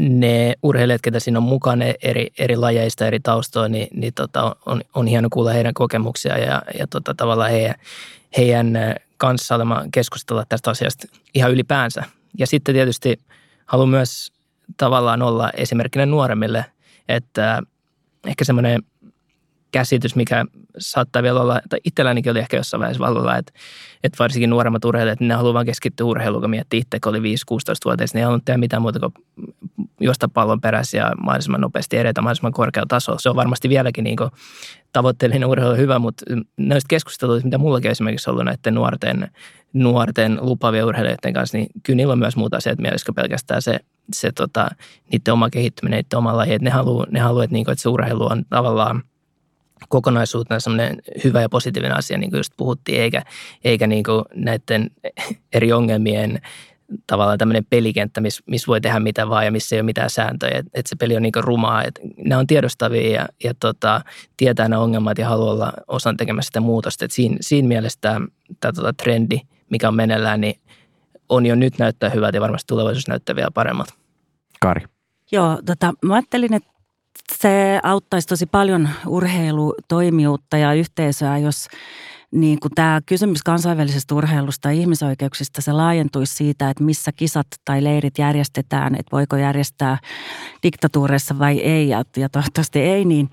ne 0.00 0.54
urheilijat, 0.62 1.02
ketä 1.02 1.20
siinä 1.20 1.38
on 1.38 1.42
mukana 1.42 1.84
eri, 2.02 2.26
eri 2.38 2.56
lajeista, 2.56 3.06
eri 3.06 3.20
taustoja, 3.20 3.68
niin, 3.68 3.88
niin 3.92 4.14
tota, 4.14 4.56
on, 4.66 4.80
on 4.94 5.06
hieno 5.06 5.28
kuulla 5.32 5.52
heidän 5.52 5.74
kokemuksia 5.74 6.38
ja, 6.38 6.62
ja 6.78 6.86
tota, 6.86 7.14
tavallaan 7.14 7.50
heidän, 7.50 7.74
heidän 8.36 8.74
kanssa 9.16 9.54
olemaan 9.54 9.90
keskustella 9.90 10.44
tästä 10.48 10.70
asiasta 10.70 11.06
ihan 11.34 11.52
ylipäänsä. 11.52 12.04
Ja 12.38 12.46
sitten 12.46 12.74
tietysti 12.74 13.18
haluan 13.66 13.88
myös 13.88 14.32
tavallaan 14.76 15.22
olla 15.22 15.50
esimerkkinä 15.50 16.06
nuoremmille, 16.06 16.64
että– 17.08 17.60
ehkä 18.26 18.44
semmoinen 18.44 18.82
käsitys, 19.72 20.16
mikä 20.16 20.44
saattaa 20.78 21.22
vielä 21.22 21.40
olla, 21.40 21.60
tai 21.68 21.78
itsellänikin 21.84 22.30
oli 22.30 22.38
ehkä 22.38 22.56
jossain 22.56 22.80
vaiheessa 22.80 23.04
vallalla, 23.04 23.36
että, 23.36 23.52
että 24.04 24.18
varsinkin 24.18 24.50
nuoremmat 24.50 24.84
urheilijat, 24.84 25.20
niin 25.20 25.28
ne 25.28 25.34
haluaa 25.34 25.54
vain 25.54 25.66
keskittyä 25.66 26.06
urheiluun, 26.06 26.42
kun 26.42 26.50
miettii 26.50 26.80
itse, 26.80 27.00
kun 27.00 27.10
oli 27.10 27.18
5-16-vuotias, 27.18 28.14
niin 28.14 28.18
ei 28.18 28.24
halunnut 28.24 28.44
tehdä 28.44 28.58
mitään 28.58 28.82
muuta 28.82 29.00
kuin 29.00 29.12
juosta 30.00 30.28
pallon 30.28 30.60
perässä 30.60 30.96
ja 30.96 31.12
mahdollisimman 31.22 31.60
nopeasti 31.60 31.96
edetä 31.96 32.20
mahdollisimman 32.20 32.52
korkealla 32.52 32.86
tasolla. 32.88 33.18
Se 33.18 33.30
on 33.30 33.36
varmasti 33.36 33.68
vieläkin 33.68 34.04
niin 34.04 34.16
tavoitteellinen 34.92 35.48
urheilu 35.48 35.76
hyvä, 35.76 35.98
mutta 35.98 36.24
noista 36.56 36.88
keskusteluista, 36.88 37.46
mitä 37.46 37.58
mullakin 37.58 37.90
esimerkiksi 37.90 38.30
ollut 38.30 38.44
näiden 38.44 38.74
nuorten, 38.74 39.30
nuorten 39.72 40.38
lupavien 40.40 40.84
urheilijoiden 40.84 41.32
kanssa, 41.32 41.58
niin 41.58 41.68
kyllä 41.82 41.96
niillä 41.96 42.12
on 42.12 42.18
myös 42.18 42.36
muuta 42.36 42.56
asiat 42.56 42.78
mielessä 42.78 43.06
kuin 43.06 43.14
pelkästään 43.14 43.62
se, 43.62 43.80
se 44.12 44.32
tota, 44.32 44.68
niiden 45.12 45.34
oma 45.34 45.50
kehittyminen, 45.50 45.96
niiden 45.96 46.18
oma 46.18 46.36
laji. 46.36 46.54
Että 46.54 46.64
ne 46.64 46.70
haluaa, 46.70 47.06
ne 47.10 47.20
haluaa 47.20 47.44
että, 47.44 47.54
niin 47.54 47.64
kuin, 47.64 47.72
että 47.72 47.82
se 47.82 47.88
urheilu 47.88 48.26
on 48.26 48.44
tavallaan 48.50 49.02
kokonaisuutena 49.88 50.60
semmoinen 50.60 50.96
hyvä 51.24 51.40
ja 51.40 51.48
positiivinen 51.48 51.96
asia, 51.96 52.18
niin 52.18 52.30
kuin 52.30 52.38
just 52.38 52.52
puhuttiin, 52.56 53.00
eikä, 53.00 53.22
eikä 53.64 53.86
niin 53.86 54.04
kuin 54.04 54.24
näiden 54.34 54.90
eri 55.52 55.72
ongelmien 55.72 56.40
tavallaan 57.06 57.38
tämmöinen 57.38 57.66
pelikenttä, 57.70 58.20
missä 58.20 58.42
miss 58.46 58.68
voi 58.68 58.80
tehdä 58.80 59.00
mitä 59.00 59.28
vaan 59.28 59.44
ja 59.44 59.52
missä 59.52 59.76
ei 59.76 59.80
ole 59.80 59.84
mitään 59.84 60.10
sääntöjä. 60.10 60.58
Että 60.58 60.70
et 60.74 60.86
se 60.86 60.96
peli 60.96 61.16
on 61.16 61.22
niin 61.22 61.32
rumaa. 61.36 61.84
Et 61.84 62.00
nämä 62.16 62.38
on 62.38 62.46
tiedostavia 62.46 63.10
ja, 63.10 63.28
ja 63.44 63.54
tota, 63.60 64.00
tietää 64.36 64.68
nämä 64.68 64.82
ongelmat 64.82 65.18
ja 65.18 65.28
haluaa 65.28 65.52
olla 65.52 65.72
osan 65.88 66.16
tekemässä 66.16 66.46
sitä 66.46 66.60
muutosta. 66.60 67.04
Et 67.04 67.10
siinä, 67.10 67.36
siinä 67.40 67.68
mielessä 67.68 67.98
tämä 68.00 68.72
tota 68.72 68.92
trendi, 68.92 69.40
mikä 69.70 69.88
on 69.88 69.94
meneillään, 69.94 70.40
niin 70.40 70.60
on 71.34 71.46
jo 71.46 71.54
nyt 71.54 71.78
näyttää 71.78 72.10
hyvältä 72.10 72.36
ja 72.36 72.40
varmasti 72.40 72.66
tulevaisuus 72.66 73.08
näyttää 73.08 73.36
vielä 73.36 73.50
paremmat. 73.50 73.86
Kari. 74.60 74.84
Joo, 75.32 75.58
tota, 75.66 75.92
mä 76.02 76.14
ajattelin, 76.14 76.54
että 76.54 76.70
se 77.32 77.80
auttaisi 77.82 78.28
tosi 78.28 78.46
paljon 78.46 78.88
urheilutoimijuutta 79.06 80.56
ja 80.56 80.72
yhteisöä, 80.72 81.38
jos 81.38 81.68
niin 82.34 82.60
kuin 82.60 82.72
tämä 82.74 83.00
kysymys 83.06 83.42
kansainvälisestä 83.42 84.14
urheilusta 84.14 84.68
ja 84.72 84.80
ihmisoikeuksista, 84.80 85.62
se 85.62 85.72
laajentuisi 85.72 86.34
siitä, 86.34 86.70
että 86.70 86.84
missä 86.84 87.12
kisat 87.12 87.46
tai 87.64 87.84
leirit 87.84 88.18
järjestetään, 88.18 88.94
että 88.94 89.12
voiko 89.12 89.36
järjestää 89.36 89.98
diktatuureissa 90.62 91.38
vai 91.38 91.58
ei, 91.58 91.88
ja, 91.88 92.02
ja 92.16 92.28
toivottavasti 92.28 92.80
ei, 92.80 93.04
niin 93.04 93.30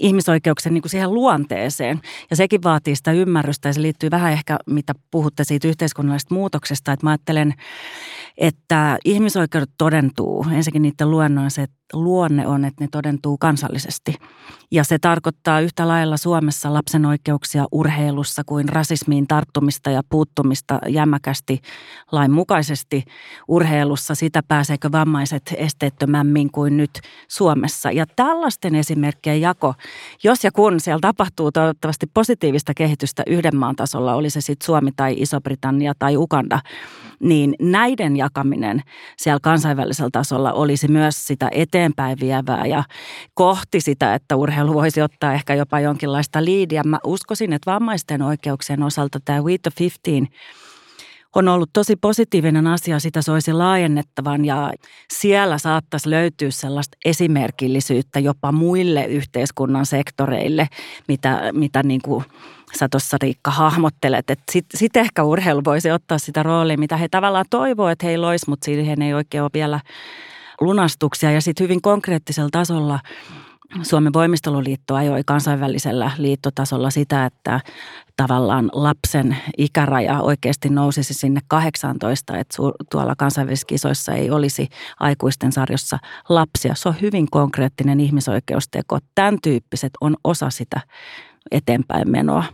ihmisoikeuksien 0.00 0.74
niin 0.74 0.82
kuin 0.82 0.90
siihen 0.90 1.14
luonteeseen. 1.14 2.00
Ja 2.30 2.36
sekin 2.36 2.62
vaatii 2.62 2.96
sitä 2.96 3.12
ymmärrystä 3.12 3.68
ja 3.68 3.72
se 3.72 3.82
liittyy 3.82 4.10
vähän 4.10 4.32
ehkä, 4.32 4.58
mitä 4.66 4.92
puhutte 5.10 5.44
siitä 5.44 5.68
yhteiskunnallisesta 5.68 6.34
muutoksesta, 6.34 6.92
että 6.92 7.06
mä 7.06 7.10
ajattelen, 7.10 7.54
että 8.38 8.98
ihmisoikeudet 9.04 9.70
todentuu. 9.78 10.46
Ensinnäkin 10.52 10.82
niiden 10.82 11.10
luonnon 11.10 11.50
se 11.50 11.66
luonne 11.92 12.46
on, 12.46 12.64
että 12.64 12.84
ne 12.84 12.88
todentuu 12.92 13.38
kansallisesti. 13.38 14.14
Ja 14.70 14.84
se 14.84 14.98
tarkoittaa 14.98 15.60
yhtä 15.60 15.88
lailla 15.88 16.16
Suomessa 16.16 16.74
lapsen 16.74 17.06
oikeuksia 17.06 17.66
urheilussa 17.72 18.42
kuin 18.46 18.68
rasismiin 18.68 19.26
tarttumista 19.26 19.90
ja 19.90 20.02
puuttumista 20.08 20.78
jämäkästi 20.88 21.60
lainmukaisesti 22.12 23.04
urheilussa. 23.48 24.14
Sitä 24.14 24.42
pääseekö 24.48 24.92
vammaiset 24.92 25.54
esteettömämmin 25.56 26.52
kuin 26.52 26.76
nyt 26.76 27.00
Suomessa. 27.28 27.90
Ja 27.90 28.06
tällaisten 28.16 28.74
esimerkkien 28.74 29.40
jako, 29.40 29.74
jos 30.24 30.44
ja 30.44 30.52
kun 30.52 30.80
siellä 30.80 31.00
tapahtuu 31.00 31.52
toivottavasti 31.52 32.06
positiivista 32.14 32.74
kehitystä 32.74 33.22
yhden 33.26 33.56
maan 33.56 33.76
tasolla, 33.76 34.14
oli 34.14 34.30
se 34.30 34.40
sitten 34.40 34.66
Suomi 34.66 34.90
tai 34.96 35.14
Iso-Britannia 35.18 35.92
tai 35.98 36.16
Uganda, 36.16 36.60
niin 37.20 37.54
näiden 37.60 38.16
jakaminen 38.16 38.82
siellä 39.16 39.40
kansainvälisellä 39.42 40.10
tasolla 40.12 40.52
olisi 40.52 40.88
myös 40.88 41.26
sitä 41.26 41.48
eteenpäin 41.52 42.20
vievää 42.20 42.66
ja 42.66 42.84
kohti 43.34 43.80
sitä, 43.80 44.14
että 44.14 44.36
urheilu 44.36 44.74
voisi 44.74 45.02
ottaa 45.02 45.34
ehkä 45.34 45.54
jopa 45.54 45.80
jonkinlaista 45.80 46.44
liidiä. 46.44 46.82
Mä 46.86 46.98
uskoisin, 47.04 47.52
että 47.52 47.70
vammaisten 47.70 48.22
oikeuksien 48.22 48.82
osalta 48.82 49.18
tämä 49.24 49.42
We 49.42 49.56
the 49.62 49.70
15 49.80 50.30
on 51.34 51.48
ollut 51.48 51.70
tosi 51.72 51.96
positiivinen 51.96 52.66
asia, 52.66 52.98
sitä 52.98 53.22
soisi 53.22 53.52
laajennettavan 53.52 54.44
ja 54.44 54.72
siellä 55.12 55.58
saattaisi 55.58 56.10
löytyä 56.10 56.50
sellaista 56.50 56.98
esimerkillisyyttä 57.04 58.20
jopa 58.20 58.52
muille 58.52 59.04
yhteiskunnan 59.04 59.86
sektoreille, 59.86 60.68
mitä, 61.08 61.50
mitä 61.52 61.82
niin 61.82 62.02
kuin 62.02 62.24
sä 62.78 62.88
tuossa 62.88 63.16
Riikka 63.22 63.50
hahmottelet. 63.50 64.26
Sitten 64.52 64.78
sit 64.78 64.96
ehkä 64.96 65.24
urheilu 65.24 65.62
voisi 65.64 65.90
ottaa 65.90 66.18
sitä 66.18 66.42
roolia, 66.42 66.78
mitä 66.78 66.96
he 66.96 67.08
tavallaan 67.08 67.44
toivoo, 67.50 67.88
että 67.88 68.06
heillä 68.06 68.28
olisi, 68.28 68.48
mutta 68.48 68.64
siihen 68.64 69.02
ei 69.02 69.14
oikein 69.14 69.42
ole 69.42 69.50
vielä 69.54 69.80
lunastuksia. 70.60 71.30
Ja 71.30 71.40
sitten 71.40 71.64
hyvin 71.64 71.82
konkreettisella 71.82 72.48
tasolla 72.52 73.00
Suomen 73.82 74.12
voimisteluliitto 74.12 74.94
ajoi 74.94 75.22
kansainvälisellä 75.26 76.10
liittotasolla 76.18 76.90
sitä, 76.90 77.26
että 77.26 77.60
tavallaan 78.16 78.70
lapsen 78.72 79.36
ikäraja 79.58 80.20
oikeasti 80.20 80.68
nousisi 80.68 81.14
sinne 81.14 81.40
18, 81.48 82.38
että 82.38 82.56
tuolla 82.90 83.14
kansainvälisissä 83.16 83.66
kisoissa 83.66 84.12
ei 84.12 84.30
olisi 84.30 84.68
aikuisten 85.00 85.52
sarjossa 85.52 85.98
lapsia. 86.28 86.74
Se 86.74 86.88
on 86.88 86.94
hyvin 87.00 87.30
konkreettinen 87.30 88.00
ihmisoikeusteko. 88.00 88.98
Tämän 89.14 89.38
tyyppiset 89.42 89.92
on 90.00 90.16
osa 90.24 90.50
sitä 90.50 90.80
eteenpäin 91.50 92.10
menoa. 92.10 92.44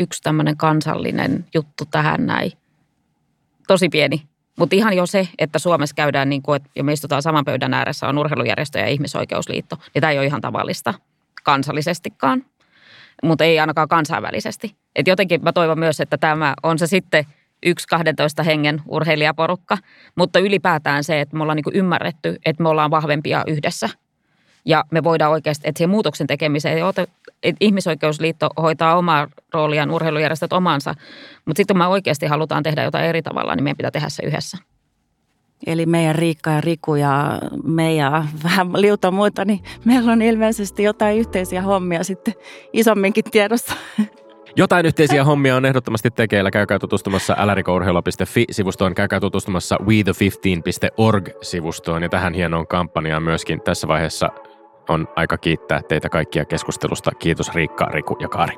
yksi 0.00 0.22
tämmöinen 0.22 0.56
kansallinen 0.56 1.44
juttu 1.54 1.84
tähän 1.90 2.26
näin. 2.26 2.52
Tosi 3.66 3.88
pieni. 3.88 4.28
Mutta 4.56 4.76
ihan 4.76 4.96
jo 4.96 5.06
se, 5.06 5.28
että 5.38 5.58
Suomessa 5.58 5.94
käydään 5.94 6.28
niin 6.28 6.42
kuin, 6.42 6.60
ja 6.76 6.84
me 6.84 6.92
istutaan 6.92 7.22
saman 7.22 7.44
pöydän 7.44 7.74
ääressä, 7.74 8.08
on 8.08 8.18
urheilujärjestö 8.18 8.78
ja 8.78 8.86
ihmisoikeusliitto, 8.86 9.76
niin 9.94 10.00
tämä 10.00 10.10
ei 10.10 10.18
ole 10.18 10.26
ihan 10.26 10.40
tavallista 10.40 10.94
kansallisestikaan, 11.42 12.44
mutta 13.22 13.44
ei 13.44 13.60
ainakaan 13.60 13.88
kansainvälisesti. 13.88 14.76
Et 14.96 15.06
jotenkin 15.06 15.42
mä 15.42 15.52
toivon 15.52 15.78
myös, 15.78 16.00
että 16.00 16.18
tämä 16.18 16.54
on 16.62 16.78
se 16.78 16.86
sitten 16.86 17.24
yksi 17.66 17.88
12 17.88 18.42
hengen 18.42 18.82
urheilijaporukka, 18.88 19.78
mutta 20.14 20.38
ylipäätään 20.38 21.04
se, 21.04 21.20
että 21.20 21.36
me 21.36 21.42
ollaan 21.42 21.56
niin 21.56 21.76
ymmärretty, 21.78 22.36
että 22.44 22.62
me 22.62 22.68
ollaan 22.68 22.90
vahvempia 22.90 23.44
yhdessä. 23.46 23.88
Ja 24.66 24.84
me 24.90 25.04
voidaan 25.04 25.32
oikeasti, 25.32 25.68
että 25.68 25.78
siihen 25.78 25.90
muutoksen 25.90 26.26
tekemiseen, 26.26 26.88
että 26.88 27.06
ihmisoikeusliitto 27.60 28.48
hoitaa 28.62 28.96
omaa 28.96 29.28
rooliaan, 29.54 29.90
urheilujärjestöt 29.90 30.52
omansa, 30.52 30.94
mutta 31.44 31.60
sitten 31.60 31.74
kun 31.74 31.78
me 31.78 31.86
oikeasti 31.86 32.26
halutaan 32.26 32.62
tehdä 32.62 32.82
jotain 32.82 33.04
eri 33.04 33.22
tavalla, 33.22 33.56
niin 33.56 33.64
meidän 33.64 33.76
pitää 33.76 33.90
tehdä 33.90 34.08
se 34.08 34.26
yhdessä. 34.26 34.58
Eli 35.66 35.86
meidän 35.86 36.14
Riikka 36.14 36.50
ja 36.50 36.60
Riku 36.60 36.94
ja 36.94 37.40
me 37.64 37.94
ja 37.94 38.24
vähän 38.44 38.72
liuta 38.72 39.10
muuta, 39.10 39.44
niin 39.44 39.60
meillä 39.84 40.12
on 40.12 40.22
ilmeisesti 40.22 40.82
jotain 40.82 41.18
yhteisiä 41.18 41.62
hommia 41.62 42.04
sitten 42.04 42.34
isomminkin 42.72 43.24
tiedossa. 43.24 43.74
Jotain 44.56 44.86
yhteisiä 44.86 45.24
hommia 45.24 45.56
on 45.56 45.64
ehdottomasti 45.64 46.10
tekeillä. 46.10 46.50
Käykää 46.50 46.78
tutustumassa 46.78 47.36
älärikourheilu.fi-sivustoon. 47.38 48.94
Käykää 48.94 49.20
tutustumassa 49.20 49.76
we15.org-sivustoon. 49.82 52.02
Ja 52.02 52.08
tähän 52.08 52.34
hienoon 52.34 52.66
kampanjaan 52.66 53.22
myöskin 53.22 53.60
tässä 53.60 53.88
vaiheessa 53.88 54.30
on 54.88 55.08
aika 55.16 55.38
kiittää 55.38 55.82
teitä 55.82 56.08
kaikkia 56.08 56.44
keskustelusta. 56.44 57.10
Kiitos 57.18 57.54
Riikka, 57.54 57.84
Riku 57.84 58.16
ja 58.20 58.28
Kaari. 58.28 58.56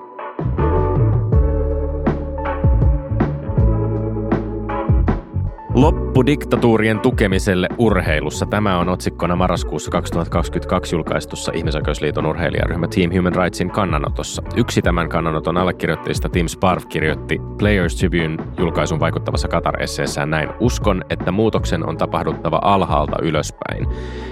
Loppu 5.78 6.26
diktatuurien 6.26 7.00
tukemiselle 7.00 7.68
urheilussa. 7.78 8.46
Tämä 8.46 8.78
on 8.78 8.88
otsikkona 8.88 9.36
marraskuussa 9.36 9.90
2022 9.90 10.94
julkaistussa 10.94 11.52
Ihmisoikeusliiton 11.54 12.26
urheilijaryhmä 12.26 12.88
Team 12.88 13.10
Human 13.16 13.34
Rightsin 13.34 13.70
kannanotossa. 13.70 14.42
Yksi 14.56 14.82
tämän 14.82 15.08
kannanoton 15.08 15.56
allekirjoittajista 15.56 16.28
Tim 16.28 16.46
Sparv 16.46 16.82
kirjoitti 16.88 17.40
Players 17.58 17.96
Tribune 17.96 18.36
julkaisun 18.58 19.00
vaikuttavassa 19.00 19.48
Qatar-esseessään 19.48 20.30
näin. 20.30 20.48
Uskon, 20.60 21.04
että 21.10 21.32
muutoksen 21.32 21.88
on 21.88 21.96
tapahduttava 21.96 22.60
alhaalta 22.62 23.16
ylöspäin. 23.22 23.86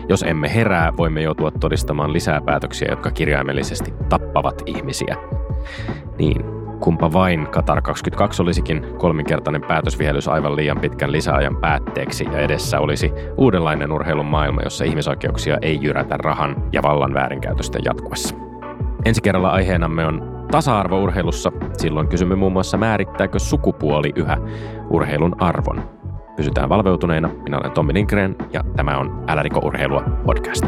Jos 0.08 0.22
emme 0.22 0.54
herää, 0.54 0.92
voimme 0.96 1.22
joutua 1.22 1.50
todistamaan 1.50 2.12
lisää 2.12 2.40
päätöksiä, 2.40 2.88
jotka 2.90 3.10
kirjaimellisesti 3.10 3.94
tappavat 4.08 4.62
ihmisiä. 4.66 5.16
Niin, 6.18 6.55
Kumpa 6.80 7.12
vain 7.12 7.46
Qatar 7.46 7.82
22 7.82 8.42
olisikin 8.42 8.86
kolminkertainen 8.98 9.62
päätösvihellys 9.62 10.28
aivan 10.28 10.56
liian 10.56 10.80
pitkän 10.80 11.12
lisäajan 11.12 11.56
päätteeksi 11.56 12.24
ja 12.24 12.38
edessä 12.38 12.80
olisi 12.80 13.12
uudenlainen 13.36 13.92
urheilun 13.92 14.26
maailma, 14.26 14.62
jossa 14.62 14.84
ihmisoikeuksia 14.84 15.58
ei 15.62 15.78
jyrätä 15.82 16.16
rahan 16.16 16.56
ja 16.72 16.82
vallan 16.82 17.14
väärinkäytösten 17.14 17.82
jatkuessa. 17.84 18.34
Ensi 19.04 19.20
kerralla 19.20 19.50
aiheenamme 19.50 20.06
on 20.06 20.46
tasa-arvo 20.50 21.02
urheilussa. 21.02 21.52
Silloin 21.78 22.08
kysymme 22.08 22.34
muun 22.34 22.52
muassa 22.52 22.76
määrittääkö 22.76 23.38
sukupuoli 23.38 24.12
yhä 24.16 24.36
urheilun 24.90 25.42
arvon. 25.42 25.90
Pysytään 26.36 26.68
valveutuneina. 26.68 27.30
Minä 27.42 27.58
olen 27.58 27.72
Tommi 27.72 27.94
Lindgren 27.94 28.36
ja 28.52 28.64
tämä 28.76 28.98
on 28.98 29.24
Älä 29.28 29.42
urheilua 29.64 30.02
podcast. 30.24 30.66